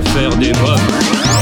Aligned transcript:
faire 0.00 0.34
des 0.36 0.52
pommes. 0.52 1.33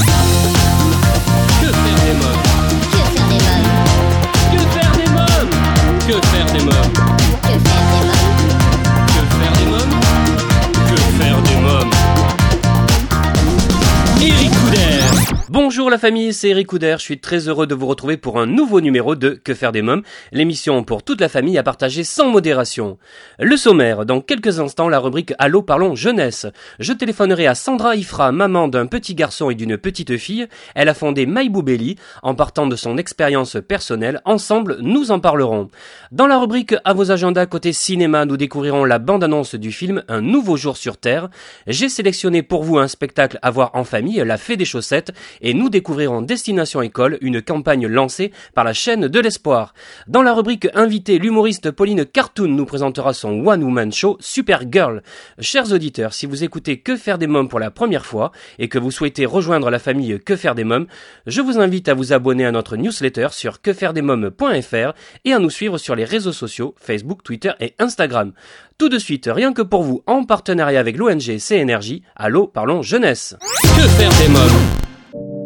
Bonjour 15.73 15.89
la 15.89 15.97
famille, 15.97 16.33
c'est 16.33 16.49
Eric 16.49 16.67
Couder, 16.67 16.97
je 16.99 17.03
suis 17.03 17.19
très 17.19 17.47
heureux 17.47 17.65
de 17.65 17.73
vous 17.73 17.87
retrouver 17.87 18.15
pour 18.15 18.39
un 18.39 18.45
nouveau 18.45 18.79
numéro 18.79 19.15
de 19.15 19.31
Que 19.31 19.55
faire 19.55 19.71
des 19.71 19.81
mômes, 19.81 20.03
l'émission 20.31 20.83
pour 20.83 21.01
toute 21.01 21.19
la 21.19 21.29
famille 21.29 21.57
à 21.57 21.63
partager 21.63 22.03
sans 22.03 22.29
modération. 22.29 22.99
Le 23.39 23.57
sommaire, 23.57 24.05
dans 24.05 24.21
quelques 24.21 24.59
instants 24.59 24.87
la 24.87 24.99
rubrique 24.99 25.33
Allô 25.39 25.63
parlons 25.63 25.95
jeunesse. 25.95 26.45
Je 26.77 26.93
téléphonerai 26.93 27.47
à 27.47 27.55
Sandra 27.55 27.95
Ifra, 27.95 28.31
maman 28.31 28.67
d'un 28.67 28.85
petit 28.85 29.15
garçon 29.15 29.49
et 29.49 29.55
d'une 29.55 29.79
petite 29.79 30.15
fille. 30.17 30.47
Elle 30.75 30.89
a 30.89 30.93
fondé 30.93 31.25
My 31.25 31.49
Belly. 31.49 31.95
En 32.21 32.35
partant 32.35 32.67
de 32.67 32.75
son 32.75 32.99
expérience 32.99 33.57
personnelle, 33.67 34.21
ensemble 34.25 34.77
nous 34.79 35.09
en 35.09 35.19
parlerons. 35.19 35.69
Dans 36.11 36.27
la 36.27 36.37
rubrique 36.37 36.75
À 36.85 36.93
vos 36.93 37.09
agendas 37.09 37.47
côté 37.47 37.73
cinéma, 37.73 38.25
nous 38.25 38.37
découvrirons 38.37 38.85
la 38.85 38.99
bande-annonce 38.99 39.55
du 39.55 39.71
film 39.71 40.03
Un 40.07 40.21
nouveau 40.21 40.55
jour 40.55 40.77
sur 40.77 40.97
Terre. 40.97 41.29
J'ai 41.65 41.89
sélectionné 41.89 42.43
pour 42.43 42.63
vous 42.63 42.77
un 42.77 42.87
spectacle 42.87 43.39
à 43.41 43.49
voir 43.49 43.71
en 43.73 43.83
famille, 43.83 44.23
La 44.23 44.37
Fée 44.37 44.55
des 44.55 44.65
chaussettes, 44.65 45.13
et 45.41 45.55
nous 45.55 45.62
découvrirons 45.69 46.21
Destination 46.21 46.81
École, 46.81 47.17
une 47.21 47.41
campagne 47.41 47.87
lancée 47.87 48.31
par 48.53 48.63
la 48.63 48.73
chaîne 48.73 49.07
de 49.07 49.19
l'espoir. 49.19 49.73
Dans 50.07 50.21
la 50.21 50.33
rubrique 50.33 50.67
Invité, 50.73 51.19
l'humoriste 51.19 51.71
Pauline 51.71 52.05
Cartoon 52.05 52.47
nous 52.47 52.65
présentera 52.65 53.13
son 53.13 53.45
One 53.45 53.63
Woman 53.63 53.91
Show 53.91 54.17
Supergirl. 54.19 55.03
Chers 55.39 55.71
auditeurs, 55.71 56.13
si 56.13 56.25
vous 56.25 56.43
écoutez 56.43 56.79
Que 56.79 56.95
faire 56.95 57.17
des 57.17 57.27
mômes 57.27 57.49
pour 57.49 57.59
la 57.59 57.71
première 57.71 58.05
fois 58.05 58.31
et 58.59 58.69
que 58.69 58.79
vous 58.79 58.91
souhaitez 58.91 59.25
rejoindre 59.25 59.69
la 59.69 59.79
famille 59.79 60.19
Que 60.23 60.35
faire 60.35 60.55
des 60.55 60.63
mômes, 60.63 60.87
je 61.27 61.41
vous 61.41 61.59
invite 61.59 61.89
à 61.89 61.93
vous 61.93 62.13
abonner 62.13 62.45
à 62.45 62.51
notre 62.51 62.77
newsletter 62.77 63.27
sur 63.31 63.61
quefairedesmômes.fr 63.61 64.93
et 65.25 65.33
à 65.33 65.39
nous 65.39 65.49
suivre 65.49 65.77
sur 65.77 65.95
les 65.95 66.05
réseaux 66.05 66.31
sociaux 66.31 66.75
Facebook, 66.77 67.23
Twitter 67.23 67.51
et 67.59 67.73
Instagram. 67.79 68.33
Tout 68.77 68.89
de 68.89 68.97
suite, 68.97 69.29
rien 69.31 69.53
que 69.53 69.61
pour 69.61 69.83
vous, 69.83 70.03
en 70.07 70.25
partenariat 70.25 70.79
avec 70.79 70.97
l'ONG 70.97 71.37
CNRJ, 71.37 72.01
Allô, 72.15 72.47
parlons 72.47 72.81
jeunesse. 72.81 73.35
Que 73.61 73.87
faire 73.87 74.11
des 74.19 74.29
mômes? 74.29 74.82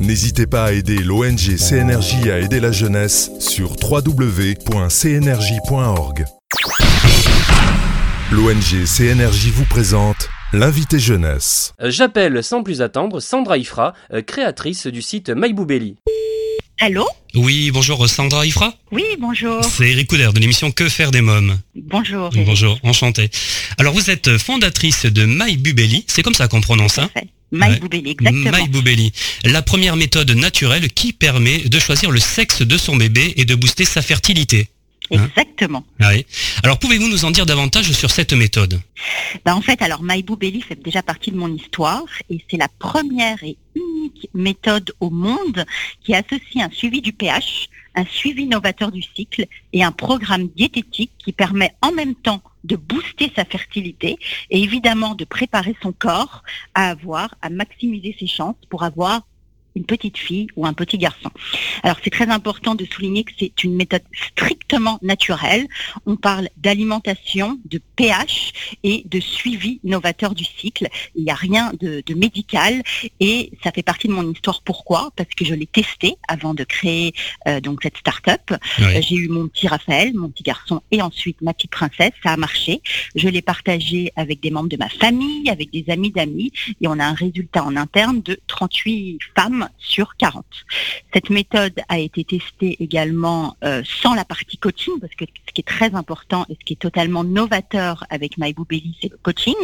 N'hésitez 0.00 0.46
pas 0.46 0.64
à 0.64 0.72
aider 0.72 0.96
l'ONG 0.96 1.58
CNRJ 1.58 2.28
à 2.30 2.38
aider 2.38 2.58
la 2.58 2.72
jeunesse 2.72 3.30
sur 3.38 3.72
www.cnrj.org. 3.82 4.64
L'ONG 8.32 8.86
CNRJ 8.86 9.48
vous 9.52 9.66
présente 9.66 10.30
l'invité 10.54 10.98
jeunesse. 10.98 11.74
Euh, 11.82 11.90
J'appelle 11.90 12.42
sans 12.42 12.62
plus 12.62 12.80
attendre 12.80 13.20
Sandra 13.20 13.58
Ifra, 13.58 13.92
euh, 14.14 14.22
créatrice 14.22 14.86
du 14.86 15.02
site 15.02 15.28
MyBoubelli. 15.28 15.96
Allô 16.82 17.06
Oui, 17.34 17.70
bonjour 17.70 18.08
Sandra 18.08 18.46
Ifra. 18.46 18.74
Oui, 18.90 19.04
bonjour. 19.18 19.62
C'est 19.62 19.90
Eric 19.90 20.08
Couder 20.08 20.30
de 20.32 20.40
l'émission 20.40 20.72
Que 20.72 20.88
faire 20.88 21.10
des 21.10 21.20
mômes. 21.20 21.60
Bonjour. 21.74 22.30
Eric. 22.32 22.46
Bonjour, 22.46 22.78
enchanté. 22.82 23.28
Alors 23.76 23.92
vous 23.92 24.08
êtes 24.08 24.38
fondatrice 24.38 25.04
de 25.04 25.26
My 25.26 25.58
Bubelli, 25.58 26.04
c'est 26.06 26.22
comme 26.22 26.34
ça 26.34 26.48
qu'on 26.48 26.62
prononce, 26.62 26.96
hein 26.98 27.10
Parfait. 27.12 27.28
My 27.52 27.66
Ouais. 27.68 27.80
Boubelli, 27.80 28.10
exactement. 28.12 28.66
My 28.94 29.12
la 29.44 29.60
première 29.60 29.96
méthode 29.96 30.30
naturelle 30.30 30.88
qui 30.90 31.12
permet 31.12 31.58
de 31.58 31.78
choisir 31.78 32.10
le 32.10 32.20
sexe 32.20 32.62
de 32.62 32.78
son 32.78 32.96
bébé 32.96 33.34
et 33.36 33.44
de 33.44 33.54
booster 33.54 33.84
sa 33.84 34.00
fertilité. 34.00 34.68
Exactement. 35.10 35.84
Ah 36.00 36.10
oui. 36.12 36.24
Alors 36.62 36.78
pouvez-vous 36.78 37.08
nous 37.08 37.24
en 37.24 37.30
dire 37.30 37.46
davantage 37.46 37.90
sur 37.92 38.10
cette 38.10 38.32
méthode? 38.32 38.80
Bah, 39.44 39.56
en 39.56 39.60
fait, 39.60 39.82
alors 39.82 40.00
My 40.02 40.22
Boubelli 40.22 40.62
fait 40.62 40.80
déjà 40.80 41.02
partie 41.02 41.30
de 41.30 41.36
mon 41.36 41.52
histoire 41.52 42.04
et 42.28 42.44
c'est 42.50 42.56
la 42.56 42.68
première 42.68 43.42
et 43.42 43.56
unique 43.74 44.28
méthode 44.34 44.92
au 45.00 45.10
monde 45.10 45.64
qui 46.02 46.14
associe 46.14 46.64
un 46.64 46.70
suivi 46.70 47.00
du 47.00 47.12
pH, 47.12 47.68
un 47.94 48.04
suivi 48.04 48.46
novateur 48.46 48.92
du 48.92 49.02
cycle 49.02 49.46
et 49.72 49.82
un 49.82 49.92
programme 49.92 50.48
diététique 50.48 51.12
qui 51.18 51.32
permet 51.32 51.74
en 51.82 51.92
même 51.92 52.14
temps 52.14 52.42
de 52.64 52.76
booster 52.76 53.32
sa 53.34 53.44
fertilité 53.44 54.18
et 54.50 54.62
évidemment 54.62 55.14
de 55.14 55.24
préparer 55.24 55.74
son 55.82 55.92
corps 55.92 56.42
à 56.74 56.90
avoir, 56.90 57.34
à 57.42 57.50
maximiser 57.50 58.14
ses 58.18 58.26
chances 58.26 58.56
pour 58.68 58.82
avoir 58.82 59.22
une 59.76 59.84
petite 59.84 60.18
fille 60.18 60.48
ou 60.56 60.66
un 60.66 60.72
petit 60.72 60.98
garçon. 60.98 61.30
Alors 61.82 61.96
c'est 62.02 62.10
très 62.10 62.28
important 62.28 62.74
de 62.74 62.84
souligner 62.84 63.24
que 63.24 63.32
c'est 63.38 63.64
une 63.64 63.74
méthode 63.76 64.02
strictement 64.12 64.98
naturelle. 65.02 65.66
On 66.06 66.16
parle 66.16 66.48
d'alimentation, 66.56 67.58
de 67.64 67.80
pH 67.96 68.52
et 68.82 69.04
de 69.06 69.20
suivi 69.20 69.80
novateur 69.84 70.34
du 70.34 70.44
cycle. 70.44 70.88
Il 71.14 71.24
n'y 71.24 71.30
a 71.30 71.34
rien 71.34 71.72
de, 71.80 72.02
de 72.04 72.14
médical 72.14 72.82
et 73.20 73.50
ça 73.62 73.72
fait 73.72 73.82
partie 73.82 74.08
de 74.08 74.12
mon 74.12 74.30
histoire. 74.30 74.62
Pourquoi? 74.62 75.10
Parce 75.16 75.30
que 75.36 75.44
je 75.44 75.54
l'ai 75.54 75.66
testé 75.66 76.16
avant 76.28 76.54
de 76.54 76.64
créer 76.64 77.12
euh, 77.46 77.60
donc 77.60 77.80
cette 77.82 77.96
start-up. 77.96 78.40
Oui. 78.78 78.84
Euh, 78.84 79.00
J'ai 79.00 79.16
eu 79.16 79.28
mon 79.28 79.48
petit 79.48 79.68
Raphaël, 79.68 80.14
mon 80.14 80.28
petit 80.28 80.42
garçon 80.42 80.82
et 80.90 81.02
ensuite 81.02 81.40
ma 81.42 81.54
petite 81.54 81.70
princesse. 81.70 82.12
Ça 82.22 82.32
a 82.32 82.36
marché. 82.36 82.82
Je 83.14 83.28
l'ai 83.28 83.42
partagé 83.42 84.12
avec 84.16 84.40
des 84.40 84.50
membres 84.50 84.68
de 84.68 84.76
ma 84.76 84.88
famille, 84.88 85.48
avec 85.48 85.70
des 85.70 85.84
amis 85.88 86.10
d'amis 86.10 86.52
et 86.80 86.88
on 86.88 86.98
a 86.98 87.04
un 87.04 87.14
résultat 87.14 87.64
en 87.64 87.76
interne 87.76 88.22
de 88.22 88.40
38 88.46 89.18
femmes 89.36 89.59
sur 89.78 90.16
40. 90.16 90.44
Cette 91.12 91.30
méthode 91.30 91.80
a 91.88 91.98
été 91.98 92.24
testée 92.24 92.76
également 92.80 93.56
euh, 93.64 93.82
sans 93.84 94.14
la 94.14 94.24
partie 94.24 94.56
coaching 94.58 94.94
parce 95.00 95.14
que 95.14 95.24
ce 95.24 95.52
qui 95.52 95.60
est 95.60 95.64
très 95.64 95.94
important 95.94 96.46
et 96.48 96.54
ce 96.54 96.64
qui 96.64 96.74
est 96.74 96.76
totalement 96.76 97.24
novateur 97.24 98.04
avec 98.10 98.38
MyBoubelli, 98.38 98.96
c'est 99.00 99.10
le 99.10 99.18
coaching. 99.22 99.54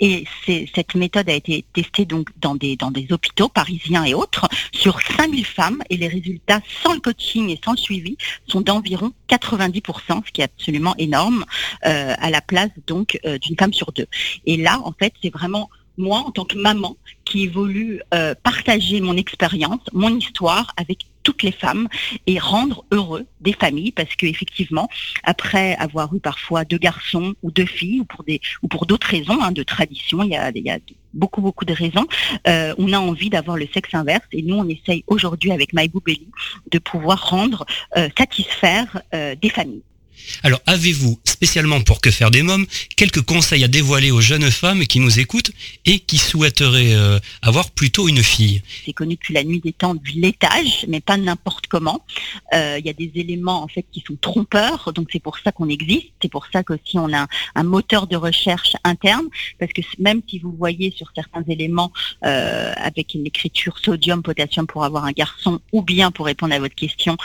Et 0.00 0.24
cette 0.46 0.94
méthode 0.94 1.28
a 1.28 1.34
été 1.34 1.64
testée 1.72 2.04
donc 2.04 2.30
dans 2.40 2.54
des, 2.54 2.76
dans 2.76 2.90
des 2.90 3.06
hôpitaux 3.10 3.48
parisiens 3.48 4.04
et 4.04 4.14
autres 4.14 4.48
sur 4.72 5.00
5000 5.00 5.44
femmes 5.44 5.82
et 5.90 5.96
les 5.96 6.08
résultats 6.08 6.60
sans 6.82 6.94
le 6.94 7.00
coaching 7.00 7.50
et 7.50 7.60
sans 7.64 7.72
le 7.72 7.78
suivi 7.78 8.16
sont 8.46 8.60
d'environ 8.60 9.12
90%, 9.28 10.22
ce 10.26 10.32
qui 10.32 10.40
est 10.40 10.44
absolument 10.44 10.94
énorme, 10.98 11.44
euh, 11.86 12.14
à 12.18 12.30
la 12.30 12.40
place 12.40 12.70
donc 12.86 13.18
euh, 13.24 13.38
d'une 13.38 13.56
femme 13.56 13.72
sur 13.72 13.92
deux. 13.92 14.06
Et 14.46 14.56
là, 14.56 14.80
en 14.84 14.92
fait, 14.92 15.12
c'est 15.22 15.32
vraiment 15.32 15.70
moi, 15.98 16.18
en 16.18 16.30
tant 16.30 16.44
que 16.44 16.56
maman, 16.56 16.96
qui 17.24 17.44
ai 17.44 17.48
voulu 17.48 18.00
euh, 18.14 18.34
partager 18.42 19.00
mon 19.00 19.16
expérience, 19.16 19.80
mon 19.92 20.16
histoire 20.16 20.72
avec 20.76 21.06
toutes 21.22 21.42
les 21.42 21.52
femmes 21.52 21.88
et 22.26 22.38
rendre 22.38 22.84
heureux 22.90 23.26
des 23.40 23.52
familles 23.52 23.92
parce 23.92 24.14
que 24.16 24.26
effectivement 24.26 24.88
après 25.22 25.76
avoir 25.76 26.14
eu 26.14 26.20
parfois 26.20 26.64
deux 26.64 26.78
garçons 26.78 27.34
ou 27.42 27.50
deux 27.50 27.66
filles 27.66 28.00
ou 28.00 28.04
pour 28.04 28.24
des 28.24 28.40
ou 28.62 28.68
pour 28.68 28.86
d'autres 28.86 29.06
raisons 29.06 29.40
hein, 29.40 29.52
de 29.52 29.62
tradition 29.62 30.22
il 30.22 30.30
y 30.30 30.36
a, 30.36 30.78
beaucoup 31.14 31.40
beaucoup 31.40 31.64
de 31.64 31.72
raisons 31.72 32.06
euh, 32.48 32.74
on 32.78 32.92
a 32.92 32.98
envie 32.98 33.30
d'avoir 33.30 33.56
le 33.56 33.68
sexe 33.72 33.94
inverse 33.94 34.26
et 34.32 34.42
nous 34.42 34.56
on 34.56 34.68
essaye 34.68 35.04
aujourd'hui 35.06 35.52
avec 35.52 35.72
My 35.72 35.90
de 36.70 36.78
pouvoir 36.78 37.30
rendre 37.30 37.66
euh, 37.96 38.08
satisfaire 38.16 39.02
euh, 39.14 39.34
des 39.40 39.50
familles 39.50 39.82
Alors 40.42 40.60
avez-vous, 40.66 41.18
spécialement 41.24 41.80
pour 41.80 42.00
Que 42.00 42.10
faire 42.10 42.30
des 42.30 42.42
mômes, 42.42 42.66
quelques 42.96 43.22
conseils 43.22 43.64
à 43.64 43.68
dévoiler 43.68 44.10
aux 44.10 44.20
jeunes 44.20 44.50
femmes 44.50 44.86
qui 44.86 45.00
nous 45.00 45.20
écoutent 45.20 45.52
et 45.86 46.00
qui 46.00 46.18
souhaiteraient 46.18 46.94
euh, 46.94 47.18
avoir 47.42 47.70
plutôt 47.70 48.08
une 48.08 48.22
fille? 48.22 48.62
C'est 48.84 48.92
connu 48.92 49.14
depuis 49.14 49.34
la 49.34 49.44
nuit 49.44 49.60
des 49.60 49.72
temps 49.72 49.94
du 49.94 50.12
laitage, 50.12 50.86
mais 50.88 51.00
pas 51.00 51.16
n'importe 51.16 51.66
comment. 51.68 52.04
Euh, 52.54 52.76
Il 52.78 52.86
y 52.86 52.90
a 52.90 52.92
des 52.92 53.12
éléments 53.14 53.62
en 53.62 53.68
fait 53.68 53.84
qui 53.92 54.02
sont 54.06 54.16
trompeurs, 54.20 54.92
donc 54.92 55.08
c'est 55.12 55.22
pour 55.22 55.38
ça 55.38 55.52
qu'on 55.52 55.68
existe. 55.68 56.08
C'est 56.20 56.30
pour 56.30 56.46
ça 56.52 56.62
qu'aussi 56.62 56.98
on 56.98 57.12
a 57.12 57.26
un, 57.54 57.62
moteur 57.62 58.06
de 58.06 58.16
recherche 58.16 58.74
interne, 58.84 59.26
parce 59.58 59.72
que 59.72 59.82
même 59.98 60.22
si 60.28 60.38
vous 60.38 60.52
voyez 60.52 60.92
sur 60.96 61.12
certains 61.14 61.44
éléments 61.48 61.92
euh, 62.24 62.72
avec 62.76 63.14
l'écriture 63.14 63.78
sodium, 63.78 64.22
potassium 64.22 64.66
pour 64.66 64.84
avoir 64.84 65.04
un 65.04 65.12
garçon, 65.12 65.60
ou 65.72 65.82
bien 65.82 66.10
pour 66.10 66.26
répondre 66.26 66.54
à 66.54 66.58
votre 66.58 66.74
question, 66.74 67.16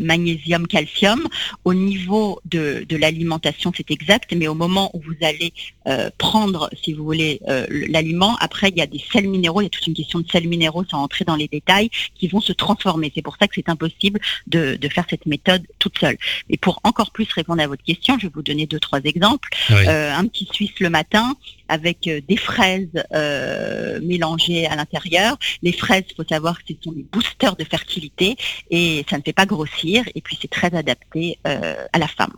magnésium, 0.00 0.66
calcium, 0.66 1.26
au 1.64 1.74
niveau 1.74 2.21
niveau 2.22 2.40
de, 2.44 2.84
de 2.88 2.96
l'alimentation, 2.96 3.72
c'est 3.76 3.90
exact, 3.90 4.32
mais 4.34 4.48
au 4.48 4.54
moment 4.54 4.90
où 4.94 5.00
vous 5.00 5.16
allez 5.22 5.52
euh, 5.86 6.10
prendre, 6.18 6.70
si 6.82 6.92
vous 6.92 7.04
voulez, 7.04 7.40
euh, 7.48 7.66
l'aliment, 7.88 8.36
après, 8.40 8.68
il 8.68 8.76
y 8.76 8.80
a 8.80 8.86
des 8.86 9.02
sels 9.12 9.28
minéraux, 9.28 9.60
il 9.60 9.64
y 9.64 9.66
a 9.66 9.70
toute 9.70 9.86
une 9.86 9.94
question 9.94 10.20
de 10.20 10.28
sels 10.30 10.48
minéraux 10.48 10.84
sans 10.90 11.02
entrer 11.02 11.24
dans 11.24 11.36
les 11.36 11.48
détails, 11.48 11.90
qui 12.14 12.28
vont 12.28 12.40
se 12.40 12.52
transformer. 12.52 13.12
C'est 13.14 13.22
pour 13.22 13.36
ça 13.38 13.46
que 13.48 13.54
c'est 13.54 13.68
impossible 13.68 14.20
de, 14.46 14.76
de 14.76 14.88
faire 14.88 15.04
cette 15.08 15.26
méthode 15.26 15.62
toute 15.78 15.98
seule. 15.98 16.16
Et 16.48 16.56
pour 16.56 16.80
encore 16.84 17.10
plus 17.10 17.30
répondre 17.32 17.62
à 17.62 17.66
votre 17.66 17.84
question, 17.84 18.18
je 18.18 18.26
vais 18.26 18.32
vous 18.34 18.42
donner 18.42 18.66
deux, 18.66 18.80
trois 18.80 19.00
exemples. 19.04 19.48
Oui. 19.70 19.86
Euh, 19.86 20.14
un 20.14 20.26
petit 20.26 20.48
Suisse 20.52 20.78
le 20.80 20.90
matin 20.90 21.36
avec 21.68 22.06
euh, 22.06 22.20
des 22.28 22.36
fraises 22.36 22.88
euh, 23.14 24.00
mélangées 24.02 24.66
à 24.66 24.76
l'intérieur. 24.76 25.36
Les 25.62 25.72
fraises, 25.72 26.04
il 26.10 26.14
faut 26.14 26.28
savoir 26.28 26.58
que 26.58 26.64
ce 26.68 26.74
sont 26.82 26.92
des 26.92 27.04
boosters 27.04 27.56
de 27.56 27.64
fertilité 27.64 28.36
et 28.70 29.04
ça 29.08 29.18
ne 29.18 29.22
fait 29.22 29.32
pas 29.32 29.46
grossir 29.46 30.04
et 30.14 30.20
puis 30.20 30.38
c'est 30.40 30.50
très 30.50 30.74
adapté 30.74 31.38
euh, 31.46 31.76
à 31.92 31.98
la 31.98 32.08
femme. 32.08 32.32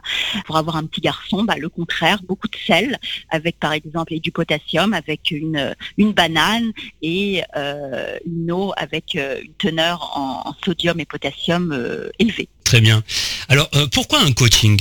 Pour 0.46 0.56
avoir 0.56 0.76
un 0.76 0.84
petit 0.84 1.00
garçon, 1.00 1.44
bah, 1.44 1.56
le 1.58 1.68
contraire, 1.68 2.20
beaucoup 2.26 2.48
de 2.48 2.56
sel 2.66 2.98
avec 3.30 3.58
par 3.58 3.72
exemple 3.72 4.14
et 4.14 4.20
du 4.20 4.32
potassium 4.32 4.92
avec 4.92 5.30
une, 5.30 5.74
une 5.98 6.12
banane 6.12 6.70
et 7.02 7.42
euh, 7.56 8.18
une 8.26 8.52
eau 8.52 8.72
avec 8.76 9.14
une 9.14 9.52
teneur 9.58 10.12
en, 10.16 10.48
en 10.48 10.54
sodium 10.64 10.98
et 11.00 11.04
potassium 11.04 11.72
élevée. 12.18 12.48
Très 12.64 12.80
bien. 12.80 13.02
Alors, 13.48 13.68
pourquoi 13.92 14.20
un 14.20 14.32
coaching 14.32 14.80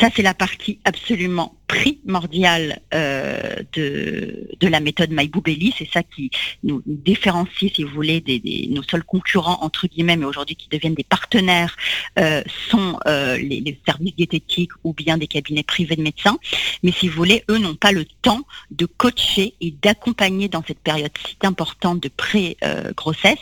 Ça, 0.00 0.08
c'est 0.14 0.22
la 0.22 0.34
partie 0.34 0.78
absolument 0.84 1.57
primordiale 1.68 2.80
euh, 2.94 3.56
de, 3.74 4.48
de 4.58 4.68
la 4.68 4.80
méthode 4.80 5.10
MyBoubelli. 5.10 5.74
C'est 5.78 5.88
ça 5.92 6.02
qui 6.02 6.30
nous, 6.64 6.82
nous 6.86 6.96
différencie, 6.96 7.70
si 7.74 7.84
vous 7.84 7.94
voulez, 7.94 8.20
des, 8.20 8.40
des- 8.40 8.66
nos 8.70 8.82
seuls 8.82 9.04
concurrents, 9.04 9.58
entre 9.62 9.86
guillemets, 9.86 10.16
mais 10.16 10.24
aujourd'hui 10.24 10.56
qui 10.56 10.68
deviennent 10.68 10.94
des 10.94 11.04
partenaires, 11.04 11.76
euh, 12.18 12.42
sont 12.70 12.98
euh, 13.06 13.36
les, 13.36 13.60
les 13.60 13.78
services 13.86 14.16
diététiques 14.16 14.72
ou 14.82 14.92
bien 14.94 15.18
des 15.18 15.26
cabinets 15.26 15.62
privés 15.62 15.94
de 15.96 16.02
médecins. 16.02 16.38
Mais 16.82 16.90
si 16.90 17.08
vous 17.08 17.14
voulez, 17.14 17.44
eux 17.50 17.58
n'ont 17.58 17.76
pas 17.76 17.92
le 17.92 18.04
temps 18.22 18.42
de 18.70 18.86
coacher 18.86 19.54
et 19.60 19.70
d'accompagner 19.70 20.48
dans 20.48 20.64
cette 20.66 20.80
période 20.80 21.12
si 21.26 21.36
importante 21.42 22.02
de 22.02 22.08
pré-grossesse 22.08 23.38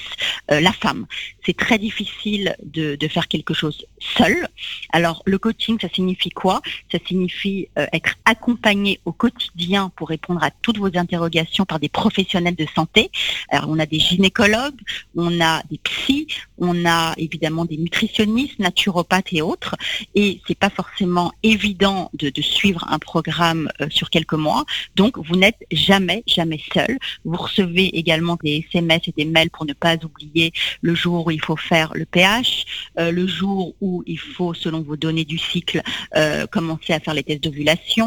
euh, 0.51 0.61
la 0.61 0.73
femme. 0.73 1.07
C'est 1.45 1.57
très 1.57 1.79
difficile 1.79 2.57
de, 2.65 2.97
de 2.97 3.09
faire 3.09 3.29
quelque 3.29 3.55
chose 3.55 3.87
seul. 4.19 4.49
Alors, 4.91 5.23
le 5.27 5.39
coaching, 5.39 5.79
ça 5.81 5.89
signifie 5.89 6.31
quoi? 6.31 6.61
Ça 6.91 6.99
signifie 7.07 7.69
euh, 7.79 7.87
être 7.93 8.16
accompagné 8.25 9.01
au 9.05 9.13
quotidien 9.13 9.91
pour 9.97 10.09
répondre 10.09 10.43
à 10.43 10.51
toutes 10.51 10.79
vos 10.79 10.97
interrogations 10.97 11.65
par 11.65 11.79
des 11.81 11.89
professionnels 11.89 12.57
de 12.57 12.67
santé. 12.75 13.11
Alors, 13.49 13.69
on 13.69 13.79
a 13.79 13.87
des 13.87 13.99
gynécologues, 13.99 14.81
on 15.15 15.41
a 15.41 15.63
des 15.71 15.79
psys, 15.79 16.27
on 16.59 16.87
a 16.87 17.15
évidemment 17.19 17.65
des 17.65 17.77
nutritionnistes, 17.77 18.59
naturopathes 18.59 19.33
et 19.33 19.43
autres. 19.43 19.77
Et 20.15 20.41
c'est 20.47 20.59
pas 20.59 20.71
forcément 20.71 21.33
évident 21.43 22.11
de, 22.15 22.31
de 22.31 22.43
suivre 22.43 22.87
un 22.89 22.99
programme 22.99 23.69
euh, 23.81 23.87
sur 23.91 24.11
quelques 24.11 24.33
mois. 24.35 24.65
Donc, 24.95 25.19
vous 25.19 25.37
n'êtes 25.37 25.65
jamais, 25.71 26.23
jamais 26.27 26.61
seul. 26.73 26.99
Vous 27.25 27.37
recevez 27.37 27.87
également 27.97 28.37
des 28.43 28.67
SMS 28.73 29.03
et 29.07 29.15
des 29.17 29.25
mails 29.25 29.51
pour 29.51 29.67
ne 29.67 29.73
pas 29.73 29.97
oublier 30.05 30.53
le 30.81 30.95
jour 30.95 31.27
où 31.27 31.31
il 31.31 31.41
faut 31.41 31.57
faire 31.57 31.93
le 31.95 32.05
pH, 32.05 32.65
euh, 32.99 33.11
le 33.11 33.27
jour 33.27 33.75
où 33.81 34.03
il 34.07 34.19
faut, 34.19 34.55
selon 34.55 34.83
vos 34.83 34.97
données 34.97 35.25
du 35.25 35.39
cycle, 35.39 35.83
euh, 36.17 36.47
commencer 36.47 36.93
à 36.93 37.01
faire 37.01 37.15
les 37.15 37.23
tests 37.23 37.43
d'ovulation, 37.43 38.06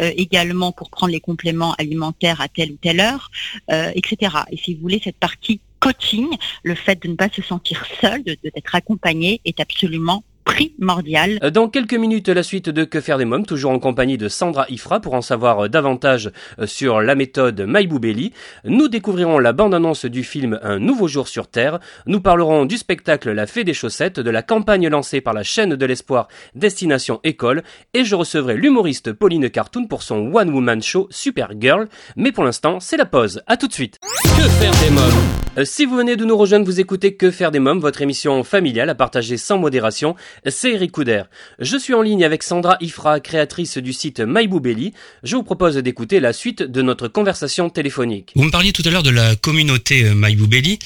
euh, 0.00 0.12
également 0.16 0.72
pour 0.72 0.90
prendre 0.90 1.12
les 1.12 1.20
compléments 1.20 1.74
alimentaires 1.74 2.40
à 2.40 2.48
telle 2.48 2.72
ou 2.72 2.76
telle 2.76 3.00
heure, 3.00 3.30
euh, 3.70 3.92
etc. 3.94 4.36
Et 4.50 4.56
si 4.56 4.74
vous 4.74 4.80
voulez, 4.80 5.00
cette 5.02 5.18
partie 5.18 5.60
coaching, 5.80 6.28
le 6.62 6.74
fait 6.74 7.02
de 7.02 7.08
ne 7.08 7.14
pas 7.14 7.30
se 7.30 7.42
sentir 7.42 7.86
seul, 8.00 8.22
d'être 8.22 8.74
accompagné, 8.74 9.40
est 9.44 9.60
absolument 9.60 10.22
primordial. 10.50 11.38
Euh, 11.42 11.50
Dans 11.50 11.68
quelques 11.68 11.94
minutes, 11.94 12.28
la 12.28 12.42
suite 12.42 12.68
de 12.68 12.84
Que 12.84 13.00
faire 13.00 13.18
des 13.18 13.24
mômes, 13.24 13.46
toujours 13.46 13.70
en 13.72 13.78
compagnie 13.78 14.18
de 14.18 14.28
Sandra 14.28 14.66
Ifra 14.68 15.00
pour 15.00 15.14
en 15.14 15.22
savoir 15.22 15.64
euh, 15.64 15.68
davantage 15.68 16.30
euh, 16.58 16.66
sur 16.66 17.00
la 17.00 17.14
méthode 17.14 17.64
MyBoubelli. 17.66 18.32
Nous 18.64 18.88
découvrirons 18.88 19.38
la 19.38 19.52
bande-annonce 19.52 20.04
du 20.04 20.24
film 20.24 20.58
Un 20.62 20.78
nouveau 20.78 21.08
jour 21.08 21.28
sur 21.28 21.46
Terre. 21.48 21.80
Nous 22.06 22.20
parlerons 22.20 22.66
du 22.66 22.76
spectacle 22.76 23.30
La 23.32 23.46
Fée 23.46 23.64
des 23.64 23.74
chaussettes, 23.74 24.20
de 24.20 24.30
la 24.30 24.42
campagne 24.42 24.88
lancée 24.88 25.20
par 25.20 25.34
la 25.34 25.42
chaîne 25.42 25.76
de 25.76 25.86
l'espoir 25.86 26.28
Destination 26.54 27.20
École 27.24 27.62
et 27.94 28.04
je 28.04 28.14
recevrai 28.14 28.56
l'humoriste 28.56 29.12
Pauline 29.12 29.50
Cartoon 29.50 29.86
pour 29.86 30.02
son 30.02 30.32
One 30.34 30.50
Woman 30.50 30.82
Show 30.82 31.08
Supergirl. 31.10 31.88
Mais 32.16 32.32
pour 32.32 32.44
l'instant, 32.44 32.80
c'est 32.80 32.96
la 32.96 33.06
pause. 33.06 33.42
À 33.46 33.56
tout 33.56 33.68
de 33.68 33.72
suite. 33.72 33.98
Que 34.24 34.42
faire 34.42 34.72
des 34.82 34.90
mômes? 34.90 35.64
Si 35.64 35.84
vous 35.84 35.96
venez 35.96 36.16
de 36.16 36.24
nous 36.24 36.36
rejoindre, 36.36 36.64
vous 36.64 36.80
écoutez 36.80 37.16
Que 37.16 37.30
faire 37.30 37.50
des 37.50 37.58
mômes, 37.58 37.80
votre 37.80 38.02
émission 38.02 38.44
familiale 38.44 38.88
à 38.88 38.94
partager 38.94 39.36
sans 39.36 39.58
modération 39.58 40.14
c'est 40.46 40.72
Eric 40.72 40.92
Couder. 40.92 41.22
Je 41.58 41.76
suis 41.76 41.94
en 41.94 42.02
ligne 42.02 42.24
avec 42.24 42.42
Sandra 42.42 42.76
Ifra, 42.80 43.20
créatrice 43.20 43.78
du 43.78 43.92
site 43.92 44.20
MyBoubelli. 44.20 44.92
Je 45.22 45.36
vous 45.36 45.42
propose 45.42 45.76
d'écouter 45.76 46.20
la 46.20 46.32
suite 46.32 46.62
de 46.62 46.82
notre 46.82 47.08
conversation 47.08 47.70
téléphonique. 47.70 48.32
Vous 48.36 48.44
me 48.44 48.50
parliez 48.50 48.72
tout 48.72 48.82
à 48.84 48.90
l'heure 48.90 49.02
de 49.02 49.10
la 49.10 49.36
communauté 49.36 50.04
euh, 50.04 50.14
MyBoubelli. 50.14 50.78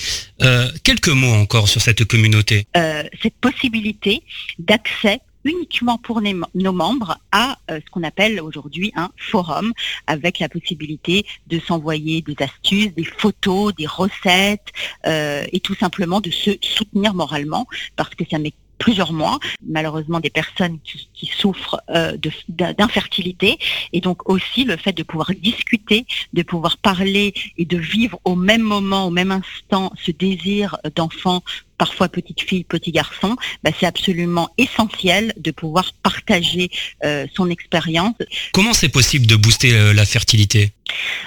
Euh, 0.42 0.68
quelques 0.82 1.08
mots 1.08 1.32
encore 1.32 1.68
sur 1.68 1.80
cette 1.80 2.04
communauté. 2.04 2.66
euh, 2.76 3.02
cette 3.22 3.36
possibilité 3.40 4.22
d'accès 4.58 5.20
uniquement 5.44 5.98
pour 5.98 6.22
nos 6.54 6.72
membres 6.72 7.18
à 7.30 7.58
euh, 7.70 7.78
ce 7.84 7.90
qu'on 7.90 8.02
appelle 8.02 8.40
aujourd'hui 8.40 8.92
un 8.96 9.10
forum 9.18 9.72
avec 10.06 10.38
la 10.38 10.48
possibilité 10.48 11.26
de 11.48 11.58
s'envoyer 11.60 12.22
des 12.22 12.34
astuces, 12.38 12.94
des 12.94 13.04
photos, 13.04 13.74
des 13.74 13.86
recettes 13.86 14.68
euh, 15.06 15.44
et 15.52 15.60
tout 15.60 15.74
simplement 15.74 16.22
de 16.22 16.30
se 16.30 16.52
soutenir 16.62 17.12
moralement 17.12 17.66
parce 17.96 18.14
que 18.14 18.24
ça 18.30 18.38
met 18.38 18.54
plusieurs 18.78 19.12
mois, 19.12 19.38
malheureusement 19.66 20.20
des 20.20 20.30
personnes 20.30 20.78
qui, 20.82 21.26
souffrent 21.26 21.80
euh, 21.90 22.16
d'infertilité. 22.48 23.58
Et 23.92 24.00
donc 24.00 24.28
aussi 24.28 24.64
le 24.64 24.76
fait 24.76 24.92
de 24.92 25.02
pouvoir 25.02 25.30
discuter, 25.34 26.06
de 26.32 26.42
pouvoir 26.42 26.76
parler 26.76 27.32
et 27.56 27.64
de 27.64 27.78
vivre 27.78 28.20
au 28.24 28.34
même 28.34 28.62
moment, 28.62 29.06
au 29.06 29.10
même 29.10 29.32
instant 29.32 29.92
ce 30.04 30.10
désir 30.10 30.76
d'enfant 30.94 31.42
parfois 31.84 32.08
petite 32.08 32.40
fille, 32.40 32.64
petit 32.64 32.92
garçon, 32.92 33.36
bah, 33.62 33.70
c'est 33.78 33.84
absolument 33.84 34.48
essentiel 34.56 35.34
de 35.36 35.50
pouvoir 35.50 35.92
partager 36.02 36.70
euh, 37.04 37.26
son 37.36 37.50
expérience. 37.50 38.14
Comment 38.54 38.72
c'est 38.72 38.88
possible 38.88 39.26
de 39.26 39.36
booster 39.36 39.74
euh, 39.74 39.92
la 39.92 40.06
fertilité? 40.06 40.72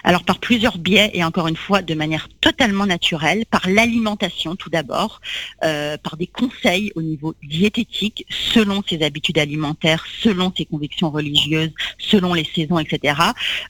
Alors 0.04 0.24
par 0.24 0.40
plusieurs 0.40 0.78
biais 0.78 1.12
et 1.14 1.24
encore 1.24 1.48
une 1.48 1.56
fois 1.56 1.82
de 1.82 1.94
manière 1.94 2.28
totalement 2.42 2.86
naturelle, 2.86 3.46
par 3.46 3.68
l'alimentation 3.70 4.56
tout 4.56 4.70
d'abord, 4.70 5.22
euh, 5.64 5.98
par 5.98 6.18
des 6.18 6.28
conseils 6.28 6.92
au 6.96 7.02
niveau 7.02 7.36
diététique 7.44 8.26
selon 8.30 8.84
ses 8.88 9.04
habitudes 9.04 9.38
alimentaires, 9.38 10.06
selon 10.22 10.54
ses 10.56 10.66
convictions 10.66 11.10
religieuses, 11.10 11.72
selon 11.98 12.34
les 12.34 12.48
saisons, 12.56 12.80
etc. 12.80 13.20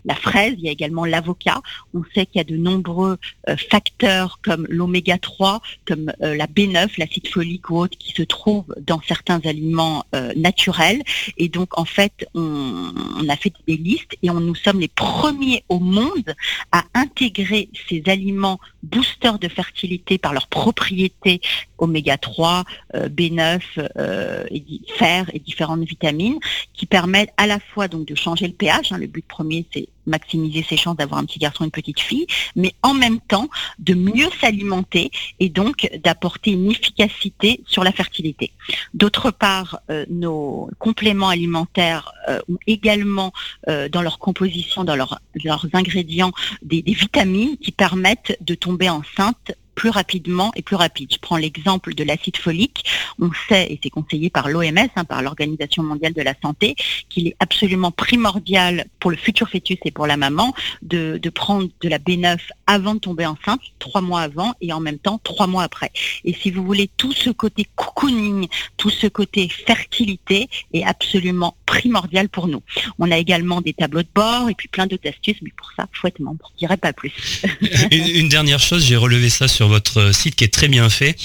La 0.06 0.16
fraise, 0.16 0.56
il 0.58 0.66
y 0.66 0.70
a 0.70 0.72
également 0.72 1.06
l'avocat. 1.06 1.62
On 1.94 2.04
sait 2.14 2.26
qu'il 2.26 2.38
y 2.38 2.42
a 2.42 2.44
de 2.44 2.58
nombreux 2.58 3.18
euh, 3.50 3.56
facteurs 3.70 4.40
comme 4.44 4.68
l'oméga 4.70 5.18
3, 5.18 5.62
comme 5.86 6.12
euh, 6.22 6.36
la 6.36 6.48
B9, 6.86 6.90
l'acide 6.98 7.28
folique 7.28 7.70
ou 7.70 7.78
autre 7.80 7.98
qui 7.98 8.12
se 8.12 8.24
trouvent 8.24 8.74
dans 8.82 9.02
certains 9.08 9.40
aliments 9.46 10.06
euh, 10.16 10.34
naturels. 10.36 11.02
Et 11.38 11.50
donc 11.50 11.78
en 11.78 11.86
fait, 11.86 12.28
on, 12.34 12.94
a 13.28 13.36
fait 13.36 13.54
des 13.68 13.78
listes 13.78 14.16
et 14.24 14.30
nous 14.30 14.56
sommes 14.56 14.80
les 14.80 14.88
premiers 14.88 15.64
au 15.70 15.80
monde 15.80 16.36
à 16.72 16.84
intégrer 16.94 17.70
ces 17.90 18.04
aliments 18.08 18.60
boosters 18.84 19.40
de 19.40 19.48
fertilité 19.48 20.18
par 20.18 20.34
leurs 20.34 20.48
propriétés 20.48 21.42
oméga 21.78 22.18
3, 22.18 22.64
euh, 22.96 23.10
B9, 23.10 23.60
euh, 23.98 24.44
et 24.52 24.64
fer 24.98 25.30
et 25.34 25.40
différentes 25.40 25.84
vitamines 25.84 26.40
qui 26.74 26.86
permettent 26.86 27.34
à 27.38 27.48
la 27.48 27.60
fois 27.60 27.88
donc 27.88 28.06
de 28.08 28.16
changer 28.16 28.48
le 28.48 28.54
pH. 28.54 28.92
hein, 28.92 28.98
le 28.98 29.08
but 29.08 29.26
premier 29.28 29.66
c'est 29.74 29.88
maximiser 30.06 30.64
ses 30.64 30.78
chances 30.78 30.96
d'avoir 30.96 31.20
un 31.20 31.26
petit 31.26 31.38
garçon 31.38 31.66
une 31.66 31.72
petite 31.72 32.00
fille, 32.00 32.28
mais 32.56 32.74
en 32.82 32.94
même 32.94 33.20
temps 33.20 33.50
de 33.80 33.94
mieux 33.94 34.30
s'alimenter 34.40 35.12
et 35.42 35.50
donc 35.50 35.90
d'apporter 36.02 36.52
une 36.52 36.72
efficacité 36.72 37.62
sur 37.68 37.84
la 37.84 37.92
fertilité. 37.92 38.52
D'autre 38.94 39.32
part, 39.32 39.80
euh, 39.90 40.06
nos 40.10 40.70
compléments 40.80 41.28
alimentaires 41.28 42.14
euh, 42.30 42.40
ont 42.50 42.58
également 42.68 43.34
euh, 43.68 43.90
dans 43.90 44.02
leur 44.02 44.18
composition, 44.20 44.86
dans 44.86 44.96
leur- 44.96 45.20
leurs 45.44 45.68
ingrédients, 45.74 46.32
des, 46.62 46.82
des 46.82 46.94
vitamines 46.94 47.58
qui 47.58 47.74
permettent 47.74 48.38
de 48.40 48.56
tomber 48.56 48.90
enceinte 48.90 49.52
plus 49.78 49.90
rapidement 49.92 50.52
et 50.56 50.64
plus 50.64 50.76
rapide. 50.76 51.10
Je 51.14 51.20
prends 51.20 51.38
l'exemple 51.38 51.94
de 51.94 52.04
l'acide 52.04 52.36
folique. 52.36 52.84
On 53.20 53.30
sait, 53.48 53.68
et 53.72 53.80
c'est 53.82 53.92
conseillé 53.92 54.32
par 54.32 54.50
l'OMS, 54.50 54.90
hein, 54.96 55.06
par 55.06 55.22
l'Organisation 55.22 55.84
mondiale 55.84 56.14
de 56.14 56.24
la 56.24 56.34
santé, 56.42 56.76
qu'il 57.10 57.28
est 57.28 57.36
absolument 57.40 57.92
primordial 57.92 58.88
pour 59.00 59.12
le 59.12 59.18
futur 59.18 59.48
fœtus 59.48 59.78
et 59.86 59.92
pour 59.92 60.08
la 60.08 60.18
maman 60.18 60.54
de, 60.82 61.20
prendre 61.30 61.68
de 61.82 61.90
la 61.90 62.00
B9 62.00 62.40
avant 62.66 62.96
de 62.96 63.00
tomber 63.00 63.28
enceinte, 63.28 63.62
trois 63.78 64.02
mois 64.02 64.22
avant 64.22 64.56
et 64.62 64.74
en 64.74 64.80
même 64.80 64.98
temps 64.98 65.20
trois 65.24 65.46
mois 65.46 65.62
après. 65.62 65.92
Et 66.26 66.34
si 66.34 66.50
vous 66.50 66.64
voulez, 66.64 66.90
tout 66.98 67.14
ce 67.14 67.30
côté 67.30 67.68
cocooning, 67.76 68.48
tout 68.78 68.90
ce 68.90 69.06
côté 69.06 69.48
fertilité 69.48 70.50
est 70.74 70.84
absolument 70.84 71.56
primordial 71.68 72.30
pour 72.30 72.48
nous. 72.48 72.64
On 72.98 73.12
a 73.12 73.18
également 73.18 73.62
des 73.62 73.74
tableaux 73.74 74.02
de 74.02 74.10
bord 74.16 74.50
et 74.50 74.56
puis 74.56 74.70
plein 74.70 74.88
d'autres 74.88 75.08
astuces, 75.08 75.38
mais 75.44 75.52
pour 75.56 75.72
ça, 75.78 75.86
faut 75.94 76.08
être 76.08 76.20
membre. 76.20 76.52
Je 76.56 76.60
dirais 76.66 76.78
pas 76.78 76.94
plus. 76.94 77.44
une 77.92 78.30
dernière 78.30 78.60
chose, 78.60 78.84
j'ai 78.84 78.98
relevé 78.98 79.30
ça 79.30 79.48
sur 79.48 79.67
votre 79.68 80.14
site 80.14 80.36
qui 80.36 80.44
est 80.44 80.54
très 80.54 80.68
bien 80.68 80.90
fait. 80.90 81.16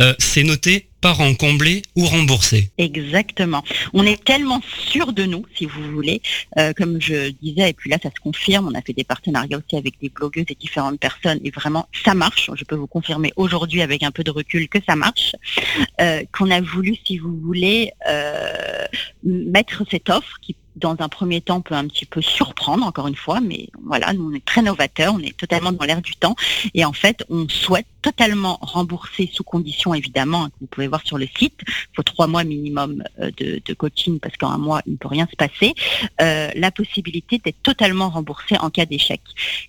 Euh, 0.00 0.14
c'est 0.18 0.42
noté 0.42 0.86
parents 1.00 1.34
comblés 1.34 1.80
ou 1.96 2.04
remboursés. 2.04 2.70
Exactement. 2.76 3.64
On 3.94 4.04
est 4.04 4.22
tellement 4.22 4.60
sûr 4.90 5.14
de 5.14 5.24
nous, 5.24 5.46
si 5.56 5.64
vous 5.64 5.82
voulez, 5.92 6.20
euh, 6.58 6.74
comme 6.74 7.00
je 7.00 7.30
disais, 7.42 7.70
et 7.70 7.72
puis 7.72 7.88
là 7.88 7.96
ça 8.02 8.10
se 8.10 8.20
confirme, 8.20 8.68
on 8.70 8.78
a 8.78 8.82
fait 8.82 8.92
des 8.92 9.04
partenariats 9.04 9.56
aussi 9.56 9.76
avec 9.76 9.98
des 9.98 10.10
blogueuses 10.10 10.44
et 10.50 10.54
différentes 10.54 11.00
personnes, 11.00 11.40
et 11.42 11.50
vraiment 11.50 11.88
ça 12.04 12.12
marche, 12.14 12.50
je 12.54 12.64
peux 12.64 12.74
vous 12.76 12.86
confirmer 12.86 13.32
aujourd'hui 13.36 13.80
avec 13.80 14.02
un 14.02 14.10
peu 14.10 14.22
de 14.22 14.30
recul 14.30 14.68
que 14.68 14.78
ça 14.86 14.94
marche, 14.94 15.34
euh, 16.02 16.22
qu'on 16.36 16.50
a 16.50 16.60
voulu, 16.60 16.96
si 17.06 17.16
vous 17.16 17.34
voulez, 17.40 17.92
mettre 19.24 19.84
cette 19.90 20.10
offre 20.10 20.36
qui 20.42 20.54
dans 20.80 20.96
un 20.98 21.08
premier 21.08 21.40
temps 21.40 21.60
peut 21.60 21.74
un 21.74 21.86
petit 21.86 22.06
peu 22.06 22.20
surprendre 22.22 22.86
encore 22.86 23.06
une 23.06 23.16
fois, 23.16 23.40
mais 23.40 23.68
voilà, 23.84 24.12
nous 24.12 24.30
on 24.30 24.34
est 24.34 24.44
très 24.44 24.62
novateurs, 24.62 25.14
on 25.14 25.20
est 25.20 25.36
totalement 25.36 25.72
dans 25.72 25.84
l'air 25.84 26.02
du 26.02 26.14
temps 26.16 26.34
et 26.74 26.84
en 26.84 26.92
fait 26.92 27.24
on 27.28 27.48
souhaite 27.48 27.86
totalement 28.02 28.58
rembourser 28.62 29.30
sous 29.32 29.44
condition 29.44 29.92
évidemment, 29.92 30.44
hein, 30.44 30.48
que 30.48 30.54
vous 30.62 30.66
pouvez 30.66 30.88
voir 30.88 31.02
sur 31.04 31.18
le 31.18 31.26
site, 31.26 31.60
il 31.66 31.94
faut 31.94 32.02
trois 32.02 32.26
mois 32.26 32.44
minimum 32.44 33.04
euh, 33.20 33.30
de, 33.36 33.60
de 33.64 33.74
coaching 33.74 34.18
parce 34.18 34.36
qu'en 34.36 34.50
un 34.50 34.58
mois 34.58 34.80
il 34.86 34.92
ne 34.92 34.96
peut 34.96 35.08
rien 35.08 35.28
se 35.30 35.36
passer, 35.36 35.74
euh, 36.20 36.50
la 36.54 36.70
possibilité 36.70 37.38
d'être 37.38 37.62
totalement 37.62 38.08
remboursé 38.08 38.56
en 38.58 38.70
cas 38.70 38.86
d'échec. 38.86 39.20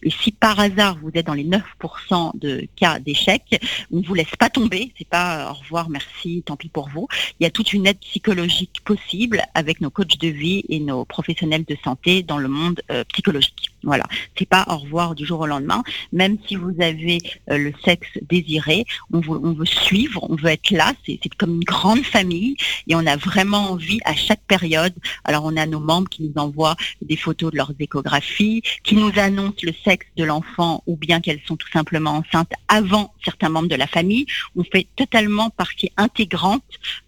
Et 0.04 0.10
si 0.10 0.32
par 0.32 0.60
hasard 0.60 0.98
vous 1.02 1.12
êtes 1.14 1.26
dans 1.26 1.34
les 1.34 1.46
9% 1.46 2.38
de 2.40 2.68
cas 2.76 3.00
d'échec, 3.00 3.44
on 3.92 3.98
ne 3.98 4.06
vous 4.06 4.14
laisse 4.14 4.36
pas 4.40 4.50
tomber, 4.50 4.94
c'est 4.98 5.08
pas 5.08 5.48
euh, 5.48 5.52
au 5.52 5.54
revoir, 5.56 5.90
merci, 5.90 6.44
tant 6.46 6.56
pis 6.56 6.70
pour 6.70 6.90
vous. 6.90 7.08
Il 7.40 7.44
y 7.44 7.48
a 7.48 7.50
toute 7.50 7.74
une 7.74 7.88
aide 7.88 8.00
psychologique 8.00 8.82
possible 8.86 9.42
avec 9.54 9.82
nos 9.82 9.90
coachs 9.90 10.18
de 10.18 10.28
vie 10.28 10.64
et 10.70 10.80
nos 10.80 11.01
professionnels 11.06 11.66
de 11.66 11.78
santé 11.84 12.24
dans 12.24 12.38
le 12.38 12.48
monde 12.48 12.82
euh, 12.92 13.04
psychologique. 13.12 13.72
Voilà, 13.84 14.06
c'est 14.38 14.48
pas 14.48 14.66
au 14.68 14.78
revoir 14.78 15.16
du 15.16 15.26
jour 15.26 15.40
au 15.40 15.48
lendemain. 15.48 15.84
Même 16.14 16.38
si 16.48 16.56
vous 16.56 16.74
avez 16.80 17.18
euh, 17.50 17.58
le 17.58 17.74
sexe 17.84 18.10
désiré, 18.30 18.86
on 19.12 19.20
veut, 19.20 19.40
on 19.44 19.54
veut 19.54 19.66
suivre, 19.66 20.26
on 20.30 20.36
veut 20.36 20.50
être 20.50 20.72
là. 20.72 20.94
C'est 21.06 21.20
comme 21.36 21.56
une 21.56 21.64
grande 21.64 22.04
famille 22.04 22.56
et 22.88 22.96
on 22.96 23.06
a 23.06 23.16
vraiment 23.16 23.72
envie 23.72 24.00
à 24.06 24.16
chaque 24.16 24.42
période. 24.48 24.94
Alors 25.24 25.46
on 25.46 25.58
a 25.58 25.66
nos 25.66 25.80
membres 25.80 26.10
qui 26.10 26.24
nous 26.24 26.34
envoient 26.36 26.76
des 27.02 27.18
photos 27.18 27.52
de 27.52 27.58
leurs 27.58 27.74
échographies, 27.80 28.62
qui 28.84 28.96
nous 28.96 29.12
annoncent 29.18 29.64
le 29.64 29.74
sexe 29.84 30.08
de 30.16 30.24
l'enfant 30.24 30.84
ou 30.86 30.96
bien 30.96 31.22
qu'elles 31.22 31.42
sont 31.48 31.56
tout 31.56 31.72
simplement 31.72 32.18
enceintes 32.18 32.52
avant 32.68 33.14
certains 33.24 33.50
membres 33.50 33.68
de 33.70 33.76
la 33.76 33.88
famille. 33.88 34.26
On 34.56 34.64
fait 34.64 34.88
totalement 34.96 35.50
partie 35.50 35.92
intégrante 35.98 36.64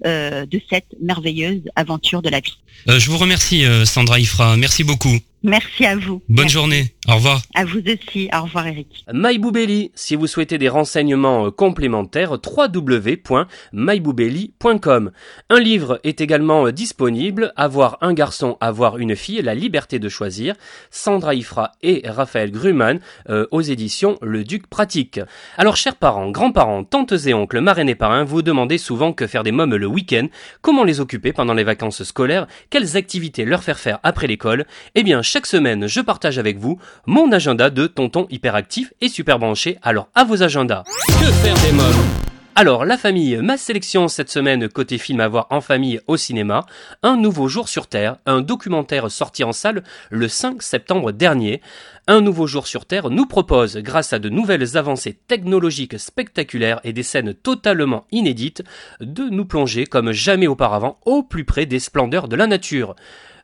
euh, 0.05 0.45
de 0.45 0.61
cette 0.69 0.87
merveilleuse 1.01 1.61
aventure 1.75 2.21
de 2.21 2.29
la 2.29 2.39
vie. 2.39 2.57
Euh, 2.89 2.99
je 2.99 3.09
vous 3.09 3.17
remercie 3.17 3.65
euh, 3.65 3.85
Sandra 3.85 4.19
Ifra, 4.19 4.57
merci 4.57 4.83
beaucoup. 4.83 5.19
Merci 5.43 5.85
à 5.85 5.95
vous. 5.95 6.21
Bonne 6.29 6.45
Merci. 6.45 6.53
journée, 6.53 6.93
au 7.09 7.15
revoir. 7.15 7.41
À 7.53 7.65
vous 7.65 7.79
aussi. 7.79 8.29
Au 8.33 8.43
revoir 8.43 8.67
Eric. 8.67 9.03
MyBoubelli, 9.11 9.91
si 9.93 10.15
vous 10.15 10.27
souhaitez 10.27 10.57
des 10.57 10.69
renseignements 10.69 11.47
euh, 11.47 11.51
complémentaires, 11.51 12.31
www.myboubelli.com. 12.31 15.11
Un 15.49 15.59
livre 15.59 15.99
est 16.03 16.21
également 16.21 16.67
euh, 16.67 16.71
disponible, 16.71 17.51
Avoir 17.57 17.97
un 18.01 18.13
garçon, 18.13 18.57
avoir 18.61 18.97
une 18.97 19.15
fille, 19.15 19.41
la 19.41 19.55
liberté 19.55 19.99
de 19.99 20.09
choisir, 20.09 20.55
Sandra 20.91 21.33
Ifra 21.35 21.71
et 21.81 22.03
Raphaël 22.05 22.51
Gruman 22.51 22.99
euh, 23.29 23.47
aux 23.51 23.61
éditions 23.61 24.17
Le 24.21 24.43
Duc 24.43 24.67
Pratique. 24.67 25.19
Alors 25.57 25.75
chers 25.75 25.97
parents, 25.97 26.31
grands-parents, 26.31 26.83
tantes 26.83 27.13
et 27.25 27.33
oncles, 27.33 27.59
marraines 27.59 27.89
et 27.89 27.95
parrains, 27.95 28.23
vous 28.23 28.41
demandez 28.41 28.77
souvent 28.77 29.13
que 29.13 29.27
faire 29.27 29.43
des 29.43 29.51
mômes 29.51 29.75
le 29.75 29.87
week-end, 29.87 30.27
comment 30.61 30.83
les 30.83 30.99
occuper 30.99 31.33
pendant 31.33 31.53
les 31.53 31.63
vacances 31.63 32.03
scolaires, 32.03 32.47
quelles 32.69 32.97
activités 32.97 33.45
leur 33.45 33.63
faire 33.63 33.79
faire 33.79 33.99
après 34.03 34.27
l'école? 34.27 34.65
Eh 34.95 35.03
bien, 35.03 35.21
chaque 35.21 35.45
semaine, 35.45 35.87
je 35.87 36.01
partage 36.01 36.39
avec 36.39 36.57
vous 36.57 36.79
mon 37.05 37.31
agenda 37.31 37.69
de 37.69 37.87
tonton 37.87 38.27
hyperactif 38.29 38.93
et 39.01 39.09
super 39.09 39.39
branché. 39.39 39.77
Alors, 39.81 40.09
à 40.15 40.23
vos 40.23 40.43
agendas. 40.43 40.83
Que 41.07 41.31
faire 41.31 41.55
des 41.55 41.71
mômes? 41.71 42.23
Alors, 42.55 42.85
la 42.85 42.99
famille, 42.99 43.37
ma 43.37 43.57
sélection 43.57 44.07
cette 44.07 44.29
semaine 44.29 44.69
côté 44.69 44.99
film 44.99 45.21
à 45.21 45.27
voir 45.27 45.47
en 45.49 45.59
famille 45.59 45.99
au 46.05 46.17
cinéma, 46.17 46.67
Un 47.01 47.17
nouveau 47.17 47.47
jour 47.47 47.67
sur 47.67 47.87
Terre, 47.87 48.17
un 48.27 48.41
documentaire 48.41 49.09
sorti 49.09 49.43
en 49.43 49.53
salle 49.53 49.83
le 50.11 50.27
5 50.27 50.61
septembre 50.61 51.11
dernier. 51.11 51.61
Un 52.05 52.21
nouveau 52.21 52.45
jour 52.45 52.67
sur 52.67 52.85
Terre 52.85 53.09
nous 53.09 53.25
propose, 53.25 53.77
grâce 53.77 54.13
à 54.13 54.19
de 54.19 54.29
nouvelles 54.29 54.77
avancées 54.77 55.17
technologiques 55.27 55.99
spectaculaires 55.99 56.79
et 56.83 56.93
des 56.93 57.01
scènes 57.01 57.33
totalement 57.33 58.05
inédites, 58.11 58.63
de 59.01 59.23
nous 59.23 59.45
plonger 59.45 59.87
comme 59.87 60.11
jamais 60.11 60.45
auparavant 60.45 60.99
au 61.07 61.23
plus 61.23 61.45
près 61.45 61.65
des 61.65 61.79
splendeurs 61.79 62.27
de 62.27 62.35
la 62.35 62.45
nature. 62.45 62.95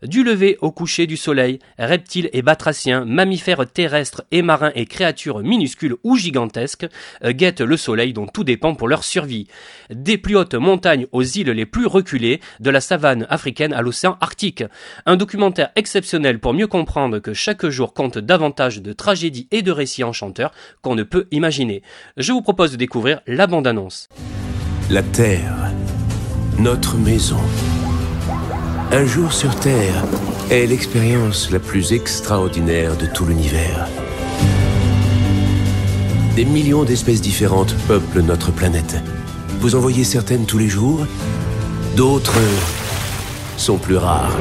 Du 0.04 0.24
lever 0.24 0.58
au 0.62 0.72
coucher 0.72 1.08
du 1.08 1.18
soleil, 1.18 1.60
reptiles 1.78 2.30
et 2.32 2.42
batraciens, 2.42 3.04
mammifères 3.04 3.70
terrestres 3.70 4.24
et 4.32 4.42
marins 4.42 4.72
et 4.74 4.86
créatures 4.86 5.40
minuscules 5.40 5.96
ou 6.04 6.16
gigantesques 6.16 6.88
euh, 7.24 7.34
guettent 7.34 7.62
le 7.62 7.76
soleil 7.76 8.14
dont 8.14 8.26
tout 8.26 8.46
dépend 8.46 8.76
pour 8.76 8.88
leur 8.88 9.04
survie. 9.04 9.48
Des 9.90 10.18
plus 10.18 10.38
hautes 10.38 10.56
montagnes 10.56 11.08
aux 11.12 11.24
îles 11.24 11.52
les 11.52 11.66
plus 11.66 11.86
reculées, 11.86 12.40
de 12.62 12.70
la 12.70 12.80
savane 12.80 13.28
africaine 13.30 13.74
à 13.74 13.82
l'océan 13.82 14.18
Arctique. 14.22 14.64
Un 15.06 15.18
documentaire 15.18 15.72
exceptionnel 15.76 16.40
pour 16.40 16.54
mieux 16.54 16.68
comprendre 16.68 17.20
que 17.20 17.34
chaque 17.34 17.68
jour 17.68 17.94
compte 17.94 18.18
davantage 18.18 18.82
de 18.82 18.94
tragédies 18.94 19.48
et 19.52 19.62
de 19.62 19.72
récits 19.72 20.06
enchanteurs 20.06 20.52
qu'on 20.82 20.96
ne 20.96 21.04
peut 21.04 21.28
imaginer. 21.32 21.84
Je 22.16 22.32
vous 22.32 22.42
propose 22.42 22.72
de 22.72 22.78
découvrir 22.78 23.20
la 23.28 23.48
bande-annonce. 23.48 24.08
La 24.90 25.04
Terre, 25.04 25.72
notre 26.58 26.96
maison. 26.96 27.38
Un 28.92 29.06
jour 29.06 29.32
sur 29.32 29.56
Terre 29.56 30.04
est 30.50 30.66
l'expérience 30.66 31.52
la 31.52 31.60
plus 31.60 31.94
extraordinaire 31.94 32.98
de 32.98 33.06
tout 33.06 33.24
l'univers. 33.24 33.88
Des 36.36 36.44
millions 36.44 36.84
d'espèces 36.86 37.22
différentes 37.22 37.76
peuplent 37.88 38.22
notre 38.22 38.52
planète. 38.52 38.96
Vous 39.60 39.76
en 39.76 39.80
voyez 39.80 40.04
certaines 40.04 40.48
tous 40.48 40.58
les 40.58 40.68
jours, 40.68 41.06
d'autres 41.96 42.40
sont 43.58 43.78
plus 43.78 43.98
rares. 43.98 44.36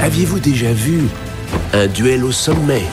Aviez-vous 0.00 0.38
déjà 0.40 0.72
vu 0.72 1.02
un 1.74 1.86
duel 1.88 2.24
au 2.24 2.32
sommet? 2.32 2.84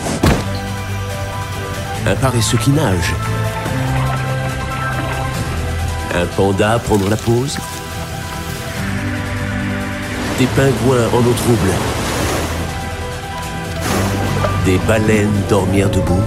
Un 2.05 2.15
paresseux 2.15 2.57
qui 2.57 2.71
nage? 2.71 3.15
Un 6.13 6.25
panda 6.25 6.79
prendre 6.79 7.09
la 7.09 7.15
pause 7.15 7.57
Des 10.38 10.47
pingouins 10.55 11.07
en 11.13 11.19
eau 11.19 11.33
trouble. 11.33 11.71
Des 14.65 14.77
baleines 14.88 15.29
dormir 15.50 15.89
debout 15.89 16.23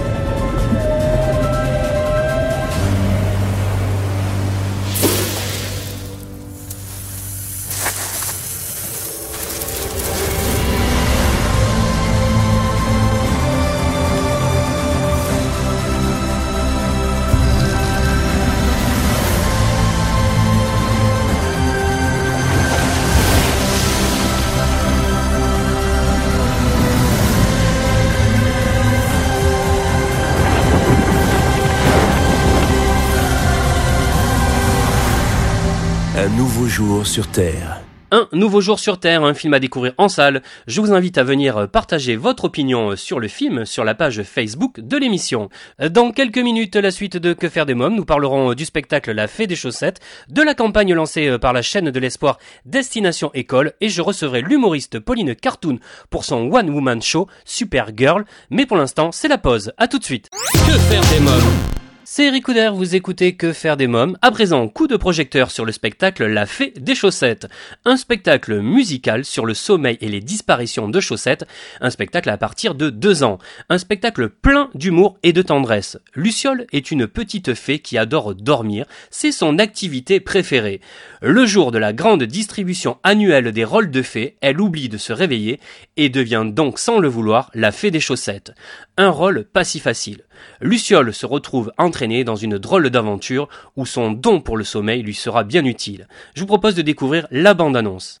jour 36.75 37.07
sur 37.07 37.27
Terre. 37.27 37.79
Un 38.11 38.27
nouveau 38.33 38.59
jour 38.59 38.79
sur 38.79 38.99
Terre, 38.99 39.23
un 39.23 39.33
film 39.33 39.53
à 39.53 39.59
découvrir 39.61 39.93
en 39.97 40.09
salle. 40.09 40.41
Je 40.67 40.81
vous 40.81 40.91
invite 40.91 41.17
à 41.17 41.23
venir 41.23 41.69
partager 41.69 42.17
votre 42.17 42.43
opinion 42.43 42.97
sur 42.97 43.21
le 43.21 43.29
film 43.29 43.63
sur 43.63 43.85
la 43.85 43.95
page 43.95 44.23
Facebook 44.23 44.81
de 44.81 44.97
l'émission. 44.97 45.47
Dans 45.79 46.11
quelques 46.11 46.37
minutes, 46.37 46.75
la 46.75 46.91
suite 46.91 47.15
de 47.15 47.31
Que 47.31 47.47
faire 47.47 47.65
des 47.65 47.75
mômes, 47.75 47.95
nous 47.95 48.03
parlerons 48.03 48.53
du 48.55 48.65
spectacle 48.65 49.13
La 49.13 49.29
Fée 49.29 49.47
des 49.47 49.55
chaussettes, 49.55 50.01
de 50.27 50.41
la 50.41 50.53
campagne 50.53 50.93
lancée 50.93 51.37
par 51.39 51.53
la 51.53 51.61
chaîne 51.61 51.91
de 51.91 51.99
l'espoir 52.01 52.39
Destination 52.65 53.31
École 53.33 53.71
et 53.79 53.87
je 53.87 54.01
recevrai 54.01 54.41
l'humoriste 54.41 54.99
Pauline 54.99 55.33
Cartoon 55.33 55.79
pour 56.09 56.25
son 56.25 56.51
One 56.51 56.71
Woman 56.71 57.01
Show 57.01 57.29
Supergirl. 57.45 58.25
Mais 58.49 58.65
pour 58.65 58.75
l'instant, 58.75 59.13
c'est 59.13 59.29
la 59.29 59.37
pause. 59.37 59.71
À 59.77 59.87
tout 59.87 59.97
de 59.97 60.03
suite. 60.03 60.29
Que 60.51 60.77
faire 60.77 61.03
des 61.03 61.21
mômes? 61.21 61.84
C'est 62.07 62.25
Eric 62.25 62.43
Couder, 62.43 62.69
vous 62.71 62.93
écoutez 62.93 63.35
Que 63.35 63.51
faire 63.51 63.77
des 63.77 63.87
mômes 63.87 64.15
À 64.21 64.29
présent, 64.29 64.67
coup 64.67 64.85
de 64.85 64.95
projecteur 64.95 65.49
sur 65.49 65.65
le 65.65 65.71
spectacle 65.71 66.27
La 66.27 66.45
Fée 66.45 66.71
des 66.79 66.93
chaussettes. 66.93 67.47
Un 67.83 67.97
spectacle 67.97 68.59
musical 68.59 69.25
sur 69.25 69.43
le 69.47 69.55
sommeil 69.55 69.97
et 70.01 70.07
les 70.07 70.21
disparitions 70.21 70.87
de 70.87 70.99
chaussettes. 70.99 71.47
Un 71.81 71.89
spectacle 71.89 72.29
à 72.29 72.37
partir 72.37 72.75
de 72.75 72.91
deux 72.91 73.23
ans. 73.23 73.39
Un 73.69 73.79
spectacle 73.79 74.29
plein 74.29 74.69
d'humour 74.75 75.17
et 75.23 75.33
de 75.33 75.41
tendresse. 75.41 75.97
Luciole 76.13 76.67
est 76.71 76.91
une 76.91 77.07
petite 77.07 77.55
fée 77.55 77.79
qui 77.79 77.97
adore 77.97 78.35
dormir. 78.35 78.85
C'est 79.09 79.31
son 79.31 79.57
activité 79.57 80.19
préférée. 80.19 80.81
Le 81.23 81.47
jour 81.47 81.71
de 81.71 81.79
la 81.79 81.91
grande 81.91 82.21
distribution 82.21 82.99
annuelle 83.01 83.51
des 83.51 83.63
rôles 83.63 83.89
de 83.89 84.03
fée, 84.03 84.37
elle 84.41 84.61
oublie 84.61 84.89
de 84.89 84.99
se 84.99 85.11
réveiller 85.11 85.59
et 85.97 86.09
devient 86.09 86.45
donc 86.45 86.77
sans 86.77 86.99
le 86.99 87.07
vouloir 87.07 87.49
la 87.55 87.71
fée 87.71 87.89
des 87.89 87.99
chaussettes. 87.99 88.53
Un 88.95 89.09
rôle 89.09 89.43
pas 89.43 89.63
si 89.63 89.79
facile. 89.79 90.23
Luciole 90.61 91.13
se 91.13 91.25
retrouve 91.25 91.71
entre 91.77 91.94
dans 91.95 92.35
une 92.35 92.57
drôle 92.57 92.89
d'aventure 92.89 93.47
où 93.77 93.85
son 93.85 94.11
don 94.11 94.41
pour 94.41 94.57
le 94.57 94.65
sommeil 94.65 95.01
lui 95.01 95.13
sera 95.15 95.45
bien 95.45 95.63
utile. 95.63 96.07
Je 96.33 96.41
vous 96.41 96.45
propose 96.45 96.75
de 96.75 96.81
découvrir 96.81 97.25
la 97.31 97.53
bande-annonce. 97.53 98.17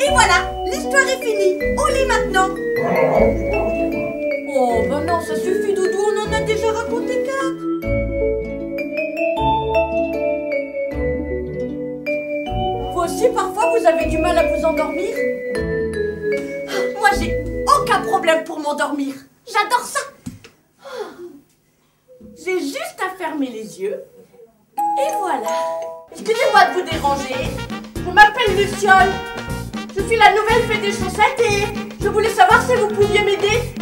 Et 0.00 0.10
voilà, 0.10 0.50
l'histoire 0.66 1.02
est 1.04 1.22
finie. 1.24 1.56
Au 1.78 1.86
lit 1.88 2.06
maintenant. 2.08 2.48
Oh, 4.54 4.82
ben 4.88 5.04
non, 5.04 5.20
ça 5.20 5.36
suffit, 5.36 5.72
Doudou, 5.74 5.98
on 5.98 6.28
en 6.28 6.32
a 6.32 6.40
déjà 6.40 6.72
raconté 6.72 7.22
quatre. 7.22 7.62
Vous 12.92 13.00
aussi, 13.00 13.28
parfois, 13.32 13.72
vous 13.78 13.86
avez 13.86 14.06
du 14.06 14.18
mal 14.18 14.36
à 14.36 14.46
vous 14.52 14.64
endormir 14.64 15.10
Ah, 15.54 16.98
Moi, 16.98 17.08
j'ai 17.20 17.41
aucun 17.82 18.00
problème 18.00 18.44
pour 18.44 18.60
m'endormir. 18.60 19.14
J'adore 19.46 19.84
ça. 19.84 20.00
J'ai 22.44 22.60
juste 22.60 22.98
à 23.04 23.16
fermer 23.16 23.48
les 23.48 23.80
yeux. 23.80 24.02
Et 24.76 25.12
voilà. 25.18 25.48
Excusez-moi 26.12 26.64
de 26.66 26.72
vous 26.74 26.90
déranger. 26.90 27.50
Je 27.96 28.10
m'appelle 28.10 28.56
Luciole. 28.56 29.12
Je 29.96 30.02
suis 30.02 30.16
la 30.16 30.32
nouvelle 30.32 30.62
fée 30.68 30.78
des 30.78 30.92
chaussettes 30.92 31.40
et 31.40 31.66
je 32.00 32.08
voulais 32.08 32.30
savoir 32.30 32.62
si 32.62 32.74
vous 32.74 32.88
pouviez 32.88 33.24
m'aider. 33.24 33.74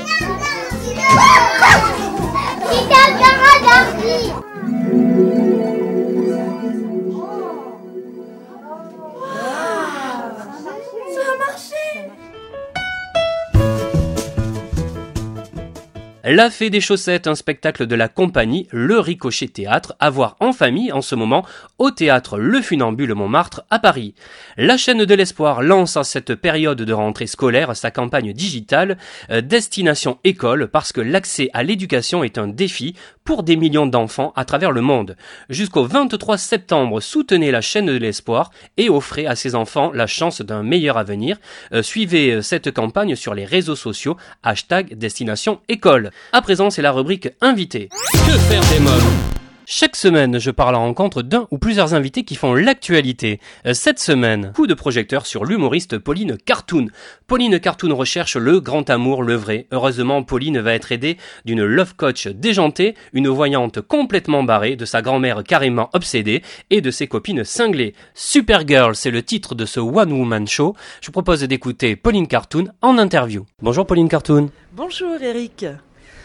La 16.33 16.49
Fée 16.49 16.71
des 16.71 16.81
Chaussettes, 16.81 17.27
un 17.27 17.35
spectacle 17.35 17.89
de 17.89 17.97
la 17.97 18.07
compagnie 18.07 18.69
Le 18.71 19.01
Ricochet 19.01 19.49
Théâtre, 19.49 19.97
à 19.99 20.11
voir 20.11 20.37
en 20.39 20.53
famille 20.53 20.93
en 20.93 21.03
ce 21.03 21.17
moment 21.17 21.45
au 21.79 21.91
théâtre 21.91 22.39
Le 22.39 22.61
Funambule 22.61 23.17
Montmartre 23.17 23.65
à 23.69 23.81
Paris. 23.81 24.15
La 24.57 24.77
chaîne 24.77 25.05
de 25.05 25.15
l'espoir 25.17 25.61
lance 25.61 25.97
en 25.97 26.05
cette 26.05 26.37
période 26.37 26.81
de 26.81 26.93
rentrée 26.93 27.27
scolaire 27.27 27.75
sa 27.75 27.91
campagne 27.91 28.33
digitale 28.33 28.97
euh, 29.33 29.41
Destination 29.41 30.19
École 30.23 30.69
parce 30.69 30.93
que 30.93 31.01
l'accès 31.01 31.51
à 31.53 31.65
l'éducation 31.65 32.23
est 32.23 32.39
un 32.39 32.47
défi 32.47 32.95
pour 33.31 33.45
des 33.45 33.55
millions 33.55 33.87
d'enfants 33.87 34.33
à 34.35 34.45
travers 34.45 34.73
le 34.73 34.81
monde. 34.81 35.17
Jusqu'au 35.49 35.85
23 35.85 36.37
septembre, 36.37 37.01
soutenez 37.01 37.53
la 37.53 37.61
chaîne 37.61 37.87
de 37.87 37.97
l'espoir 37.97 38.51
et 38.77 38.91
offrez 38.91 39.25
à 39.25 39.37
ces 39.37 39.55
enfants 39.55 39.93
la 39.95 40.09
chance 40.09 40.41
d'un 40.41 40.65
meilleur 40.65 40.99
avenir. 40.99 41.37
Euh, 41.73 41.81
suivez 41.81 42.33
euh, 42.33 42.43
cette 42.43 42.73
campagne 42.73 43.15
sur 43.15 43.35
les 43.35 43.45
réseaux 43.45 43.77
sociaux, 43.77 44.17
hashtag 44.43 44.99
Destination 44.99 45.61
École. 45.69 46.11
À 46.33 46.43
présent, 46.43 46.71
c'est 46.71 46.83
la 46.83 46.91
rubrique 46.91 47.29
Invité. 47.41 47.89
Que 48.27 48.37
faire 48.37 48.63
des 48.63 48.81
mômes 48.81 49.40
Chaque 49.73 49.95
semaine, 49.95 50.41
je 50.41 50.51
pars 50.51 50.67
à 50.71 50.73
la 50.73 50.79
rencontre 50.79 51.23
d'un 51.23 51.47
ou 51.53 51.59
plusieurs 51.59 51.95
invités 51.95 52.25
qui 52.25 52.35
font 52.35 52.55
l'actualité. 52.55 53.39
Euh, 53.67 53.73
Cette 53.73 54.01
semaine, 54.01 54.51
coup 54.53 54.67
de 54.67 54.75
projecteur 54.75 55.27
sur 55.27 55.45
l'humoriste 55.45 55.97
Pauline 55.97 56.37
Cartoon. 56.37 56.89
Pauline 57.29 57.61
Cartoon 57.61 57.95
recherche 57.95 58.37
le 58.37 58.59
grand 58.59 58.91
amour, 58.91 59.23
le 59.23 59.37
vrai. 59.37 59.69
Heureusement, 59.71 60.25
Pauline 60.25 60.59
va 60.59 60.75
être 60.75 60.91
aidée 60.91 61.19
d'une 61.45 61.63
love 61.65 61.95
coach 61.95 62.27
déjantée, 62.27 62.97
une 63.13 63.29
voyante 63.29 63.81
complètement 63.81 64.43
barrée, 64.43 64.75
de 64.75 64.85
sa 64.85 65.03
grand-mère 65.03 65.45
carrément 65.45 65.89
obsédée 65.93 66.43
et 66.71 66.81
de 66.81 66.91
ses 66.91 67.07
copines 67.07 67.45
cinglées. 67.45 67.95
Supergirl, 68.13 68.97
c'est 68.97 69.13
le 69.13 69.23
titre 69.23 69.55
de 69.55 69.67
ce 69.67 69.79
One 69.79 70.11
Woman 70.13 70.49
Show. 70.49 70.75
Je 71.01 71.13
propose 71.13 71.45
d'écouter 71.45 71.95
Pauline 71.95 72.27
Cartoon 72.27 72.73
en 72.83 72.99
interview. 72.99 73.47
Bonjour 73.63 73.87
Pauline 73.87 74.09
Cartoon. 74.09 74.51
Bonjour 74.73 75.15
Eric. 75.23 75.65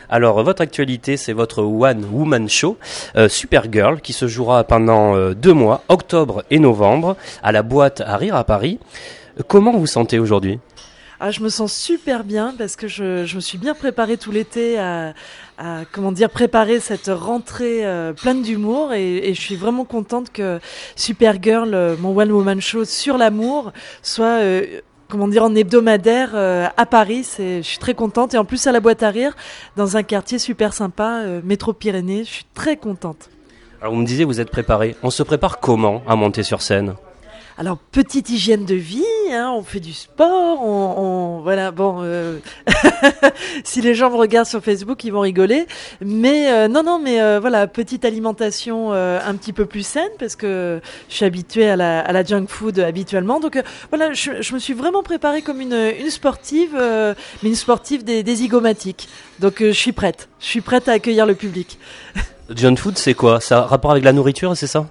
Alors, 0.10 0.44
votre 0.44 0.62
actualité, 0.62 1.18
c'est 1.18 1.34
votre 1.34 1.64
One 1.64 2.06
Woman 2.12 2.50
Show, 2.50 2.78
euh, 3.16 3.30
Supergirl, 3.30 4.02
qui 4.02 4.14
se 4.14 4.28
jouera 4.28 4.64
pendant 4.64 5.16
euh, 5.16 5.34
deux 5.34 5.54
mois, 5.54 5.84
octobre 5.90 6.44
et 6.50 6.60
novembre, 6.60 7.16
à 7.44 7.52
la 7.52 7.64
boîte 7.64 8.02
à 8.02 8.18
rire 8.18 8.36
à 8.36 8.44
Paris. 8.44 8.80
Comment 9.48 9.78
vous 9.78 9.88
sentez 9.88 10.20
aujourd'hui? 10.20 10.60
Ah, 11.20 11.32
je 11.32 11.40
me 11.40 11.50
sens 11.50 11.74
super 11.74 12.26
bien 12.26 12.54
parce 12.58 12.76
que 12.76 12.90
je, 12.90 13.36
me 13.36 13.40
suis 13.40 13.58
bien 13.58 13.74
préparée 13.74 14.18
tout 14.18 14.32
l'été 14.32 14.78
à, 14.78 15.14
comment 15.94 16.12
dire 16.12 16.30
préparer 16.30 16.82
cette 16.82 17.08
rentrée 17.08 17.86
euh, 17.86 18.12
pleine 18.12 18.42
d'humour 18.42 18.92
et, 18.92 19.30
et 19.30 19.34
je 19.34 19.40
suis 19.40 19.56
vraiment 19.56 19.86
contente 19.86 20.32
que 20.34 20.60
Supergirl, 20.98 21.74
euh, 21.74 21.96
mon 21.98 22.18
one 22.18 22.32
woman 22.32 22.60
show 22.60 22.84
sur 22.84 23.18
l'amour, 23.18 23.72
soit 24.02 24.42
comment 25.15 25.29
dire 25.29 25.43
en 25.43 25.55
hebdomadaire 25.55 26.31
euh, 26.34 26.67
à 26.75 26.86
Paris. 26.86 27.25
Je 27.38 27.62
suis 27.62 27.77
très 27.77 27.93
contente 27.93 28.34
et 28.34 28.38
en 28.38 28.43
plus 28.43 28.67
à 28.67 28.74
la 28.74 28.81
boîte 28.81 29.01
à 29.01 29.12
rire 29.12 29.34
dans 29.77 29.95
un 29.95 30.03
quartier 30.03 30.39
super 30.39 30.73
sympa, 30.73 31.21
euh, 31.21 31.39
métro 31.41 31.71
Pyrénées. 31.71 32.25
Je 32.25 32.30
suis 32.30 32.45
très 32.54 32.75
contente. 32.75 33.30
Alors, 33.80 33.93
vous 33.93 34.01
me 34.01 34.06
disiez, 34.06 34.25
vous 34.25 34.41
êtes 34.41 34.51
préparé. 34.51 34.97
On 35.04 35.10
se 35.10 35.23
prépare 35.23 35.62
comment 35.62 36.01
à 36.06 36.17
monter 36.17 36.43
sur 36.43 36.62
scène? 36.62 36.95
Alors 37.58 37.78
petite 37.78 38.30
hygiène 38.30 38.65
de 38.65 38.76
vie, 38.76 39.02
hein, 39.32 39.50
on 39.56 39.63
fait 39.63 39.80
du 39.80 39.94
sport, 39.94 40.62
on, 40.62 41.38
on- 41.38 41.41
voilà 41.41 41.72
bon. 41.72 42.00
euh, 42.02 42.38
si 43.63 43.80
les 43.80 43.96
gens 43.96 44.10
me 44.10 44.18
regardent 44.18 44.48
sur 44.48 44.62
Facebook, 44.62 45.06
ils 45.06 45.12
vont 45.12 45.22
rigoler, 45.22 45.65
mais 46.02 46.52
euh, 46.52 46.68
non 46.68 46.84
non 46.84 47.00
mais 47.02 47.22
euh, 47.22 47.39
voilà 47.39 47.65
petite 47.68 48.04
alimentation 48.04 48.91
euh, 48.91 49.20
un 49.26 49.36
petit 49.36 49.54
peu 49.54 49.65
plus 49.65 49.86
saine 49.88 50.10
parce 50.20 50.36
que 50.36 50.82
je 51.08 51.15
suis 51.15 51.24
habituée 51.24 51.70
à 51.70 51.78
la, 51.78 52.02
à 52.02 52.12
la 52.12 52.26
junk 52.26 52.48
food 52.50 52.78
habituellement, 52.80 53.39
donc 53.39 53.56
euh, 53.56 53.63
voilà 53.89 54.12
je, 54.12 54.41
je 54.41 54.54
me 54.54 54.60
suis 54.60 54.74
vraiment 54.74 55.02
préparée 55.02 55.41
comme 55.41 55.62
une, 55.62 55.94
une 55.98 56.10
sportive, 56.10 56.76
euh, 56.78 57.13
mais 57.41 57.48
une 57.50 57.56
sportive 57.56 58.04
des, 58.04 58.22
des. 58.24 58.36
Donc 59.39 59.56
je 59.62 59.72
suis 59.72 59.94
prête, 59.94 60.28
je 60.41 60.46
suis 60.46 60.62
prête 60.62 60.89
à 60.89 60.91
accueillir 60.94 61.26
le 61.26 61.36
public. 61.36 61.80
John 62.50 62.76
Food, 62.76 62.98
c'est 62.98 63.13
quoi? 63.13 63.39
Ça 63.39 63.60
a 63.60 63.62
rapport 63.62 63.91
avec 63.91 64.04
la 64.04 64.12
nourriture, 64.12 64.56
c'est 64.58 64.68
ça? 64.68 64.88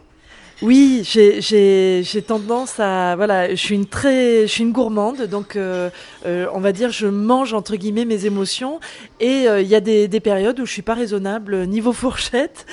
Oui, 0.63 1.03
j'ai- 1.05 2.23
tendance 2.27 2.79
à 2.79 3.17
voilà, 3.17 3.51
je 3.51 3.57
suis 3.57 3.75
une 3.75 3.87
très, 3.87 4.43
je 4.43 4.47
suis 4.53 4.63
une 4.63 4.73
gourmande, 4.73 5.23
donc 5.27 5.57
euh, 5.57 5.91
euh, 6.27 6.47
on 6.55 6.61
va 6.61 6.73
dire 6.73 6.91
je 6.91 7.07
mange 7.07 7.53
entre 7.53 7.77
guillemets 7.77 8.05
mes 8.05 8.25
émotions 8.25 8.79
et 9.21 9.49
euh, 9.49 9.61
il 9.61 9.69
y 9.69 9.75
a 9.75 9.81
des, 9.81 10.09
des 10.09 10.21
périodes 10.21 10.59
où 10.61 10.65
je 10.67 10.73
suis 10.73 10.83
pas 10.83 10.95
raisonnable 10.95 11.67
niveau 11.67 11.93
fourchette 12.03 12.67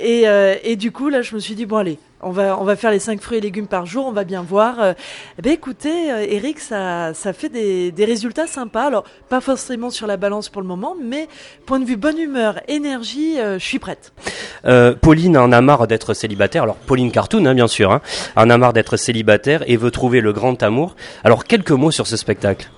et, 0.00 0.24
et 0.64 0.76
du 0.76 0.90
coup 0.92 1.08
là 1.08 1.22
je 1.22 1.34
me 1.34 1.40
suis 1.40 1.54
dit 1.54 1.66
bon 1.66 1.76
allez. 1.76 1.98
On 2.26 2.30
va, 2.30 2.58
on 2.60 2.64
va 2.64 2.74
faire 2.74 2.90
les 2.90 2.98
5 2.98 3.20
fruits 3.20 3.38
et 3.38 3.40
légumes 3.40 3.68
par 3.68 3.86
jour, 3.86 4.04
on 4.04 4.10
va 4.10 4.24
bien 4.24 4.42
voir. 4.42 4.96
Eh 5.38 5.42
ben 5.42 5.52
écoutez, 5.52 6.10
euh, 6.10 6.26
Eric, 6.28 6.58
ça, 6.58 7.14
ça 7.14 7.32
fait 7.32 7.48
des, 7.48 8.04
résultats 8.04 8.48
sympas. 8.48 8.86
Alors, 8.86 9.04
pas 9.28 9.40
forcément 9.40 9.90
sur 9.90 10.08
la 10.08 10.16
balance 10.16 10.48
pour 10.48 10.60
le 10.60 10.66
moment, 10.66 10.96
mais 11.00 11.28
point 11.66 11.78
de 11.78 11.84
vue 11.84 11.96
bonne 11.96 12.18
humeur, 12.18 12.60
énergie, 12.66 13.38
euh, 13.38 13.60
je 13.60 13.64
suis 13.64 13.78
prête. 13.78 14.12
Euh, 14.64 14.92
Pauline 15.00 15.38
en 15.38 15.52
a 15.52 15.60
marre 15.60 15.86
d'être 15.86 16.14
célibataire. 16.14 16.64
Alors, 16.64 16.74
Pauline 16.74 17.12
Cartoon, 17.12 17.46
hein, 17.46 17.54
bien 17.54 17.68
sûr, 17.68 17.92
hein, 17.92 18.00
en 18.34 18.50
a 18.50 18.58
marre 18.58 18.72
d'être 18.72 18.96
célibataire 18.96 19.62
et 19.68 19.76
veut 19.76 19.92
trouver 19.92 20.20
le 20.20 20.32
grand 20.32 20.60
amour. 20.64 20.96
Alors, 21.22 21.44
quelques 21.44 21.70
mots 21.70 21.92
sur 21.92 22.08
ce 22.08 22.16
spectacle. 22.16 22.68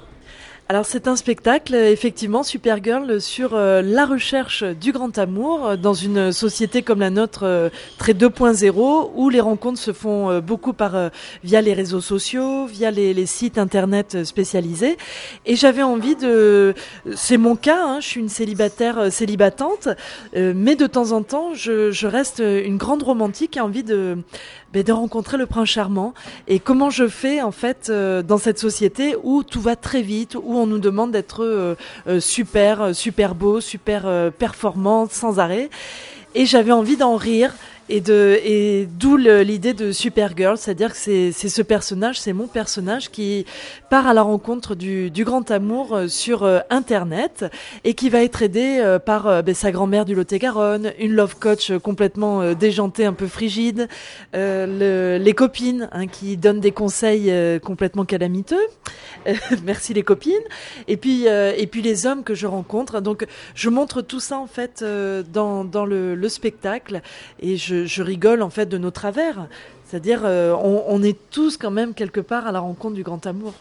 Alors 0.71 0.85
c'est 0.85 1.09
un 1.09 1.17
spectacle, 1.17 1.75
effectivement, 1.75 2.43
Supergirl, 2.43 3.23
sur 3.23 3.55
euh, 3.55 3.81
la 3.81 4.05
recherche 4.05 4.63
du 4.65 4.93
grand 4.93 5.17
amour 5.17 5.67
euh, 5.67 5.77
dans 5.77 5.95
une 5.95 6.31
société 6.31 6.83
comme 6.83 7.01
la 7.01 7.09
nôtre, 7.09 7.45
euh, 7.45 7.71
très 7.97 8.13
2.0, 8.13 9.13
où 9.15 9.31
les 9.31 9.41
rencontres 9.41 9.79
se 9.79 9.95
font 9.95 10.41
beaucoup 10.41 10.75
par 10.75 11.11
via 11.43 11.63
les 11.63 11.73
réseaux 11.73 12.03
sociaux, 12.03 12.67
via 12.67 12.91
les, 12.91 13.25
sites 13.25 13.57
internet 13.57 14.25
spécialisés. 14.25 14.99
Et 15.47 15.57
j'avais 15.57 15.83
envie 15.83 16.17
de, 16.17 16.75
c'est 17.15 17.39
mon 17.39 17.57
cas, 17.57 17.83
hein, 17.83 18.01
je 18.01 18.07
suis 18.07 18.21
une 18.21 18.29
célibataire 18.29 19.11
célibatante, 19.11 19.89
mais 20.35 20.77
de 20.77 20.87
temps 20.87 21.13
en 21.13 21.23
temps, 21.23 21.55
je, 21.55 21.91
je 21.91 22.07
reste 22.07 22.41
une 22.41 22.77
grande 22.77 23.03
romantique 23.03 23.57
et 23.57 23.61
envie 23.61 23.85
de 23.85 24.19
ben, 24.73 24.83
de 24.83 24.93
rencontrer 24.93 25.39
le 25.39 25.47
prince 25.47 25.69
charmant 25.69 26.13
et 26.47 26.59
comment 26.61 26.91
je 26.91 27.09
fais 27.09 27.41
en 27.41 27.53
fait 27.53 27.89
euh, 27.89 28.23
dans 28.23 28.37
cette 28.39 28.59
société 28.59 29.17
où 29.23 29.43
tout 29.43 29.61
va 29.61 29.77
très 29.77 30.03
vite, 30.03 30.35
où 30.35 30.57
on 30.57 30.67
nous 30.67 30.79
demande 30.79 31.11
d'être 31.11 31.43
euh, 31.43 31.75
euh, 32.07 32.21
super, 32.21 32.83
euh, 32.83 32.93
super 32.93 33.35
beau, 33.35 33.61
super 33.61 34.31
performant 34.39 35.09
sans 35.09 35.39
arrêt. 35.39 35.71
Et 36.35 36.47
j'avais 36.47 36.73
envie 36.73 36.97
d'en 36.97 37.17
rire. 37.17 37.55
Et, 37.91 38.01
de, 38.03 38.39
et 38.45 38.87
d'où 38.99 39.17
l'idée 39.17 39.73
de 39.73 39.93
Supergirl, 39.93 40.59
c'est-à-dire 40.59 40.93
que 40.93 40.99
c'est, 40.99 41.33
ce 41.33 41.63
personnage, 41.63 42.21
c'est 42.21 42.35
mon 42.35 42.47
personnage 42.47 43.11
qui 43.11 43.47
part 43.89 44.07
à 44.07 44.13
la 44.13 44.21
rencontre 44.23 44.75
du, 44.75 45.11
du 45.11 45.25
grand 45.25 45.51
amour 45.51 45.95
euh, 45.95 46.07
sur 46.09 46.43
euh, 46.43 46.59
Internet 46.69 47.47
et 47.85 47.95
qui 47.95 48.11
va 48.11 48.23
être 48.23 48.43
aidé 48.43 48.79
euh, 48.81 48.99
par 48.99 49.27
euh, 49.27 49.41
ben, 49.41 49.55
sa 49.55 49.71
grand-mère 49.73 50.05
du 50.05 50.15
Lot-et-Garonne, 50.15 50.93
une 50.99 51.13
love 51.15 51.37
coach 51.39 51.73
complètement 51.83 52.53
déjantée, 52.53 53.07
un 53.07 53.15
peu 53.15 53.27
frigide, 53.27 53.89
le- 54.35 55.17
les 55.19 55.33
copines 55.33 55.89
hein, 55.93 56.07
qui 56.09 56.37
donnent 56.37 56.61
des 56.61 56.73
conseils 56.73 57.33
complètement 57.63 58.05
calamiteux. 58.05 58.57
Merci 59.65 59.95
les 59.95 60.03
copines. 60.03 60.35
Et 60.89 60.97
puis 60.97 61.25
et 61.27 61.67
puis 61.67 61.83
les 61.83 62.07
hommes 62.07 62.23
que 62.23 62.35
je 62.35 62.47
rencontre. 62.47 63.01
Donc 63.01 63.27
je 63.55 63.69
montre 63.69 64.03
tout 64.03 64.21
ça 64.21 64.39
en 64.39 64.47
fait 64.47 64.85
dans 65.33 65.65
dans 65.65 65.85
le, 65.87 66.15
le 66.15 66.29
spectacle 66.29 67.01
et 67.41 67.57
je, 67.57 67.78
je 67.87 68.03
rigole 68.03 68.43
en 68.43 68.51
fait 68.51 68.67
de 68.67 68.79
nos 68.79 68.91
travers. 68.91 69.47
C'est-à-dire 69.87 70.23
euh, 70.25 70.55
on, 70.55 70.85
on 70.89 71.03
est 71.03 71.17
tous 71.31 71.57
quand 71.57 71.71
même 71.71 71.95
quelque 71.95 72.21
part 72.21 72.47
à 72.47 72.53
la 72.53 72.61
rencontre 72.61 72.95
du 72.95 73.03
grand 73.03 73.27
amour. 73.27 73.55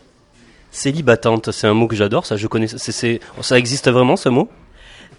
Célibatante, 0.71 1.51
c'est 1.51 1.67
un 1.67 1.73
mot 1.73 1.87
que 1.87 1.95
j'adore, 1.95 2.25
ça 2.25 2.35
je 2.35 2.47
connais. 2.47 2.67
ça 2.67 3.57
existe 3.57 3.89
vraiment 3.89 4.17
ce 4.17 4.29
mot? 4.29 4.49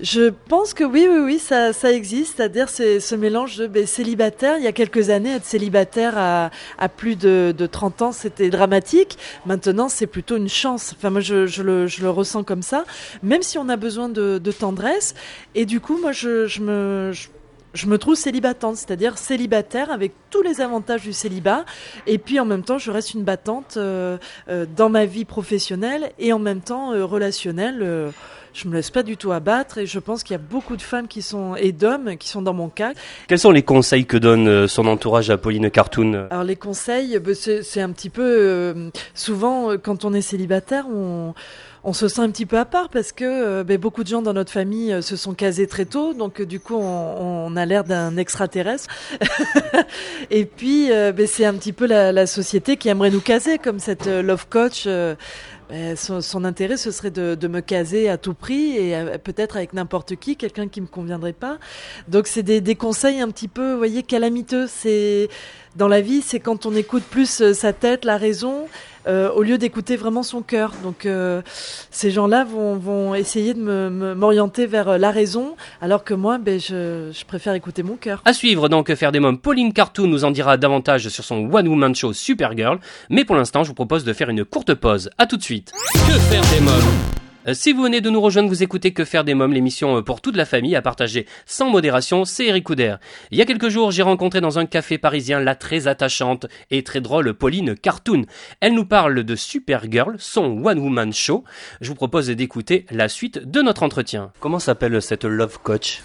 Je 0.00 0.30
pense 0.48 0.74
que 0.74 0.84
oui, 0.84 1.08
oui, 1.11 1.18
oui, 1.18 1.38
ça, 1.40 1.72
ça 1.72 1.90
existe. 1.90 2.37
C'est-à-dire 2.37 2.68
c'est 2.68 3.00
ce 3.00 3.16
mélange 3.16 3.56
de 3.56 3.66
ben, 3.66 3.84
célibataire. 3.84 4.56
Il 4.58 4.62
y 4.62 4.68
a 4.68 4.72
quelques 4.72 5.11
années, 5.11 5.34
être 5.34 5.44
célibataire 5.44 6.16
à, 6.16 6.50
à 6.78 6.88
plus 6.88 7.16
de, 7.16 7.52
de 7.56 7.66
30 7.66 8.02
ans, 8.02 8.12
c'était 8.12 8.48
dramatique. 8.48 9.18
Maintenant, 9.44 9.88
c'est 9.88 10.06
plutôt 10.06 10.37
une 10.37 10.48
chance. 10.48 10.94
Enfin, 10.96 11.11
moi, 11.11 11.20
je, 11.20 11.46
je, 11.46 11.64
le, 11.64 11.88
je 11.88 12.02
le 12.02 12.11
ressens 12.11 12.44
comme 12.44 12.62
ça. 12.62 12.84
Même 13.24 13.42
si 13.42 13.58
on 13.58 13.68
a 13.68 13.76
besoin 13.76 14.08
de, 14.08 14.38
de 14.38 14.52
tendresse. 14.52 15.14
Et 15.56 15.66
du 15.66 15.80
coup, 15.80 15.98
moi, 16.00 16.12
je, 16.12 16.46
je 16.46 16.61
me... 16.61 17.11
Je, 17.12 17.28
je 17.74 17.87
me 17.87 17.98
trouve 17.98 18.14
célibatante, 18.14 18.76
c'est-à-dire 18.76 19.18
célibataire 19.18 19.90
avec 19.90 20.12
tous 20.31 20.42
les 20.42 20.61
avantages 20.61 21.02
du 21.02 21.12
célibat, 21.12 21.64
et 22.07 22.18
puis 22.18 22.40
en 22.40 22.44
même 22.44 22.62
temps 22.62 22.78
je 22.78 22.90
reste 22.90 23.14
une 23.14 23.24
battante 23.24 23.76
euh, 23.76 24.18
euh, 24.48 24.66
dans 24.76 24.88
ma 24.88 25.04
vie 25.04 25.24
professionnelle 25.24 26.12
et 26.18 26.33
en 26.33 26.38
même 26.38 26.61
temps 26.61 26.92
euh, 26.92 27.04
relationnelle. 27.04 27.78
euh, 27.83 28.11
je 28.54 28.66
me 28.66 28.74
laisse 28.74 28.90
pas 28.90 29.02
du 29.04 29.16
tout 29.16 29.31
abattre 29.31 29.78
et 29.78 29.87
je 29.87 29.98
pense 30.00 30.24
qu'il 30.24 30.33
y 30.33 30.35
a 30.35 30.42
beaucoup 30.42 30.76
de 30.76 30.83
femmes 30.83 31.07
qui 31.07 31.22
sont 31.22 31.54
et 31.54 31.70
d'hommes 31.70 32.16
qui 32.16 32.28
sont 32.28 32.42
dans 32.42 32.54
mon 32.54 32.68
cas. 32.68 32.92
Quels 33.28 33.38
sont 33.38 33.52
les 33.52 33.62
conseils 33.62 34.04
que 34.07 34.16
donne 34.16 34.48
euh, 34.48 34.66
son 34.66 34.87
entourage 34.87 35.31
à 35.31 35.37
Pauline 35.37 35.70
Cartoon? 35.70 36.26
Alors 36.31 36.44
les 36.44 36.57
conseils, 36.57 37.18
ben, 37.20 37.35
c'est 37.35 37.81
un 37.81 37.92
petit 37.92 38.11
peu 38.11 38.24
euh, 38.24 38.90
souvent 39.14 39.76
quand 39.76 40.04
on 40.04 40.12
est 40.12 40.22
célibataire, 40.22 40.87
on 40.88 41.35
on 41.84 41.92
se 41.92 42.08
sent 42.08 42.20
un 42.20 42.30
petit 42.30 42.46
peu 42.46 42.58
à 42.58 42.64
part 42.64 42.88
parce 42.88 43.12
que 43.12 43.24
euh, 43.24 43.64
ben, 43.64 43.78
beaucoup 43.78 44.02
de 44.02 44.08
gens 44.08 44.22
dans 44.22 44.32
notre 44.32 44.52
famille 44.52 44.92
euh, 44.92 45.02
se 45.02 45.16
sont 45.16 45.34
casés 45.34 45.66
très 45.66 45.84
tôt, 45.84 46.14
donc 46.14 46.40
euh, 46.40 46.46
du 46.46 46.60
coup 46.60 46.74
on, 46.74 47.46
on 47.46 47.56
a 47.56 47.66
l'air 47.66 47.84
d'un 47.84 48.16
extraterrestre. 48.16 48.88
et 50.30 50.44
puis 50.44 50.88
ben, 50.88 51.26
c'est 51.26 51.44
un 51.44 51.54
petit 51.54 51.72
peu 51.72 51.86
la, 51.86 52.12
la 52.12 52.26
société 52.26 52.76
qui 52.76 52.88
aimerait 52.88 53.10
nous 53.10 53.20
caser, 53.20 53.58
comme 53.58 53.78
cette 53.78 54.06
love 54.06 54.46
coach. 54.48 54.86
ben, 54.86 55.96
son, 55.96 56.44
intérêt, 56.44 56.76
ce 56.76 56.90
serait 56.90 57.10
de, 57.10 57.34
de 57.34 57.48
me 57.48 57.60
caser 57.60 58.08
à 58.08 58.16
tout 58.16 58.34
prix 58.34 58.76
et 58.76 59.18
peut-être 59.22 59.56
avec 59.56 59.72
n'importe 59.72 60.16
qui, 60.16 60.36
quelqu'un 60.36 60.68
qui 60.68 60.80
me 60.80 60.86
conviendrait 60.86 61.32
pas. 61.32 61.58
Donc 62.08 62.26
c'est 62.26 62.42
des, 62.42 62.60
des 62.60 62.74
conseils 62.74 63.20
un 63.20 63.28
petit 63.28 63.48
peu, 63.48 63.72
vous 63.72 63.78
voyez, 63.78 64.02
calamiteux. 64.02 64.66
C'est 64.66 65.28
dans 65.76 65.88
la 65.88 66.00
vie, 66.00 66.22
c'est 66.22 66.40
quand 66.40 66.66
on 66.66 66.74
écoute 66.74 67.02
plus 67.04 67.40
euh, 67.40 67.52
sa 67.54 67.72
tête, 67.72 68.04
la 68.04 68.16
raison, 68.16 68.66
euh, 69.07 69.31
au 69.31 69.42
lieu 69.42 69.57
d'écouter 69.59 69.96
vraiment 69.96 70.22
son 70.22 70.42
cœur. 70.42 70.72
Donc 70.83 71.07
euh, 71.07 71.40
ces 71.90 72.11
gens-là 72.11 72.44
vont, 72.44 72.76
vont 72.76 73.14
essayer 73.14 73.54
de 73.54 73.61
me- 73.61 73.88
me- 73.90 74.14
m'orienter 74.14 74.66
vers 74.66 74.98
la 74.98 75.11
raison, 75.11 75.54
alors 75.81 76.04
que 76.04 76.14
moi, 76.14 76.38
ben, 76.38 76.59
je, 76.61 77.11
je 77.12 77.24
préfère 77.24 77.54
écouter 77.54 77.83
mon 77.83 77.96
cœur. 77.96 78.20
À 78.24 78.33
suivre 78.33 78.68
donc 78.68 78.87
Que 78.88 78.94
faire 78.94 79.12
des 79.12 79.20
mômes, 79.20 79.38
Pauline 79.38 79.72
Cartoon 79.72 80.07
nous 80.09 80.24
en 80.24 80.31
dira 80.31 80.57
davantage 80.57 81.09
sur 81.09 81.24
son 81.24 81.48
One 81.52 81.68
Woman 81.68 81.94
Show 81.94 82.12
Supergirl, 82.12 82.78
mais 83.09 83.24
pour 83.24 83.37
l'instant 83.37 83.62
je 83.62 83.68
vous 83.68 83.74
propose 83.74 84.04
de 84.04 84.12
faire 84.12 84.28
une 84.31 84.44
courte 84.44 84.74
pause. 84.74 85.11
À 85.18 85.26
tout 85.26 85.37
de 85.37 85.42
suite. 85.42 85.72
Que 85.94 86.18
faire 86.18 86.42
des 86.54 86.61
mômes? 86.61 86.72
Euh, 86.74 87.17
Si 87.54 87.72
vous 87.72 87.82
venez 87.82 88.00
de 88.00 88.11
nous 88.11 88.20
rejoindre, 88.20 88.48
vous 88.48 88.62
écoutez 88.62 88.92
Que 88.92 89.04
faire 89.04 89.24
des 89.24 89.34
mômes, 89.34 89.52
l'émission 89.52 89.96
euh, 89.98 90.02
pour 90.02 90.20
toute 90.20 90.37
la 90.37 90.44
famille 90.44 90.76
à 90.76 90.82
partager 90.82 91.26
sans 91.46 91.70
modération, 91.70 92.24
c'est 92.24 92.46
Eric 92.46 92.64
Couder. 92.64 92.96
Il 93.30 93.38
y 93.38 93.42
a 93.42 93.46
quelques 93.46 93.68
jours, 93.68 93.90
j'ai 93.90 94.02
rencontré 94.02 94.40
dans 94.40 94.58
un 94.58 94.66
café 94.66 94.98
parisien 94.98 95.40
la 95.40 95.54
très 95.54 95.87
attachante 95.88 96.46
et 96.70 96.82
très 96.82 97.00
drôle 97.00 97.32
Pauline 97.34 97.74
Cartoon. 97.74 98.24
Elle 98.61 98.74
nous 98.74 98.84
parle 98.84 99.22
de 99.22 99.34
Supergirl, 99.37 100.16
son 100.18 100.62
One 100.64 100.78
Woman 100.78 101.12
Show. 101.12 101.44
Je 101.80 101.88
vous 101.88 101.94
propose 101.94 102.26
d'écouter 102.28 102.84
la 102.90 103.08
suite 103.08 103.38
de 103.38 103.62
notre 103.62 103.82
entretien. 103.82 104.32
Comment 104.40 104.58
s'appelle 104.58 105.00
cette 105.00 105.24
love 105.24 105.58
coach? 105.62 106.02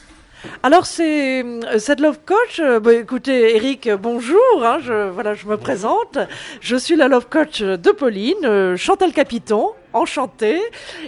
Alors 0.61 0.85
c'est 0.85 1.43
euh, 1.43 1.79
cette 1.79 1.99
love 1.99 2.19
coach. 2.25 2.59
euh, 2.59 2.79
bah, 2.79 2.93
écoutez, 2.93 3.55
Eric, 3.55 3.87
euh, 3.87 3.97
bonjour. 3.97 4.39
hein, 4.61 4.77
je, 4.81 5.09
voilà, 5.09 5.33
je 5.33 5.47
me 5.47 5.57
présente. 5.57 6.17
Je 6.61 6.75
suis 6.75 6.95
la 6.95 7.07
love 7.07 7.27
coach 7.29 7.61
de 7.61 7.91
Pauline, 7.91 8.35
euh, 8.45 8.77
Chantal 8.77 9.11
Capiton. 9.13 9.69
Enchantée. 9.93 10.61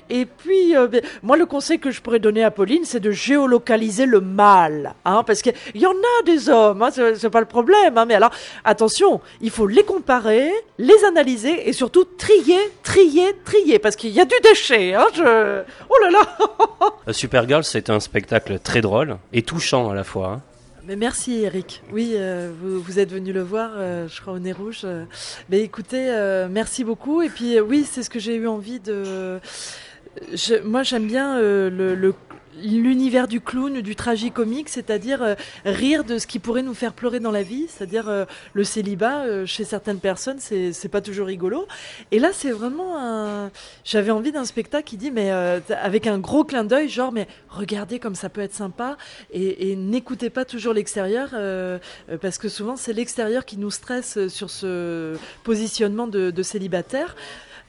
Et 0.09 0.25
puis, 0.25 0.75
euh, 0.75 0.87
moi, 1.23 1.37
le 1.37 1.45
conseil 1.45 1.79
que 1.79 1.91
je 1.91 2.01
pourrais 2.01 2.19
donner 2.19 2.43
à 2.43 2.51
Pauline, 2.51 2.85
c'est 2.85 2.99
de 2.99 3.11
géolocaliser 3.11 4.05
le 4.05 4.21
mal, 4.21 4.95
hein, 5.05 5.23
parce 5.23 5.41
qu'il 5.41 5.53
y 5.75 5.85
en 5.85 5.91
a 5.91 6.23
des 6.25 6.49
hommes, 6.49 6.81
hein, 6.81 6.89
c'est 6.91 7.29
pas 7.29 7.39
le 7.39 7.45
problème. 7.45 7.97
Hein, 7.97 8.05
mais 8.05 8.15
alors, 8.15 8.31
attention, 8.63 9.21
il 9.41 9.49
faut 9.49 9.67
les 9.67 9.83
comparer, 9.83 10.51
les 10.77 11.03
analyser 11.05 11.67
et 11.67 11.73
surtout 11.73 12.05
trier, 12.05 12.59
trier, 12.83 13.35
trier, 13.43 13.79
parce 13.79 13.95
qu'il 13.95 14.11
y 14.11 14.19
a 14.19 14.25
du 14.25 14.35
déchet. 14.43 14.93
Hein, 14.93 15.05
je... 15.13 15.63
Oh 15.89 15.95
là 16.03 16.11
là 16.11 17.13
Supergirl, 17.13 17.63
c'est 17.63 17.89
un 17.89 17.99
spectacle 17.99 18.59
très 18.59 18.81
drôle 18.81 19.17
et 19.33 19.41
touchant 19.41 19.89
à 19.89 19.95
la 19.95 20.03
fois. 20.03 20.41
Mais 20.87 20.95
merci 20.95 21.41
Eric. 21.41 21.81
Oui, 21.91 22.13
euh, 22.15 22.51
vous, 22.61 22.79
vous 22.79 22.99
êtes 22.99 23.11
venu 23.11 23.33
le 23.33 23.41
voir, 23.41 23.71
euh, 23.75 24.07
je 24.07 24.21
crois 24.21 24.33
au 24.33 24.39
nez 24.39 24.51
rouge. 24.51 24.81
euh. 24.83 25.05
Mais 25.49 25.61
écoutez, 25.61 26.07
merci 26.51 26.83
beaucoup. 26.83 27.21
Et 27.21 27.29
puis 27.29 27.59
oui, 27.59 27.85
c'est 27.89 28.03
ce 28.03 28.09
que 28.09 28.19
j'ai 28.19 28.35
eu 28.35 28.47
envie 28.47 28.79
de. 28.79 29.39
Je- 30.33 30.61
moi, 30.63 30.83
j'aime 30.83 31.07
bien 31.07 31.39
le. 31.39 31.69
le- 31.95 32.13
l'univers 32.63 33.27
du 33.27 33.41
clown, 33.41 33.81
du 33.81 33.95
tragicomique, 33.95 34.69
c'est-à-dire 34.69 35.21
euh, 35.21 35.35
rire 35.65 36.03
de 36.03 36.17
ce 36.17 36.27
qui 36.27 36.39
pourrait 36.39 36.63
nous 36.63 36.73
faire 36.73 36.93
pleurer 36.93 37.19
dans 37.19 37.31
la 37.31 37.43
vie, 37.43 37.67
c'est-à-dire 37.67 38.07
euh, 38.07 38.25
le 38.53 38.63
célibat 38.63 39.25
euh, 39.25 39.45
chez 39.45 39.63
certaines 39.63 39.99
personnes, 39.99 40.37
c'est 40.39 40.73
c'est 40.73 40.89
pas 40.89 41.01
toujours 41.01 41.27
rigolo. 41.27 41.67
Et 42.11 42.19
là, 42.19 42.29
c'est 42.33 42.51
vraiment 42.51 42.97
un. 42.97 43.51
J'avais 43.83 44.11
envie 44.11 44.31
d'un 44.31 44.45
spectacle 44.45 44.85
qui 44.85 44.97
dit, 44.97 45.11
mais 45.11 45.31
euh, 45.31 45.59
avec 45.81 46.07
un 46.07 46.19
gros 46.19 46.43
clin 46.43 46.63
d'œil, 46.63 46.89
genre, 46.89 47.11
mais 47.11 47.27
regardez 47.49 47.99
comme 47.99 48.15
ça 48.15 48.29
peut 48.29 48.41
être 48.41 48.53
sympa 48.53 48.97
et, 49.31 49.71
et 49.71 49.75
n'écoutez 49.75 50.29
pas 50.29 50.45
toujours 50.45 50.73
l'extérieur 50.73 51.29
euh, 51.33 51.79
parce 52.21 52.37
que 52.37 52.49
souvent 52.49 52.75
c'est 52.75 52.93
l'extérieur 52.93 53.45
qui 53.45 53.57
nous 53.57 53.71
stresse 53.71 54.27
sur 54.27 54.49
ce 54.49 55.15
positionnement 55.43 56.07
de, 56.07 56.31
de 56.31 56.43
célibataire. 56.43 57.15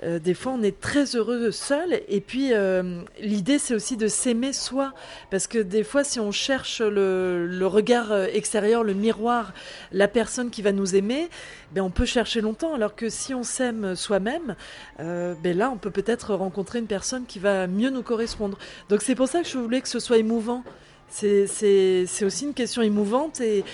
Euh, 0.02 0.18
des 0.18 0.35
fois, 0.35 0.52
on 0.52 0.62
est 0.62 0.78
très 0.78 1.16
heureux 1.16 1.50
seul. 1.50 2.00
Et 2.09 2.20
puis, 2.20 2.52
euh, 2.52 3.02
l'idée, 3.20 3.59
c'est 3.59 3.74
aussi 3.74 3.96
de 3.96 4.09
s'aimer 4.09 4.52
soi. 4.52 4.92
Parce 5.30 5.46
que 5.46 5.59
des 5.59 5.85
fois, 5.85 6.04
si 6.04 6.20
on 6.20 6.32
cherche 6.32 6.80
le, 6.80 7.66
regard 7.66 8.12
euh, 8.12 8.26
extérieur, 8.32 8.85
le 8.85 8.94
miroir, 8.94 9.52
la 9.92 10.09
personne 10.09 10.50
qui 10.50 10.62
va 10.62 10.72
nous 10.72 10.96
aimer, 10.96 11.28
ben, 11.72 11.82
on 11.82 11.90
peut 11.90 12.04
chercher 12.04 12.40
longtemps. 12.40 12.74
Alors 12.74 12.94
que 12.94 13.09
si 13.09 13.35
on 13.35 13.42
s'aime 13.42 13.94
soi-même, 13.94 14.54
ben 14.98 15.56
là, 15.56 15.70
on 15.70 15.76
peut 15.76 15.90
peut-être 15.90 16.35
rencontrer 16.35 16.78
une 16.78 16.87
personne 16.87 17.24
qui 17.26 17.38
va 17.38 17.66
mieux 17.66 17.90
nous 17.90 18.02
correspondre. 18.02 18.59
Donc, 18.88 19.02
c'est 19.02 19.14
pour 19.14 19.28
ça 19.28 19.42
que 19.42 19.48
je 19.48 19.59
voulais 19.59 19.80
que 19.80 19.88
ce 19.88 19.98
soit 19.98 20.18
émouvant. 20.18 20.62
C'est- 21.09 22.22
aussi 22.22 22.44
une 22.44 22.54
question 22.54 22.82
émouvante 22.82 23.40
et 23.40 23.64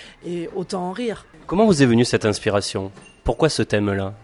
autant 0.55 0.89
en 0.89 0.93
rire. 0.93 1.27
Comment 1.47 1.67
vous 1.67 1.83
est 1.83 1.87
venue 1.87 2.05
cette 2.05 2.25
inspiration? 2.25 2.93
Pourquoi 3.25 3.49
ce 3.49 3.63
thème-là? 3.63 4.15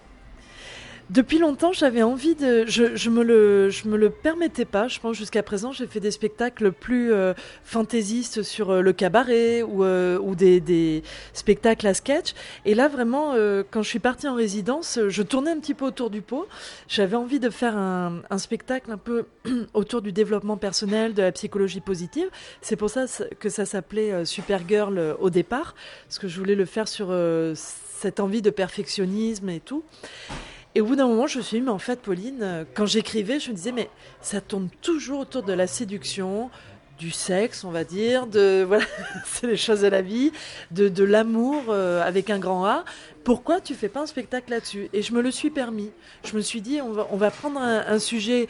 Depuis 1.11 1.38
longtemps, 1.38 1.73
j'avais 1.73 2.03
envie 2.03 2.35
de. 2.35 2.66
Je, 2.66 2.94
je 2.94 3.09
me 3.09 3.23
le, 3.25 3.71
je 3.71 3.88
me 3.88 3.97
le 3.97 4.11
permettais 4.11 4.66
pas. 4.66 4.88
Je 4.88 5.01
pense 5.01 5.16
jusqu'à 5.16 5.42
présent, 5.42 5.73
j'ai 5.73 5.87
fait 5.87 6.01
des 6.01 6.11
spectacles 6.11 6.71
plus 6.71 7.14
euh, 7.14 7.33
fantaisistes 7.64 8.42
sur 8.42 8.68
euh, 8.68 8.83
le 8.83 8.92
cabaret 8.92 9.62
ou, 9.62 9.85
euh, 9.85 10.18
ou 10.18 10.35
des, 10.35 10.61
des 10.61 11.03
spectacles 11.33 11.87
à 11.87 11.94
sketch. 11.94 12.35
Et 12.66 12.75
là, 12.75 12.88
vraiment, 12.88 13.33
euh, 13.33 13.62
quand 13.71 13.81
je 13.81 13.88
suis 13.88 14.01
partie 14.01 14.29
en 14.29 14.35
résidence, 14.35 14.99
je 15.09 15.23
tournais 15.23 15.51
un 15.51 15.59
petit 15.61 15.73
peu 15.73 15.87
autour 15.87 16.11
du 16.11 16.21
pot. 16.21 16.47
J'avais 16.88 17.16
envie 17.16 17.40
de 17.40 17.49
faire 17.49 17.75
un, 17.79 18.21
un 18.29 18.38
spectacle 18.38 18.92
un 18.92 18.99
peu 18.99 19.25
autour 19.73 20.03
du 20.03 20.12
développement 20.12 20.59
personnel, 20.59 21.14
de 21.14 21.23
la 21.23 21.33
psychologie 21.33 21.81
positive. 21.81 22.29
C'est 22.61 22.77
pour 22.77 22.90
ça 22.90 23.07
que 23.40 23.49
ça 23.49 23.64
s'appelait 23.64 24.12
euh, 24.12 24.25
Supergirl 24.27 25.16
au 25.18 25.31
départ, 25.31 25.75
parce 26.05 26.18
que 26.18 26.29
je 26.29 26.38
voulais 26.38 26.55
le 26.55 26.66
faire 26.66 26.87
sur 26.87 27.14
cette 27.55 28.21
envie 28.21 28.42
de 28.42 28.51
perfectionnisme 28.51 29.49
et 29.49 29.61
tout. 29.61 29.83
Et 30.74 30.81
au 30.81 30.87
bout 30.87 30.96
d'un 30.96 31.09
moment, 31.09 31.26
je 31.26 31.38
me 31.38 31.42
suis 31.42 31.59
dit, 31.59 31.64
mais 31.64 31.70
en 31.70 31.78
fait, 31.78 32.00
Pauline, 32.00 32.42
euh, 32.42 32.64
quand 32.74 32.87
j'écrivais, 32.87 33.40
je 33.40 33.50
me 33.50 33.57
disais, 33.57 33.72
mais 33.72 33.90
ça 34.20 34.40
tourne 34.40 34.68
toujours 34.83 35.20
autour 35.20 35.42
de 35.42 35.52
la 35.52 35.66
séduction, 35.66 36.50
du 36.98 37.11
sexe, 37.11 37.64
on 37.64 37.70
va 37.70 37.85
dire, 37.85 38.26
de 38.26 38.64
voilà, 38.66 38.85
c'est 39.24 39.46
les 39.46 39.57
choses 39.57 39.83
de 39.83 39.88
la 39.88 40.02
vie, 40.02 40.33
de, 40.70 40.88
de 40.88 41.04
l'amour 41.04 41.64
euh, 41.68 42.02
avec 42.02 42.28
un 42.31 42.38
grand 42.38 42.66
A. 42.66 42.85
Pourquoi 43.29 43.61
tu 43.61 43.75
fais 43.75 43.91
pas 43.91 44.01
un 44.01 44.07
spectacle 44.07 44.51
là-dessus 44.51 44.88
Et 44.95 45.03
je 45.03 45.12
me 45.12 45.21
le 45.21 45.31
suis 45.31 45.51
permis. 45.51 45.91
Je 46.25 46.35
me 46.35 46.41
suis 46.41 46.62
dit, 46.62 46.81
on 46.81 47.17
va, 47.19 47.31
prendre 47.31 47.61
un, 47.61 47.99
sujet 47.99 48.49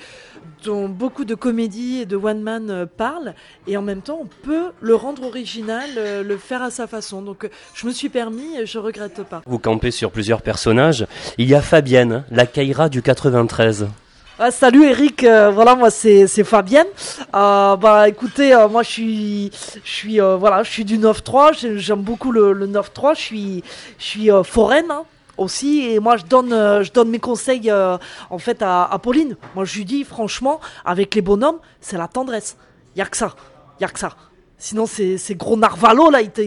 dont 0.62 0.88
beaucoup 0.88 1.24
de 1.24 1.34
comédies 1.34 2.02
et 2.02 2.06
de 2.06 2.14
one 2.14 2.40
man 2.40 2.70
euh, 2.70 2.86
parlent, 2.86 3.34
et 3.66 3.76
en 3.76 3.82
même 3.82 4.02
temps, 4.02 4.20
on 4.22 4.26
peut 4.26 4.70
le 4.80 4.94
rendre 4.94 5.24
original, 5.24 5.90
euh, 5.96 6.22
le 6.22 6.36
faire 6.36 6.62
à 6.62 6.70
sa 6.70 6.86
façon. 6.86 7.22
Donc, 7.22 7.42
euh, 7.42 7.48
je 7.74 7.88
me 7.88 7.90
suis 7.90 8.08
permis, 8.08 8.56
et 8.56 8.66
je 8.66 8.78
regrette 8.78 9.24
pas. 9.24 9.42
Vous 9.46 9.58
campez 9.58 9.90
sur 9.90 10.12
plusieurs 10.12 10.42
personnages. 10.42 11.08
Il 11.38 11.48
y 11.48 11.56
a 11.56 11.60
Fabienne, 11.60 12.22
la 12.30 12.46
Kaira 12.46 12.88
du 12.88 13.02
93. 13.02 13.88
Ah, 14.40 14.52
salut 14.52 14.84
Eric, 14.84 15.24
euh, 15.24 15.50
voilà 15.50 15.74
moi 15.74 15.90
c'est 15.90 16.28
Fabienne. 16.44 16.86
Euh, 17.34 17.74
bah 17.76 18.08
écoutez, 18.08 18.54
euh, 18.54 18.68
moi 18.68 18.84
je 18.84 18.88
suis 18.90 19.50
je 19.84 19.90
suis 19.90 20.20
voilà 20.20 20.62
je 20.62 20.70
suis 20.70 20.84
du 20.84 20.96
9-3, 20.98 21.52
j'ai- 21.58 21.78
j'aime 21.78 22.02
beaucoup 22.02 22.30
le, 22.30 22.52
le 22.52 22.66
9-3, 22.68 23.14
je 23.14 23.20
suis 23.20 23.64
je 23.98 24.04
suis 24.04 24.28
foraine 24.44 24.90
hein, 24.92 25.02
aussi 25.36 25.90
et 25.90 25.98
moi 25.98 26.16
je 26.16 26.24
donne 26.24 26.50
je 26.50 26.92
donne 26.92 27.10
mes 27.10 27.18
conseils 27.18 27.70
en 28.30 28.38
fait 28.38 28.62
à, 28.62 28.84
à 28.84 28.98
Pauline. 29.00 29.36
Moi 29.56 29.64
je 29.64 29.76
lui 29.78 29.84
dis 29.84 30.04
franchement 30.04 30.60
avec 30.84 31.16
les 31.16 31.22
bonhommes 31.22 31.58
c'est 31.80 31.96
la 31.98 32.06
tendresse, 32.06 32.56
y 32.94 33.00
a 33.02 33.06
que 33.06 33.16
ça, 33.16 33.34
y 33.80 33.84
a 33.84 33.88
que 33.88 33.98
ça. 33.98 34.10
Sinon, 34.60 34.86
ces, 34.86 35.18
ces 35.18 35.36
gros 35.36 35.56
narvalos, 35.56 36.10
là, 36.10 36.20
ils 36.20 36.30
te, 36.30 36.40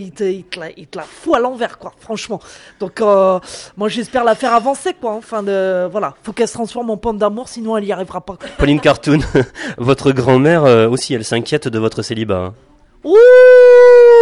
la, 0.59 0.69
ils 0.71 0.87
te 0.87 0.97
la 0.97 1.05
à 1.33 1.39
l'envers, 1.39 1.79
quoi, 1.79 1.93
franchement. 1.97 2.41
Donc, 2.79 2.99
euh, 2.99 3.39
moi, 3.77 3.87
j'espère 3.87 4.25
la 4.25 4.35
faire 4.35 4.53
avancer, 4.53 4.93
quoi. 4.93 5.13
Enfin, 5.13 5.41
de, 5.43 5.87
voilà. 5.89 6.13
Faut 6.23 6.33
qu'elle 6.33 6.49
se 6.49 6.53
transforme 6.53 6.89
en 6.89 6.97
pomme 6.97 7.17
d'amour, 7.17 7.47
sinon 7.47 7.77
elle 7.77 7.85
y 7.85 7.91
arrivera 7.93 8.19
pas. 8.19 8.37
Pauline 8.57 8.81
Cartoon, 8.81 9.19
votre 9.77 10.11
grand-mère 10.11 10.65
euh, 10.65 10.89
aussi, 10.89 11.13
elle 11.13 11.23
s'inquiète 11.23 11.69
de 11.69 11.79
votre 11.79 12.01
célibat. 12.01 12.37
hein. 12.47 12.53
Ouh, 13.03 13.17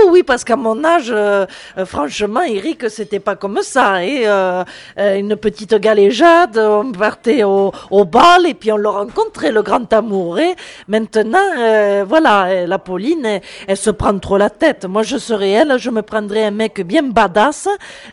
oui, 0.10 0.24
parce 0.24 0.46
qu'à 0.46 0.56
mon 0.56 0.86
âge, 0.86 1.12
euh, 1.12 1.46
euh, 1.78 1.86
franchement, 1.86 2.42
Eric, 2.44 2.90
c'était 2.90 3.20
pas 3.20 3.36
comme 3.36 3.60
ça. 3.62 4.06
Et 4.06 4.22
euh, 4.26 4.64
une 4.98 5.36
petite 5.36 5.76
galéjade, 5.76 6.58
on 6.58 6.94
partait 6.94 7.44
au, 7.44 7.74
au 7.92 8.06
bal 8.06 8.48
et 8.48 8.54
puis 8.54 8.72
on 8.72 8.78
le 8.78 8.88
rencontrait, 8.88 9.52
le 9.52 9.64
grand 9.64 9.92
amour. 9.92 10.40
Et 10.40 10.56
maintenant, 10.88 11.40
euh, 11.58 12.06
voilà, 12.08 12.46
euh, 12.46 12.68
la 12.68 12.80
Pauline, 12.80 13.42
elle, 13.68 13.78
se 13.78 13.90
prend 13.90 14.18
trop 14.18 14.38
la 14.38 14.50
tête. 14.50 14.86
Moi, 14.86 15.04
je 15.04 15.18
serais 15.18 15.50
elle, 15.50 15.78
je 15.78 15.90
me 15.90 16.02
prendrais 16.02 16.46
un 16.46 16.52
mec 16.52 16.80
bien 16.80 17.04
badass, 17.04 17.68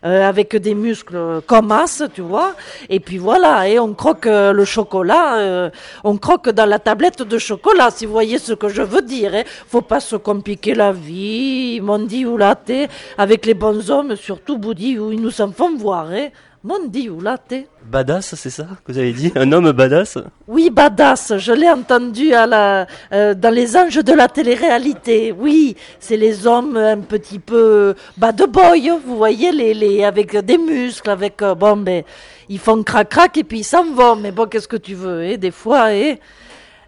euh, 0.04 0.28
avec 0.28 0.56
des 0.56 0.74
muscles 0.74 1.42
comme 1.46 1.70
as, 1.70 2.02
tu 2.12 2.22
vois. 2.22 2.54
Et 2.88 2.98
puis 2.98 3.18
voilà, 3.18 3.68
et 3.68 3.78
on 3.78 3.94
croque 3.94 4.26
le 4.26 4.64
chocolat, 4.64 5.70
on 6.02 6.16
croque 6.16 6.48
dans 6.48 6.66
la 6.66 6.80
tablette 6.80 7.22
de 7.22 7.38
chocolat, 7.38 7.90
si 7.90 8.04
vous 8.04 8.12
voyez 8.12 8.38
ce 8.38 8.52
que 8.52 8.68
je 8.68 8.82
veux 8.82 9.02
dire. 9.02 9.32
Hein. 9.32 9.42
Faut 9.68 9.80
pas 9.80 10.00
se 10.00 10.16
compliquer 10.16 10.55
la 10.64 10.92
vie, 10.92 11.80
Mondi 11.80 12.24
ou 12.24 12.36
latte, 12.36 12.72
avec 13.18 13.44
les 13.44 13.54
bons 13.54 13.90
hommes, 13.90 14.16
surtout 14.16 14.58
Boudi, 14.58 14.98
où 14.98 15.12
ils 15.12 15.20
nous 15.20 15.40
en 15.40 15.52
font 15.52 15.76
voir. 15.76 16.08
Hein. 16.10 16.28
Mondi 16.66 17.08
ou 17.08 17.20
latte. 17.20 17.54
Badass, 17.84 18.34
c'est 18.34 18.50
ça 18.50 18.66
que 18.84 18.90
vous 18.90 18.98
avez 18.98 19.12
dit 19.12 19.30
Un 19.36 19.52
homme 19.52 19.70
badass 19.70 20.18
Oui, 20.48 20.68
badass, 20.68 21.34
je 21.38 21.52
l'ai 21.52 21.70
entendu 21.70 22.32
à 22.34 22.44
la, 22.44 22.86
euh, 23.12 23.34
dans 23.34 23.54
les 23.54 23.76
anges 23.76 24.02
de 24.02 24.12
la 24.12 24.26
télé-réalité. 24.26 25.30
Oui, 25.30 25.76
c'est 26.00 26.16
les 26.16 26.44
hommes 26.44 26.76
un 26.76 26.98
petit 26.98 27.38
peu 27.38 27.94
bad 28.16 28.42
boy, 28.50 28.90
vous 29.06 29.16
voyez, 29.16 29.52
les, 29.52 29.74
les, 29.74 30.02
avec 30.02 30.36
des 30.36 30.58
muscles, 30.58 31.10
avec, 31.10 31.40
euh, 31.42 31.54
bon, 31.54 31.76
ben, 31.76 32.02
ils 32.48 32.58
font 32.58 32.82
crac-crac 32.82 33.36
et 33.36 33.44
puis 33.44 33.60
ils 33.60 33.64
s'en 33.64 33.84
vont. 33.84 34.16
Mais 34.16 34.32
bon, 34.32 34.46
qu'est-ce 34.46 34.66
que 34.66 34.76
tu 34.76 34.94
veux, 34.94 35.22
hein, 35.22 35.36
des 35.36 35.52
fois, 35.52 35.90
hein, 35.90 36.14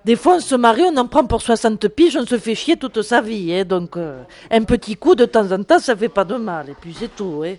des 0.05 0.17
fois, 0.17 0.37
on 0.37 0.41
se 0.41 0.55
marie, 0.55 0.85
on 0.85 0.97
en 0.97 1.07
prend 1.07 1.25
pour 1.25 1.43
60 1.43 1.89
piges, 1.89 2.17
on 2.17 2.27
se 2.27 2.39
fait 2.39 2.55
chier 2.55 2.77
toute 2.77 3.03
sa 3.03 3.21
vie. 3.21 3.53
Hein, 3.53 3.65
donc, 3.65 3.97
euh, 3.97 4.23
un 4.51 4.65
petit 4.65 4.97
coup 4.97 5.15
de 5.15 5.25
temps 5.25 5.51
en 5.51 5.63
temps, 5.63 5.79
ça 5.79 5.97
fait 5.97 6.09
pas 6.09 6.25
de 6.25 6.37
mal. 6.37 6.71
Et 6.71 6.75
puis, 6.81 6.95
c'est 6.99 7.15
tout. 7.15 7.43
Hein. 7.45 7.57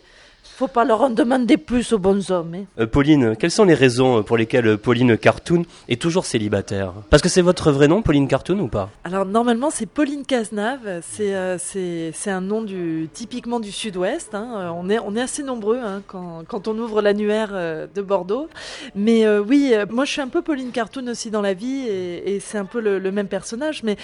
Faut 0.59 0.67
pas 0.67 0.83
leur 0.83 0.99
en 1.03 1.09
demander 1.09 1.55
plus 1.55 1.93
aux 1.93 1.99
bons 1.99 2.31
hommes. 2.31 2.53
Hein. 2.53 2.65
Euh, 2.81 2.85
Pauline, 2.85 3.37
quelles 3.37 3.49
sont 3.49 3.63
les 3.63 3.73
raisons 3.73 4.23
pour 4.23 4.35
lesquelles 4.35 4.67
euh, 4.67 4.75
Pauline 4.75 5.17
Cartoon 5.17 5.63
est 5.87 6.01
toujours 6.01 6.25
célibataire? 6.25 6.91
Parce 7.09 7.23
que 7.23 7.29
c'est 7.29 7.41
votre 7.41 7.71
vrai 7.71 7.87
nom, 7.87 8.01
Pauline 8.01 8.27
Cartoon, 8.27 8.59
ou 8.59 8.67
pas? 8.67 8.89
Alors 9.05 9.25
normalement 9.25 9.69
c'est 9.69 9.85
Pauline 9.85 10.25
Cazenave, 10.25 10.99
c'est 11.01 11.33
euh, 11.33 11.57
c'est 11.57 12.11
c'est 12.13 12.29
un 12.29 12.41
nom 12.41 12.61
du 12.61 13.07
typiquement 13.13 13.61
du 13.61 13.71
Sud-Ouest. 13.71 14.35
hein. 14.35 14.49
Euh, 14.57 14.69
On 14.75 14.89
est 14.89 14.99
on 14.99 15.15
est 15.15 15.21
assez 15.21 15.43
nombreux 15.43 15.79
hein, 15.79 16.01
quand 16.07 16.43
quand 16.45 16.67
on 16.67 16.77
ouvre 16.77 17.01
l'annuaire 17.01 17.51
euh, 17.53 17.87
de 17.95 18.01
Bordeaux. 18.01 18.49
Mais 18.95 19.25
euh, 19.25 19.39
oui, 19.41 19.71
euh, 19.73 19.85
moi 19.89 20.03
je 20.03 20.11
suis 20.11 20.21
un 20.21 20.27
peu 20.27 20.41
Pauline 20.41 20.71
Cartoon 20.71 21.07
aussi 21.07 21.31
dans 21.31 21.41
la 21.41 21.53
vie 21.53 21.87
et, 21.87 22.35
et 22.35 22.41
c'est 22.41 22.57
un 22.57 22.65
peu 22.65 22.81
le, 22.81 22.99
le 22.99 23.11
même 23.13 23.27
personnage. 23.29 23.81
Mais 23.83 23.95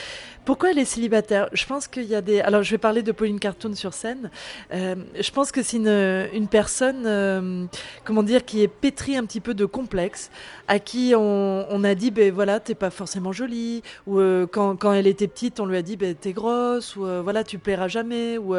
pourquoi 0.46 0.72
elle 0.72 0.78
est 0.78 0.86
célibataire? 0.86 1.50
Je 1.54 1.66
pense 1.66 1.88
qu'il 1.88 2.04
y 2.04 2.14
a 2.14 2.22
des. 2.22 2.40
Alors 2.40 2.62
je 2.62 2.72
vais 2.72 2.78
parler 2.78 3.02
de 3.02 3.12
Pauline 3.12 3.40
Cartoon 3.40 3.74
sur 3.74 3.94
scène. 3.94 4.30
Euh, 4.74 4.96
je 5.20 5.32
pense 5.32 5.52
que 5.52 5.64
c'est 5.64 5.78
une 5.78 6.48
personne 6.48 7.04
euh, 7.06 7.66
comment 8.04 8.22
dire 8.22 8.46
qui 8.46 8.62
est 8.62 8.68
pétrie 8.68 9.18
un 9.18 9.26
petit 9.26 9.42
peu 9.42 9.56
de 9.56 9.66
complexes 9.66 10.30
à 10.68 10.80
qui 10.80 11.14
on, 11.16 11.84
a 11.84 11.96
dit 11.96 12.12
ben 12.12 12.32
voilà 12.32 12.60
t'es 12.60 12.76
pas 12.76 12.90
forcément 12.90 13.32
jolie 13.32 13.84
ou 14.08 14.20
euh, 14.20 14.48
quand, 14.48 14.76
quand 14.76 14.94
elle 14.94 15.08
était 15.08 15.28
petite 15.28 15.60
on 15.60 15.66
lui 15.66 15.78
a 15.78 15.82
dit 15.82 15.98
ben 15.98 16.16
t'es 16.16 16.34
grosse 16.34 16.96
ou 16.96 17.06
voilà 17.24 17.44
tu 17.44 17.58
plairas 17.58 17.88
jamais 17.88 18.38
ou 18.38 18.56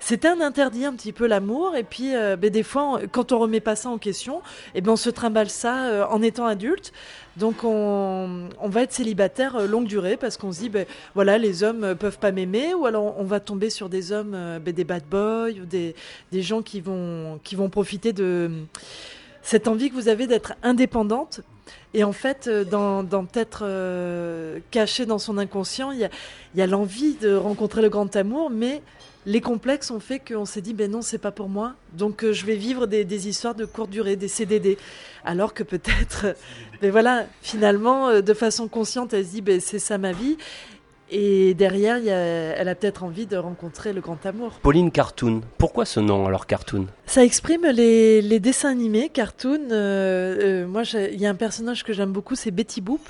c'était 0.00 0.28
un 0.28 0.40
interdit 0.40 0.84
un 0.84 0.92
petit 0.92 1.12
peu 1.12 1.26
l'amour 1.26 1.74
et 1.76 1.84
puis 1.84 2.12
ben, 2.12 2.50
des 2.50 2.62
fois 2.62 3.00
quand 3.12 3.32
on 3.32 3.38
remet 3.38 3.60
pas 3.60 3.76
ça 3.76 3.88
en 3.88 3.98
question 3.98 4.42
et 4.74 4.80
ben 4.80 4.92
on 4.92 4.96
se 4.96 5.10
trimballe 5.10 5.50
ça 5.50 6.08
en 6.10 6.22
étant 6.22 6.46
adulte 6.46 6.92
donc 7.36 7.64
on, 7.64 8.48
va 8.62 8.82
être 8.82 8.92
célibataire 8.92 9.56
euh, 9.56 9.66
longue 9.66 9.86
durée 9.86 10.16
parce 10.16 10.36
qu'on 10.36 10.52
se 10.52 10.60
dit 10.60 10.68
ben 10.68 10.86
voilà 11.14 11.36
les 11.36 11.64
hommes 11.64 11.82
euh, 11.82 11.94
peuvent 11.94 12.18
pas 12.18 12.30
m'aimer 12.30 12.74
ou 12.74 12.86
alors 12.86 13.18
on 13.18 13.24
va 13.24 13.40
tomber 13.40 13.70
sur 13.70 13.88
des 13.88 14.12
hommes 14.12 14.34
euh, 14.34 14.58
ben, 14.60 14.72
des 14.72 14.84
bad 14.84 15.02
boys 15.10 15.50
ou 15.60 15.66
des, 15.66 15.96
des 16.30 16.42
gens 16.42 16.62
qui 16.62 16.80
vont 16.80 17.40
qui 17.42 17.56
vont 17.56 17.68
profiter 17.68 18.12
de 18.12 18.50
cette 19.42 19.66
envie 19.68 19.90
que 19.90 19.94
vous 19.94 20.08
avez 20.08 20.26
d'être 20.26 20.54
indépendante. 20.62 21.40
Et 21.92 22.02
en 22.02 22.12
fait, 22.12 22.48
dans, 22.48 23.04
peut-être 23.04 23.64
caché 24.70 25.06
dans 25.06 25.18
son 25.18 25.38
inconscient, 25.38 25.92
il 25.92 26.00
y 26.00 26.04
a, 26.04 26.10
il 26.54 26.58
y 26.58 26.62
a 26.62 26.66
l'envie 26.66 27.14
de 27.14 27.36
rencontrer 27.36 27.82
le 27.82 27.88
grand 27.88 28.16
amour, 28.16 28.50
mais 28.50 28.82
les 29.26 29.40
complexes 29.40 29.90
ont 29.90 30.00
fait 30.00 30.20
qu'on 30.20 30.44
s'est 30.44 30.60
dit, 30.60 30.74
ben 30.74 30.90
non, 30.90 31.02
c'est 31.02 31.18
pas 31.18 31.30
pour 31.32 31.48
moi. 31.48 31.74
Donc 31.92 32.24
euh, 32.24 32.32
je 32.32 32.44
vais 32.44 32.56
vivre 32.56 32.86
des, 32.86 33.04
des 33.04 33.28
histoires 33.28 33.54
de 33.54 33.64
courte 33.64 33.90
durée, 33.90 34.16
des 34.16 34.28
CDD. 34.28 34.76
Alors 35.24 35.54
que 35.54 35.62
peut-être, 35.62 36.24
euh, 36.26 36.32
ben 36.82 36.90
voilà, 36.90 37.26
finalement, 37.42 38.08
euh, 38.08 38.20
de 38.20 38.34
façon 38.34 38.68
consciente, 38.68 39.12
elle 39.14 39.24
se 39.24 39.30
dit, 39.30 39.40
ben 39.40 39.60
c'est 39.60 39.78
ça 39.78 39.98
ma 39.98 40.12
vie. 40.12 40.36
Et 41.10 41.52
derrière, 41.54 41.98
il 41.98 42.06
y 42.06 42.10
a, 42.10 42.16
elle 42.16 42.66
a 42.68 42.74
peut-être 42.74 43.04
envie 43.04 43.26
de 43.26 43.36
rencontrer 43.36 43.92
le 43.92 44.00
grand 44.00 44.24
amour. 44.26 44.52
Pauline 44.62 44.90
Cartoon. 44.90 45.42
Pourquoi 45.58 45.84
ce 45.84 46.00
nom 46.00 46.26
alors 46.26 46.46
Cartoon? 46.46 46.86
Ça 47.06 47.22
exprime 47.22 47.66
les, 47.66 48.22
les 48.22 48.40
dessins 48.40 48.70
animés, 48.70 49.10
cartoon. 49.10 49.68
euh, 49.70 50.64
euh, 50.64 50.66
moi, 50.66 50.82
il 50.94 51.20
y 51.20 51.26
a 51.26 51.30
un 51.30 51.34
personnage 51.34 51.84
que 51.84 51.92
j'aime 51.92 52.10
beaucoup, 52.10 52.34
c'est 52.34 52.50
Betty 52.50 52.80
Boop. 52.80 53.00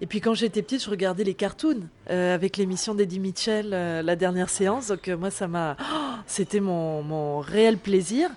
Et 0.00 0.06
puis 0.06 0.20
quand 0.20 0.34
j'étais 0.34 0.62
petite, 0.62 0.84
je 0.84 0.90
regardais 0.90 1.24
les 1.24 1.34
cartoons 1.34 1.88
euh, 2.10 2.34
avec 2.34 2.56
l'émission 2.58 2.94
d'Eddie 2.94 3.18
Mitchell, 3.18 3.70
euh, 3.72 4.02
la 4.02 4.16
dernière 4.16 4.50
séance. 4.50 4.88
Donc 4.88 5.08
euh, 5.08 5.16
moi, 5.16 5.30
ça 5.30 5.48
m'a, 5.48 5.76
oh, 5.80 6.18
c'était 6.26 6.60
mon, 6.60 7.02
mon 7.02 7.40
réel 7.40 7.78
plaisir. 7.78 8.28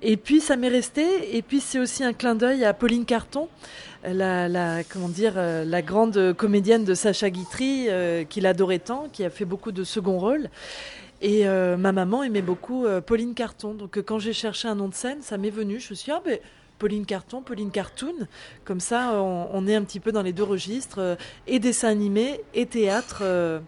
Et 0.00 0.16
puis 0.16 0.40
ça 0.40 0.56
m'est 0.56 0.68
resté. 0.68 1.36
Et 1.36 1.42
puis 1.42 1.60
c'est 1.60 1.78
aussi 1.78 2.02
un 2.02 2.14
clin 2.14 2.34
d'œil 2.34 2.64
à 2.64 2.72
Pauline 2.72 3.04
Carton, 3.04 3.48
la, 4.04 4.82
comment 4.88 5.08
dire, 5.08 5.34
la 5.36 5.82
grande 5.82 6.32
comédienne 6.32 6.84
de 6.84 6.94
Sacha 6.94 7.30
Guitry, 7.30 7.88
qu'il 8.28 8.46
adorait 8.46 8.80
tant, 8.80 9.08
qui 9.12 9.24
a 9.24 9.30
fait 9.30 9.44
beaucoup 9.44 9.70
de 9.70 9.84
second 9.84 10.18
rôles. 10.18 10.48
Et 11.20 11.44
ma 11.44 11.92
maman 11.92 12.24
aimait 12.24 12.42
beaucoup 12.42 12.84
Pauline 13.06 13.34
Carton. 13.34 13.74
Donc 13.74 14.02
quand 14.02 14.18
j'ai 14.18 14.32
cherché 14.32 14.66
un 14.66 14.74
nom 14.74 14.88
de 14.88 14.94
scène, 14.94 15.22
ça 15.22 15.38
m'est 15.38 15.50
venu. 15.50 15.78
Je 15.78 15.90
me 15.90 15.94
suis 15.94 16.06
dit, 16.06 16.10
ah 16.10 16.20
ben, 16.24 16.38
Pauline 16.82 17.06
Carton, 17.06 17.42
Pauline 17.42 17.70
Cartoon. 17.70 18.26
Comme 18.64 18.80
ça, 18.80 19.12
on, 19.14 19.46
on 19.52 19.68
est 19.68 19.76
un 19.76 19.84
petit 19.84 20.00
peu 20.00 20.10
dans 20.10 20.22
les 20.22 20.32
deux 20.32 20.42
registres, 20.42 20.98
euh, 20.98 21.14
et 21.46 21.60
dessin 21.60 21.86
animé, 21.86 22.40
et 22.54 22.66
théâtre, 22.66 23.20
euh, 23.22 23.60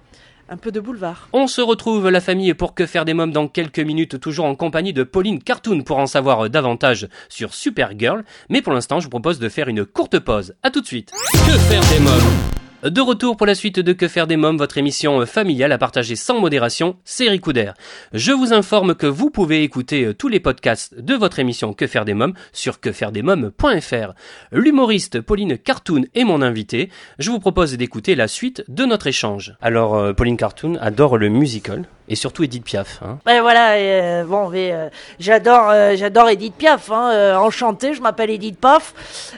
un 0.48 0.56
peu 0.56 0.72
de 0.72 0.80
boulevard. 0.80 1.28
On 1.32 1.46
se 1.46 1.60
retrouve 1.60 2.10
la 2.10 2.20
famille 2.20 2.52
pour 2.54 2.74
que 2.74 2.86
faire 2.86 3.04
des 3.04 3.14
mômes 3.14 3.30
dans 3.30 3.46
quelques 3.46 3.78
minutes, 3.78 4.18
toujours 4.18 4.46
en 4.46 4.56
compagnie 4.56 4.92
de 4.92 5.04
Pauline 5.04 5.40
Cartoon 5.40 5.82
pour 5.82 5.98
en 5.98 6.08
savoir 6.08 6.50
davantage 6.50 7.08
sur 7.28 7.54
Supergirl. 7.54 8.24
Mais 8.48 8.62
pour 8.62 8.72
l'instant, 8.72 8.98
je 8.98 9.04
vous 9.04 9.10
propose 9.10 9.38
de 9.38 9.48
faire 9.48 9.68
une 9.68 9.84
courte 9.84 10.18
pause. 10.18 10.56
À 10.64 10.72
tout 10.72 10.80
de 10.80 10.86
suite. 10.86 11.12
Que 11.12 11.56
faire 11.56 11.82
des 11.92 12.00
mômes? 12.00 12.63
De 12.84 13.00
retour 13.00 13.38
pour 13.38 13.46
la 13.46 13.54
suite 13.54 13.80
de 13.80 13.94
Que 13.94 14.08
faire 14.08 14.26
des 14.26 14.36
mômes, 14.36 14.58
votre 14.58 14.76
émission 14.76 15.24
familiale 15.24 15.72
à 15.72 15.78
partager 15.78 16.16
sans 16.16 16.38
modération, 16.38 16.96
c'est 17.02 17.30
Ricoudère. 17.30 17.72
Je 18.12 18.30
vous 18.30 18.52
informe 18.52 18.94
que 18.94 19.06
vous 19.06 19.30
pouvez 19.30 19.62
écouter 19.62 20.04
euh, 20.04 20.12
tous 20.12 20.28
les 20.28 20.38
podcasts 20.38 20.94
de 20.94 21.14
votre 21.14 21.38
émission 21.38 21.72
Que 21.72 21.86
faire 21.86 22.04
des 22.04 22.12
mômes 22.12 22.34
sur 22.52 22.80
quefairedesmômes.fr. 22.80 24.12
L'humoriste 24.52 25.22
Pauline 25.22 25.56
Cartoon 25.56 26.02
est 26.14 26.24
mon 26.24 26.42
invité. 26.42 26.90
Je 27.18 27.30
vous 27.30 27.40
propose 27.40 27.74
d'écouter 27.74 28.14
la 28.16 28.28
suite 28.28 28.62
de 28.68 28.84
notre 28.84 29.06
échange. 29.06 29.54
Alors, 29.62 29.94
euh, 29.94 30.12
Pauline 30.12 30.36
Cartoon 30.36 30.76
adore 30.78 31.16
le 31.16 31.30
musical 31.30 31.84
et 32.08 32.16
surtout 32.16 32.44
Edith 32.44 32.64
Piaf. 32.64 33.00
Hein. 33.02 33.18
Ouais, 33.26 33.40
voilà, 33.40 33.72
euh, 33.72 34.24
bon, 34.24 34.50
euh, 34.54 34.88
j'adore, 35.18 35.70
euh, 35.70 35.94
j'adore 35.96 36.28
Edith 36.28 36.54
Piaf. 36.54 36.90
Hein, 36.90 37.38
enchantée, 37.38 37.94
je 37.94 38.02
m'appelle 38.02 38.30
Edith 38.30 38.58
Piaf. 38.60 38.94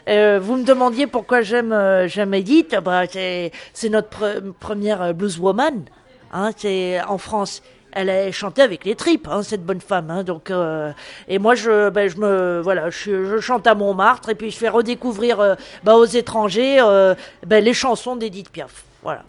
Vous 0.07 0.57
me 0.57 0.65
demandiez 0.65 1.07
pourquoi 1.07 1.43
j'aime, 1.43 1.75
j'aime 2.07 2.35
Edith. 2.35 2.77
Bah, 2.85 3.03
c'est, 3.09 3.53
notre 3.89 4.09
pre- 4.09 4.53
première 4.53 5.15
blueswoman. 5.15 5.85
Hein, 6.33 6.51
c'est 6.57 7.01
en 7.03 7.19
France. 7.19 7.63
Elle 7.99 8.11
a 8.11 8.31
chanté 8.31 8.61
avec 8.61 8.85
les 8.85 8.95
tripes, 8.95 9.27
hein, 9.27 9.43
cette 9.43 9.65
bonne 9.65 9.81
femme. 9.81 10.11
Hein, 10.11 10.23
donc, 10.23 10.53
et 11.29 11.39
moi, 11.39 11.55
je, 11.55 11.89
ben, 11.89 12.09
je 12.09 12.17
me, 12.19 12.61
voilà, 12.61 12.91
je, 12.91 13.39
chante 13.41 13.67
à 13.67 13.75
Montmartre 13.75 14.29
et 14.29 14.35
puis 14.35 14.51
je 14.51 14.57
fais 14.59 14.69
redécouvrir 14.69 15.57
bah, 15.85 15.95
aux 15.95 16.05
étrangers 16.05 16.79
ben, 17.47 17.65
les 17.65 17.75
chansons 17.75 18.17
d'Edith 18.17 18.51
Piaf. 18.51 18.85
Voilà. 19.07 19.23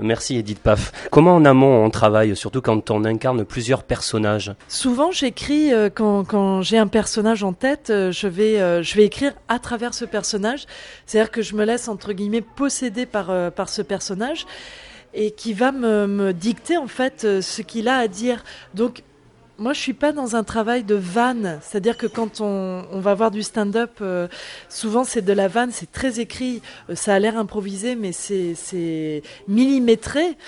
Merci 0.00 0.38
Edith 0.38 0.58
Piaf. 0.60 0.90
Comment 1.12 1.36
en 1.36 1.44
amont 1.44 1.84
on 1.84 1.90
travaille, 1.90 2.34
surtout 2.34 2.60
quand 2.60 2.90
on 2.90 3.04
incarne 3.04 3.44
plusieurs 3.44 3.84
personnages? 3.84 4.52
Souvent, 4.66 5.12
j'écris 5.12 5.72
euh, 5.72 5.88
quand, 5.88 6.24
quand 6.24 6.62
j'ai 6.62 6.78
un 6.78 6.88
personnage 6.88 7.44
en 7.44 7.52
tête, 7.52 7.90
euh, 7.90 8.10
je 8.10 8.26
vais 8.26 8.60
euh, 8.60 8.82
je 8.82 8.96
vais 8.96 9.04
écrire 9.04 9.32
à 9.46 9.60
travers 9.60 9.94
ce 9.94 10.04
personnage. 10.04 10.66
C'est-à-dire 11.06 11.30
que 11.30 11.42
je 11.42 11.54
me 11.54 11.64
laisse 11.64 11.86
entre 11.86 12.12
guillemets 12.12 12.40
posséder 12.40 13.06
par 13.06 13.30
euh, 13.30 13.52
par 13.52 13.68
ce 13.68 13.82
personnage 13.82 14.46
et 15.14 15.30
qui 15.30 15.52
va 15.52 15.70
me, 15.70 16.08
me 16.08 16.32
dicter 16.32 16.76
en 16.76 16.88
fait 16.88 17.40
ce 17.40 17.62
qu'il 17.62 17.86
a 17.86 17.98
à 17.98 18.08
dire. 18.08 18.42
Donc 18.74 19.04
moi, 19.60 19.74
je 19.74 19.80
suis 19.80 19.92
pas 19.92 20.12
dans 20.12 20.36
un 20.36 20.42
travail 20.42 20.84
de 20.84 20.94
vanne. 20.94 21.58
C'est-à-dire 21.62 21.98
que 21.98 22.06
quand 22.06 22.40
on, 22.40 22.86
on 22.90 22.98
va 23.00 23.14
voir 23.14 23.30
du 23.30 23.42
stand-up, 23.42 23.98
euh, 24.00 24.26
souvent 24.70 25.04
c'est 25.04 25.20
de 25.20 25.32
la 25.34 25.48
vanne, 25.48 25.70
c'est 25.70 25.92
très 25.92 26.18
écrit. 26.18 26.62
Euh, 26.88 26.94
ça 26.94 27.14
a 27.14 27.18
l'air 27.18 27.36
improvisé, 27.36 27.94
mais 27.94 28.12
c'est 28.12 29.22
millimétré. 29.48 30.38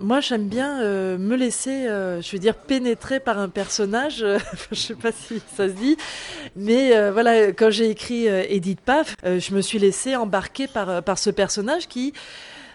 Moi, 0.00 0.20
j'aime 0.20 0.48
bien 0.48 0.80
euh, 0.80 1.18
me 1.18 1.36
laisser, 1.36 1.88
euh, 1.88 2.22
je 2.22 2.32
veux 2.32 2.38
dire, 2.38 2.54
pénétrer 2.54 3.20
par 3.20 3.38
un 3.38 3.48
personnage. 3.48 4.22
euh, 4.22 4.38
je 4.70 4.76
sais 4.76 4.94
pas 4.94 5.12
si 5.12 5.42
ça 5.54 5.68
se 5.68 5.72
dit, 5.74 5.96
mais 6.56 6.96
euh, 6.96 7.12
voilà, 7.12 7.48
quand 7.48 7.70
j'ai 7.70 7.90
écrit 7.90 8.28
euh, 8.28 8.44
Edith 8.48 8.80
Paf, 8.80 9.16
je 9.24 9.54
me 9.54 9.60
suis 9.60 9.78
laissé 9.78 10.16
embarquer 10.16 10.68
par 10.68 11.02
par 11.02 11.18
ce 11.18 11.30
personnage 11.30 11.86
qui 11.88 12.14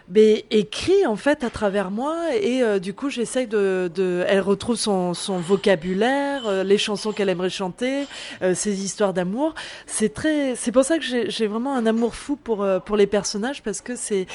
ben, 0.08 0.40
écrit 0.52 1.06
en 1.06 1.16
fait 1.16 1.44
à 1.44 1.50
travers 1.50 1.92
moi. 1.92 2.36
Et 2.36 2.62
euh, 2.62 2.80
du 2.80 2.94
coup 2.94 3.10
j'essaye 3.10 3.48
de, 3.48 3.90
elle 4.28 4.42
retrouve 4.42 4.76
son, 4.76 5.14
vocabulaire 5.14 6.48
euh, 6.48 6.64
les 6.64 6.78
chansons 6.78 7.12
qu'elle 7.12 7.30
aimerait 7.30 7.50
chanter 7.50 8.06
euh, 8.42 8.54
ses 8.54 8.84
histoires 8.84 9.14
d'amour. 9.14 9.54
C'est 9.86 10.14
très 10.14 10.56
c'est 10.56 10.72
pour 10.72 10.84
ça 10.84 10.98
que 10.98 11.04
j'ai 11.04 11.48
vraiment 11.48 11.76
un 11.76 11.86
amour 11.86 12.16
fou 12.16 12.36
pour 12.36 12.66
pour 12.86 12.98
les 12.98 13.08
personnages 13.08 13.64
parce 13.64 13.82
que 13.82 13.96
c'est 13.96 14.28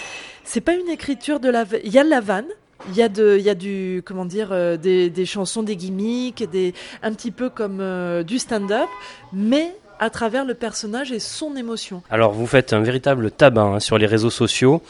c'est 0.45 0.61
pas 0.61 0.75
une 0.75 0.89
écriture 0.89 1.41
de 1.41 1.49
la 1.49 1.65
il 1.85 1.93
y 1.93 1.99
a 1.99 2.05
de 2.05 2.11
la 2.11 2.21
vanne 2.21 2.49
il 2.91 2.97
y 2.97 3.03
a 3.03 3.09
de, 3.09 3.37
il 3.37 3.45
y 3.45 3.51
a 3.51 3.57
du, 3.57 4.03
comment 4.05 4.25
dire, 4.25 4.51
des, 4.79 5.11
des 5.11 5.27
chansons, 5.27 5.65
des 5.65 5.75
gimmicks, 5.75 6.49
des, 6.49 6.75
un 7.03 7.13
petit 7.13 7.33
peu 7.33 7.51
comme 7.51 7.83
du 8.23 8.39
stand-up, 8.39 8.89
mais 9.33 9.75
à 9.99 10.11
travers 10.11 10.45
le 10.45 10.55
personnage 10.55 11.13
et 11.13 11.19
son 11.19 11.57
émotion. 11.57 12.03
Alors 12.11 12.33
vous 12.33 12.47
faites 12.47 12.73
un 12.73 12.81
véritable 12.81 13.31
tabac 13.31 13.63
hein, 13.63 13.81
sur 13.81 13.99
les 13.99 14.07
réseaux 14.07 14.31
sociaux. 14.31 14.83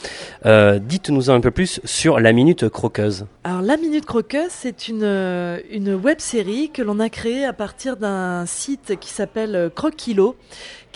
Euh, 0.47 0.79
Dites-nous 0.79 1.31
un 1.31 1.40
peu 1.40 1.51
plus 1.51 1.81
sur 1.85 2.21
la 2.21 2.33
minute 2.33 2.68
croqueuse. 2.68 3.27
Alors, 3.44 3.62
La 3.62 3.77
Minute 3.77 4.05
Croqueuse, 4.05 4.51
c'est 4.51 4.88
une, 4.88 5.03
euh, 5.05 5.61
une 5.71 5.94
web 5.94 6.18
série 6.21 6.71
que 6.71 6.83
l'on 6.83 7.01
a 7.01 7.09
créée 7.09 7.44
à 7.44 7.53
partir 7.53 7.97
d'un 7.97 8.47
site 8.47 8.99
qui 9.01 9.11
s'appelle 9.11 9.57
euh, 9.57 9.71
Croquilo, 9.71 10.37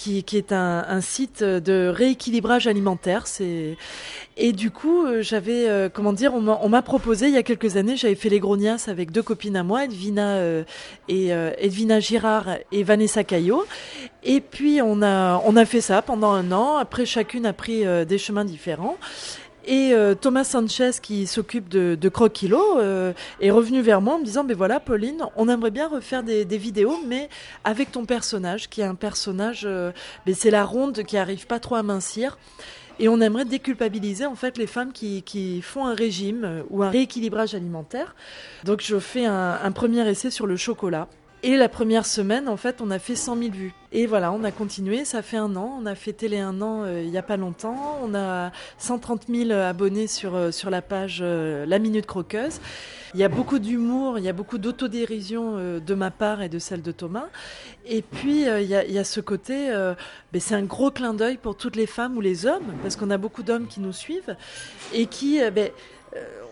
qui, 0.03 0.25
qui 0.25 0.37
est 0.37 0.53
un, 0.53 0.85
un 0.88 1.01
site 1.01 1.45
de 1.45 1.87
rééquilibrage 1.88 2.67
alimentaire. 2.67 3.29
C'est 3.29 3.77
et 4.37 4.53
du 4.53 4.71
coup, 4.71 5.05
euh, 5.05 5.23
j'avais, 5.23 5.69
euh, 5.69 5.88
comment 5.93 6.12
dire, 6.12 6.33
on 6.35 6.69
m'a 6.69 6.83
proposé 6.83 7.27
il 7.27 7.35
y 7.35 7.37
a 7.37 7.43
quelques 7.43 7.77
années, 7.77 7.97
j'avais 7.97 8.15
fait 8.15 8.31
les 8.31 8.41
grognasses 8.41 8.88
avec 8.88 9.12
deux 9.12 9.23
copines 9.23 9.57
à 9.57 9.62
moi, 9.62 9.85
Edwina 9.85 10.37
euh, 10.37 10.65
et 11.09 11.35
euh, 11.35 11.53
Edwina 11.59 12.01
Girard 12.01 12.49
et 12.73 12.83
Vanessa 12.83 13.25
Caillot. 13.25 13.65
Et 14.25 14.41
puis 14.41 14.81
on 14.83 15.03
a 15.03 15.43
on 15.45 15.57
a 15.57 15.65
fait 15.65 15.81
ça 15.81 16.01
pendant 16.01 16.31
un 16.31 16.51
an. 16.53 16.77
Après, 16.77 17.05
chacune 17.05 17.45
a 17.45 17.53
pris 17.53 17.85
euh, 17.85 18.05
des 18.05 18.19
chemins 18.19 18.45
différents. 18.45 18.97
Et 19.64 19.92
euh, 19.92 20.14
Thomas 20.14 20.44
Sanchez, 20.44 20.90
qui 21.01 21.27
s'occupe 21.27 21.68
de, 21.68 21.94
de 21.94 22.09
Croquilo, 22.09 22.79
euh, 22.79 23.12
est 23.40 23.51
revenu 23.51 23.81
vers 23.81 24.01
moi 24.01 24.14
en 24.14 24.18
me 24.18 24.25
disant, 24.25 24.44
ben 24.44 24.57
voilà, 24.57 24.81
Pauline, 24.81 25.25
on 25.37 25.48
aimerait 25.48 25.70
bien 25.70 25.88
refaire 25.88 26.22
des, 26.22 26.44
vidéos, 26.44 26.98
mais 27.07 27.29
avec 27.64 27.92
ton 27.92 28.05
personnage, 28.05 28.68
qui 28.68 28.81
est 28.81 28.85
un 28.85 28.94
personnage, 28.94 29.62
euh, 29.64 29.92
c'est 30.35 30.51
la 30.51 30.64
ronde 30.64 31.05
qui 31.05 31.16
arrive 31.16 31.46
pas 31.46 31.61
trop 31.61 31.77
à 31.77 31.83
mincir. 31.83 32.38
Et 32.98 33.09
on 33.09 33.20
aimerait 33.20 33.46
déculpabiliser 33.46 34.27
en 34.27 34.35
fait 34.35 34.59
les 34.59 34.66
femmes 34.66 34.92
qui, 34.92 35.62
font 35.62 35.87
un 35.87 35.94
régime 35.94 36.62
ou 36.70 36.83
un 36.83 36.90
rééquilibrage 36.90 37.55
alimentaire. 37.55 38.14
Donc 38.64 38.83
je 38.83 38.98
fais 38.98 39.25
un 39.25 39.72
premier 39.72 40.07
essai 40.09 40.31
sur 40.31 40.46
le 40.46 40.57
chocolat. 40.57 41.09
Et 41.44 41.57
la 41.57 41.68
première 41.68 42.07
semaine, 42.07 42.48
en 42.48 42.57
fait, 42.57 42.81
on 42.81 42.90
a 42.92 43.00
fait 43.00 43.16
100 43.16 43.37
000 43.37 43.50
vues. 43.50 43.74
Et 43.90 44.07
voilà, 44.07 44.31
on 44.31 44.44
a 44.44 44.52
continué, 44.52 45.05
ça 45.05 45.22
fait 45.22 45.37
un 45.37 45.57
an. 45.57 45.76
On 45.81 45.87
a 45.87 45.96
fêté 45.96 46.28
les 46.28 46.38
un 46.38 46.62
an 46.62 46.85
euh, 46.85 47.02
il 47.02 47.11
n'y 47.11 47.18
a 47.18 47.22
pas 47.22 47.37
longtemps. 47.37 47.98
On 48.00 48.14
a 48.14 48.52
130 48.78 49.24
000 49.28 49.50
abonnés 49.50 50.07
sur, 50.07 50.37
euh, 50.37 50.52
sur 50.52 50.70
la 50.70 50.83
page 50.83 51.18
euh, 51.20 51.66
La 51.66 51.81
Minute 51.81 52.07
Croqueuse. 52.07 52.61
Il 53.14 53.20
y 53.20 53.24
a 53.24 53.28
beaucoup 53.28 53.59
d'humour, 53.59 54.18
il 54.18 54.24
y 54.24 54.28
a 54.28 54.33
beaucoup 54.33 54.57
d'autodérision 54.57 55.57
euh, 55.57 55.81
de 55.81 55.94
ma 55.94 56.11
part 56.11 56.42
et 56.42 56.48
de 56.48 56.61
celle 56.61 56.81
de 56.81 56.92
Thomas. 56.92 57.26
Et 57.87 58.02
puis, 58.02 58.48
euh, 58.48 58.61
il 58.61 58.68
y, 58.68 58.74
a, 58.74 58.87
y 58.87 58.98
a 58.98 59.05
ce 59.05 59.20
côté, 59.20 59.70
euh, 59.70 59.94
ben, 60.33 60.40
c'est 60.40 60.55
un 60.55 60.62
gros 60.62 60.90
clin 60.92 61.12
d'œil 61.12 61.37
pour 61.37 61.57
toutes 61.57 61.76
les 61.76 61.87
femmes 61.87 62.16
ou 62.16 62.20
les 62.20 62.46
hommes, 62.46 62.72
parce 62.83 62.96
qu'on 62.96 63.11
a 63.11 63.18
beaucoup 63.18 63.42
d'hommes 63.42 63.66
qui 63.66 63.81
nous 63.81 63.92
suivent 63.92 64.37
et 64.94 65.07
qui... 65.07 65.40
ben, 65.50 65.70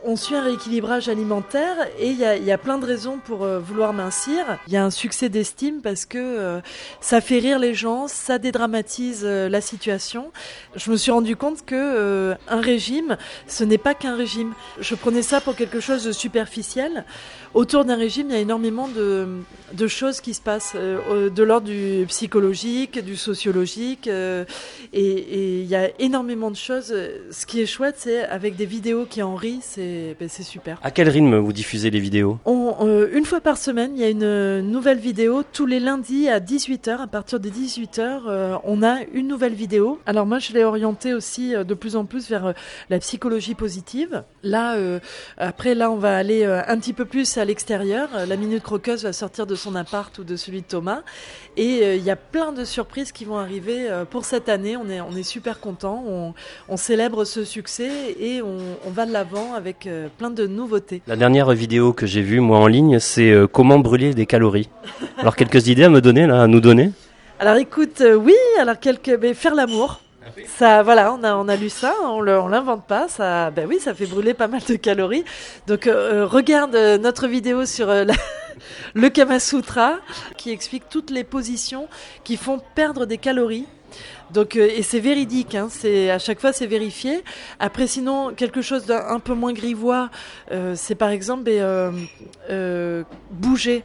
on 0.05 0.17
suit 0.17 0.35
un 0.35 0.43
rééquilibrage 0.43 1.09
alimentaire 1.09 1.77
et 1.99 2.09
il 2.09 2.19
y 2.19 2.53
a, 2.53 2.59
plein 2.59 2.79
de 2.79 2.87
raisons 2.87 3.19
pour 3.19 3.45
euh, 3.45 3.59
vouloir 3.59 3.93
mincir. 3.93 4.59
Il 4.67 4.73
y 4.73 4.77
a 4.77 4.85
un 4.85 4.91
succès 4.91 5.29
d'estime 5.29 5.81
parce 5.83 6.07
que 6.07 6.19
euh, 6.19 6.61
ça 7.01 7.21
fait 7.21 7.39
rire 7.39 7.59
les 7.59 7.75
gens, 7.75 8.09
ça 8.09 8.39
dédramatise 8.39 9.23
euh, 9.25 9.49
la 9.49 9.61
situation. 9.61 10.33
Je 10.75 10.91
me 10.91 10.97
suis 10.97 11.11
rendu 11.11 11.37
compte 11.37 11.65
que 11.65 12.37
un 12.49 12.61
régime, 12.61 13.17
ce 13.47 13.65
n'est 13.65 13.79
pas 13.79 13.95
qu'un 13.95 14.17
régime. 14.17 14.53
Je 14.81 14.95
prenais 14.95 15.23
ça 15.23 15.41
pour 15.41 15.55
quelque 15.55 15.81
chose 15.81 16.05
de 16.05 16.13
superficiel. 16.13 17.05
Autour 17.53 17.85
d'un 17.85 17.97
régime, 17.97 18.29
il 18.31 18.35
y 18.35 18.37
a 18.37 18.41
énormément 18.41 18.87
de, 18.87 19.27
de 19.73 19.87
choses 19.89 20.21
qui 20.21 20.35
se 20.35 20.41
passent, 20.41 20.75
euh, 20.77 21.31
de 21.31 21.43
l'ordre 21.43 21.67
du 21.67 22.05
psychologique, 22.07 23.05
du 23.05 23.17
sociologique, 23.17 24.07
euh, 24.07 24.45
et, 24.93 25.03
et 25.03 25.61
il 25.61 25.67
y 25.67 25.75
a 25.75 25.91
énormément 25.99 26.53
de 26.53 26.57
choses. 26.57 26.95
Ce 27.33 27.47
qui 27.47 27.61
est 27.61 27.67
chouette, 27.67 27.97
c'est 27.99 28.25
avec 28.25 28.55
des 28.55 28.67
vidéos 28.67 29.05
qui 29.05 29.21
en 29.21 29.35
rient, 29.35 29.59
c'est 29.63 30.17
ben, 30.21 30.29
super. 30.29 30.79
À 30.85 30.93
quel 30.93 31.09
rythme 31.09 31.39
vous 31.39 31.53
diffusez 31.53 31.91
les 31.91 31.99
vidéos? 31.99 32.39
On, 32.45 32.77
euh, 32.83 33.09
une 33.13 33.25
fois 33.25 33.41
par 33.41 33.57
semaine, 33.57 33.93
il 33.97 34.01
y 34.01 34.05
a 34.05 34.11
une 34.11 34.61
nouvelle 34.61 34.99
vidéo. 34.99 35.43
Tous 35.53 35.67
les 35.67 35.81
lundis 35.81 36.29
à 36.29 36.39
18h, 36.39 37.01
à 37.01 37.07
partir 37.09 37.41
de 37.41 37.49
18h, 37.49 38.23
euh, 38.29 38.57
on 38.63 38.85
a 38.85 38.99
une 39.13 39.27
nouvelle 39.27 39.55
vidéo. 39.55 39.99
Alors 40.07 40.25
moi, 40.25 40.39
je 40.39 40.53
l'ai 40.53 40.63
orientée 40.63 41.15
aussi 41.15 41.53
de 41.53 41.75
plus 41.75 41.97
en 41.97 42.05
plus 42.05 42.31
vers 42.31 42.55
la 42.91 42.99
psychologie 43.01 43.57
positive. 43.57 44.23
Là, 44.45 44.77
après, 45.37 45.75
là, 45.75 45.91
on 45.91 45.97
va 45.97 46.17
aller 46.17 46.45
un 46.45 46.79
petit 46.79 46.93
peu 46.93 47.05
plus 47.05 47.40
à 47.41 47.45
l'extérieur. 47.45 48.09
Euh, 48.15 48.27
La 48.27 48.37
Minute 48.37 48.63
Croqueuse 48.63 49.03
va 49.03 49.13
sortir 49.13 49.47
de 49.47 49.55
son 49.55 49.75
appart 49.75 50.17
ou 50.19 50.25
de 50.25 50.37
celui 50.37 50.61
de 50.61 50.67
Thomas. 50.67 51.01
Et 51.57 51.81
euh, 51.83 51.97
il 51.97 52.05
y 52.05 52.11
a 52.11 52.17
plein 52.17 52.53
de 52.53 52.65
surprises 52.65 53.11
qui 53.11 53.25
vont 53.25 53.39
arriver 53.39 53.91
euh, 53.91 54.05
pour 54.05 54.25
cette 54.25 54.49
année. 54.49 54.77
On 54.77 54.89
est, 54.89 55.01
on 55.01 55.17
est 55.17 55.25
super 55.25 55.59
contents. 55.59 56.05
On, 56.07 56.35
on 56.69 56.77
célèbre 56.77 57.25
ce 57.25 57.45
succès 57.45 57.91
et 58.21 58.43
on, 58.43 58.59
on 58.87 58.91
va 58.91 59.07
de 59.07 59.13
l'avant 59.13 59.55
avec 59.55 59.89
plein 60.19 60.31
de 60.31 60.47
nouveautés. 60.47 61.03
La 61.07 61.17
dernière 61.17 61.51
vidéo 61.51 61.93
que 61.93 62.07
j'ai 62.07 62.23
vue 62.23 62.41
moi 62.41 62.59
en 62.59 62.67
ligne, 62.67 62.99
c'est 62.99 63.33
comment 63.53 63.79
brûler 63.79 64.15
des 64.15 64.27
calories. 64.27 64.69
Alors 65.19 65.37
quelques 65.37 65.69
idées 65.69 65.85
à 65.85 65.89
me 65.89 66.01
donner 66.01 66.27
là, 66.27 66.43
à 66.43 66.47
nous 66.47 66.61
donner? 66.61 66.93
Alors 67.39 67.57
écoute, 67.57 68.03
euh, 68.03 68.15
oui, 68.17 68.35
alors 68.61 68.79
quelques, 68.79 69.19
mais 69.21 69.33
faire 69.33 69.55
l'amour. 69.55 70.01
Ça, 70.47 70.83
voilà, 70.83 71.13
on 71.13 71.23
a, 71.25 71.35
on 71.35 71.49
a 71.49 71.57
lu 71.57 71.69
ça, 71.69 71.95
on 72.05 72.21
l'invente 72.23 72.87
pas, 72.87 73.09
ça, 73.09 73.51
ben 73.51 73.67
oui, 73.69 73.79
ça 73.81 73.95
fait 73.95 74.07
brûler 74.07 74.35
pas 74.35 74.49
mal 74.49 74.61
de 74.69 74.75
calories. 74.77 75.25
Donc 75.67 75.87
euh, 75.87 76.23
euh, 76.23 76.27
regarde 76.27 76.75
euh, 76.75 76.99
notre 76.99 77.27
vidéo 77.27 77.65
sur 77.67 77.89
euh, 77.89 78.05
le 78.95 79.09
Kama 79.09 79.41
Sutra 79.41 79.97
qui 80.37 80.51
explique 80.51 80.89
toutes 80.89 81.11
les 81.11 81.25
positions 81.25 81.89
qui 82.25 82.37
font 82.37 82.61
perdre 82.75 83.07
des 83.07 83.19
calories. 83.19 83.67
Donc 84.33 84.57
euh, 84.57 84.69
et 84.69 84.83
c'est 84.83 85.01
véridique, 85.01 85.55
hein, 85.55 85.69
c'est 85.71 86.11
à 86.11 86.19
chaque 86.19 86.41
fois 86.41 86.53
c'est 86.53 86.67
vérifié. 86.67 87.23
Après 87.59 87.87
sinon 87.87 88.33
quelque 88.35 88.63
chose 88.63 88.87
d'un 88.87 89.05
un 89.09 89.19
peu 89.19 89.35
moins 89.35 89.53
grivois, 89.53 90.11
euh, 90.53 90.75
c'est 90.77 90.95
par 90.95 91.11
exemple 91.11 91.45
ben, 91.45 92.09
euh, 92.51 93.03
bouger. 93.31 93.85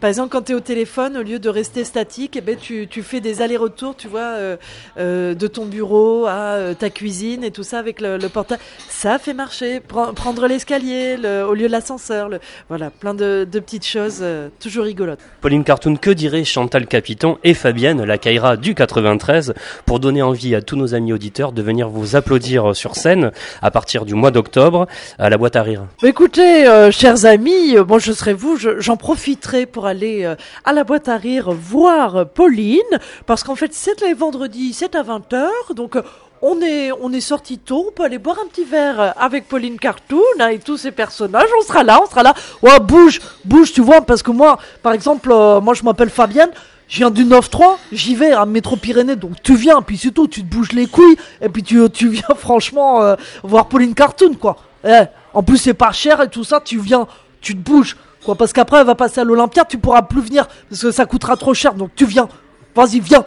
Par 0.00 0.08
exemple, 0.08 0.30
quand 0.30 0.42
tu 0.42 0.52
es 0.52 0.54
au 0.54 0.60
téléphone, 0.60 1.16
au 1.16 1.22
lieu 1.22 1.38
de 1.38 1.48
rester 1.48 1.84
statique, 1.84 2.36
eh 2.36 2.40
ben, 2.40 2.56
tu, 2.56 2.86
tu 2.88 3.02
fais 3.02 3.20
des 3.20 3.42
allers-retours, 3.42 3.96
tu 3.96 4.08
vois, 4.08 4.20
euh, 4.20 4.56
euh, 4.98 5.34
de 5.34 5.46
ton 5.46 5.64
bureau 5.66 6.26
à 6.26 6.32
euh, 6.56 6.74
ta 6.74 6.90
cuisine 6.90 7.44
et 7.44 7.50
tout 7.50 7.62
ça 7.62 7.78
avec 7.78 8.00
le, 8.00 8.18
le 8.18 8.28
portable. 8.28 8.60
Ça 8.88 9.18
fait 9.18 9.34
marcher. 9.34 9.80
Pre- 9.80 10.12
prendre 10.14 10.46
l'escalier 10.46 11.16
le- 11.16 11.44
au 11.46 11.54
lieu 11.54 11.66
de 11.66 11.72
l'ascenseur. 11.72 12.28
le- 12.28 12.40
Voilà, 12.68 12.90
plein 12.90 13.14
de, 13.14 13.46
de 13.50 13.58
petites 13.60 13.86
choses 13.86 14.18
euh, 14.20 14.48
toujours 14.60 14.84
rigolotes. 14.84 15.20
Pauline 15.40 15.64
Cartoon, 15.64 15.96
que 15.96 16.10
dirait 16.10 16.44
Chantal 16.44 16.86
Capiton 16.86 17.38
et 17.44 17.54
Fabienne, 17.54 18.04
la 18.04 18.18
Kaira 18.18 18.56
du 18.56 18.74
93, 18.74 19.54
pour 19.86 20.00
donner 20.00 20.22
envie 20.22 20.54
à 20.54 20.62
tous 20.62 20.76
nos 20.76 20.94
amis 20.94 21.12
auditeurs 21.12 21.52
de 21.52 21.62
venir 21.62 21.88
vous 21.88 22.16
applaudir 22.16 22.74
sur 22.76 22.96
scène 22.96 23.32
à 23.62 23.70
partir 23.70 24.04
du 24.04 24.14
mois 24.14 24.30
d'octobre 24.30 24.86
à 25.18 25.30
la 25.30 25.36
boîte 25.38 25.56
à 25.56 25.62
rire 25.62 25.84
Bah, 26.02 26.08
Écoutez, 26.08 26.66
euh, 26.66 26.90
chers 26.90 27.24
amis, 27.26 27.76
bon, 27.86 27.98
je 27.98 28.12
serai 28.12 28.32
vous, 28.34 28.56
je- 28.56 28.80
j'en 28.80 28.96
profiterai 28.96 29.65
pour 29.66 29.86
aller 29.86 30.24
euh, 30.24 30.34
à 30.64 30.72
la 30.72 30.84
boîte 30.84 31.08
à 31.08 31.16
rire 31.16 31.50
voir 31.50 32.16
euh, 32.16 32.24
Pauline, 32.24 32.80
parce 33.26 33.44
qu'en 33.44 33.56
fait, 33.56 33.72
c'est 33.74 34.00
les 34.00 34.14
vendredis, 34.14 34.72
c'est 34.72 34.94
à 34.94 35.02
20h, 35.02 35.74
donc 35.74 35.96
euh, 35.96 36.02
on 36.42 36.60
est, 36.60 36.90
on 36.92 37.12
est 37.12 37.20
sorti 37.20 37.58
tôt, 37.58 37.86
on 37.88 37.92
peut 37.92 38.04
aller 38.04 38.18
boire 38.18 38.38
un 38.42 38.48
petit 38.48 38.64
verre 38.64 39.14
avec 39.18 39.48
Pauline 39.48 39.78
Cartoon 39.78 40.22
hein, 40.38 40.48
et 40.48 40.58
tous 40.58 40.76
ses 40.76 40.92
personnages, 40.92 41.48
on 41.60 41.62
sera 41.62 41.82
là, 41.82 42.00
on 42.02 42.06
sera 42.08 42.22
là. 42.22 42.34
Ouais, 42.62 42.78
bouge, 42.80 43.20
bouge, 43.44 43.72
tu 43.72 43.80
vois, 43.80 44.00
parce 44.00 44.22
que 44.22 44.30
moi, 44.30 44.58
par 44.82 44.92
exemple, 44.92 45.28
moi 45.28 45.74
je 45.74 45.82
m'appelle 45.82 46.10
Fabienne, 46.10 46.50
je 46.88 46.98
viens 46.98 47.10
du 47.10 47.24
9-3, 47.24 47.76
j'y 47.90 48.14
vais 48.14 48.32
à 48.32 48.46
Métro-Pyrénées, 48.46 49.16
donc 49.16 49.42
tu 49.42 49.56
viens, 49.56 49.82
puis 49.82 49.98
c'est 49.98 50.12
tout, 50.12 50.28
tu 50.28 50.42
te 50.42 50.46
bouges 50.46 50.72
les 50.72 50.86
couilles, 50.86 51.16
et 51.40 51.48
puis 51.48 51.62
tu, 51.62 51.80
tu 51.90 52.08
viens 52.08 52.22
franchement 52.36 53.16
voir 53.42 53.66
Pauline 53.66 53.94
Cartoon, 53.94 54.34
quoi. 54.34 54.56
Eh, 54.86 55.04
en 55.34 55.42
plus, 55.42 55.58
c'est 55.58 55.74
pas 55.74 55.92
cher 55.92 56.20
et 56.22 56.28
tout 56.28 56.44
ça, 56.44 56.60
tu 56.60 56.78
viens, 56.78 57.06
tu 57.40 57.54
te 57.54 57.60
bouges, 57.60 57.96
quoi, 58.26 58.34
parce 58.34 58.52
qu'après, 58.52 58.80
elle 58.80 58.86
va 58.86 58.94
passer 58.94 59.20
à 59.20 59.24
l'Olympia, 59.24 59.64
tu 59.64 59.78
pourras 59.78 60.02
plus 60.02 60.20
venir, 60.20 60.46
parce 60.68 60.82
que 60.82 60.90
ça 60.90 61.06
coûtera 61.06 61.36
trop 61.36 61.54
cher, 61.54 61.72
donc 61.72 61.90
tu 61.94 62.04
viens. 62.04 62.28
Vas-y, 62.74 63.00
viens. 63.00 63.24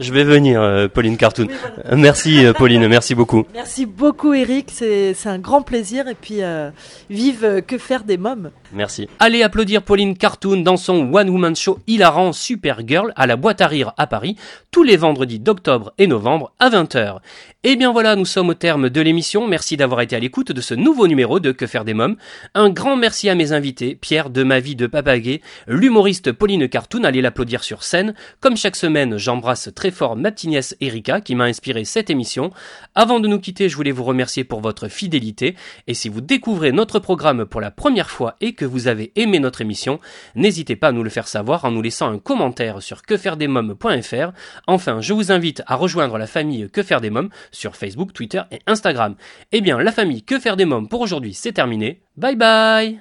Je 0.00 0.12
vais 0.12 0.24
venir, 0.24 0.62
euh, 0.62 0.86
Pauline 0.86 1.16
Cartoon. 1.16 1.46
Oui, 1.48 1.54
voilà. 1.60 1.92
Euh, 1.92 1.96
Merci, 1.96 2.44
euh, 2.46 2.52
Pauline, 2.52 2.86
merci 2.86 3.14
beaucoup. 3.14 3.44
Merci 3.54 3.86
beaucoup 3.86 4.32
Eric, 4.32 4.68
c'est 4.72 5.14
c'est 5.14 5.28
un 5.28 5.38
grand 5.38 5.62
plaisir 5.62 6.06
et 6.08 6.14
puis 6.14 6.42
euh, 6.42 6.70
vive 7.10 7.62
que 7.66 7.78
faire 7.78 8.04
des 8.04 8.16
mômes. 8.16 8.50
Merci. 8.72 9.08
Allez 9.18 9.42
applaudir 9.42 9.82
Pauline 9.82 10.16
Cartoon 10.16 10.58
dans 10.62 10.76
son 10.76 11.12
One 11.12 11.30
Woman 11.30 11.56
Show 11.56 11.78
hilarant 11.86 12.32
Supergirl 12.32 13.12
à 13.16 13.26
la 13.26 13.36
boîte 13.36 13.60
à 13.60 13.66
rire 13.66 13.92
à 13.96 14.06
Paris 14.06 14.36
tous 14.70 14.82
les 14.84 14.96
vendredis 14.96 15.40
d'octobre 15.40 15.92
et 15.98 16.06
novembre 16.06 16.52
à 16.58 16.70
20h. 16.70 17.18
Et 17.64 17.74
bien 17.74 17.90
voilà, 17.90 18.14
nous 18.14 18.24
sommes 18.24 18.50
au 18.50 18.54
terme 18.54 18.88
de 18.88 19.00
l'émission. 19.00 19.48
Merci 19.48 19.76
d'avoir 19.76 20.00
été 20.00 20.14
à 20.14 20.20
l'écoute 20.20 20.52
de 20.52 20.60
ce 20.60 20.74
nouveau 20.74 21.08
numéro 21.08 21.40
de 21.40 21.50
Que 21.50 21.66
faire 21.66 21.84
des 21.84 21.94
mômes. 21.94 22.16
Un 22.54 22.70
grand 22.70 22.96
merci 22.96 23.28
à 23.28 23.34
mes 23.34 23.52
invités, 23.52 23.96
Pierre 23.96 24.30
de 24.30 24.44
ma 24.44 24.60
vie 24.60 24.76
de 24.76 24.86
Papaguet, 24.86 25.40
l'humoriste 25.66 26.30
Pauline 26.30 26.68
Cartoon, 26.68 27.02
allez 27.02 27.20
l'applaudir 27.20 27.64
sur 27.64 27.82
scène. 27.82 28.14
Comme 28.40 28.56
chaque 28.56 28.76
semaine, 28.76 29.16
j'embrasse 29.16 29.70
très 29.88 29.96
fort 29.96 30.16
ma 30.16 30.30
petite 30.30 30.50
nièce 30.50 30.76
Erika 30.82 31.22
qui 31.22 31.34
m'a 31.34 31.44
inspiré 31.44 31.86
cette 31.86 32.10
émission. 32.10 32.50
Avant 32.94 33.20
de 33.20 33.28
nous 33.28 33.40
quitter, 33.40 33.70
je 33.70 33.76
voulais 33.76 33.90
vous 33.90 34.04
remercier 34.04 34.44
pour 34.44 34.60
votre 34.60 34.88
fidélité. 34.88 35.56
Et 35.86 35.94
si 35.94 36.10
vous 36.10 36.20
découvrez 36.20 36.72
notre 36.72 36.98
programme 36.98 37.46
pour 37.46 37.62
la 37.62 37.70
première 37.70 38.10
fois 38.10 38.36
et 38.42 38.52
que 38.52 38.66
vous 38.66 38.86
avez 38.86 39.12
aimé 39.16 39.38
notre 39.38 39.62
émission, 39.62 39.98
n'hésitez 40.34 40.76
pas 40.76 40.88
à 40.88 40.92
nous 40.92 41.02
le 41.02 41.08
faire 41.08 41.26
savoir 41.26 41.64
en 41.64 41.70
nous 41.70 41.80
laissant 41.80 42.10
un 42.10 42.18
commentaire 42.18 42.82
sur 42.82 43.00
quefairedesmoms.fr. 43.00 44.32
Enfin, 44.66 45.00
je 45.00 45.14
vous 45.14 45.32
invite 45.32 45.62
à 45.66 45.76
rejoindre 45.76 46.18
la 46.18 46.26
famille 46.26 46.68
Que 46.70 46.82
faire 46.82 47.00
des 47.00 47.08
mômes 47.08 47.30
sur 47.50 47.74
Facebook, 47.74 48.12
Twitter 48.12 48.42
et 48.50 48.58
Instagram. 48.66 49.14
Eh 49.52 49.62
bien, 49.62 49.78
la 49.78 49.92
famille 49.92 50.22
Que 50.22 50.38
faire 50.38 50.58
des 50.58 50.66
mômes 50.66 50.88
pour 50.88 51.00
aujourd'hui, 51.00 51.32
c'est 51.32 51.52
terminé. 51.52 52.02
Bye 52.18 52.36
bye 52.36 52.98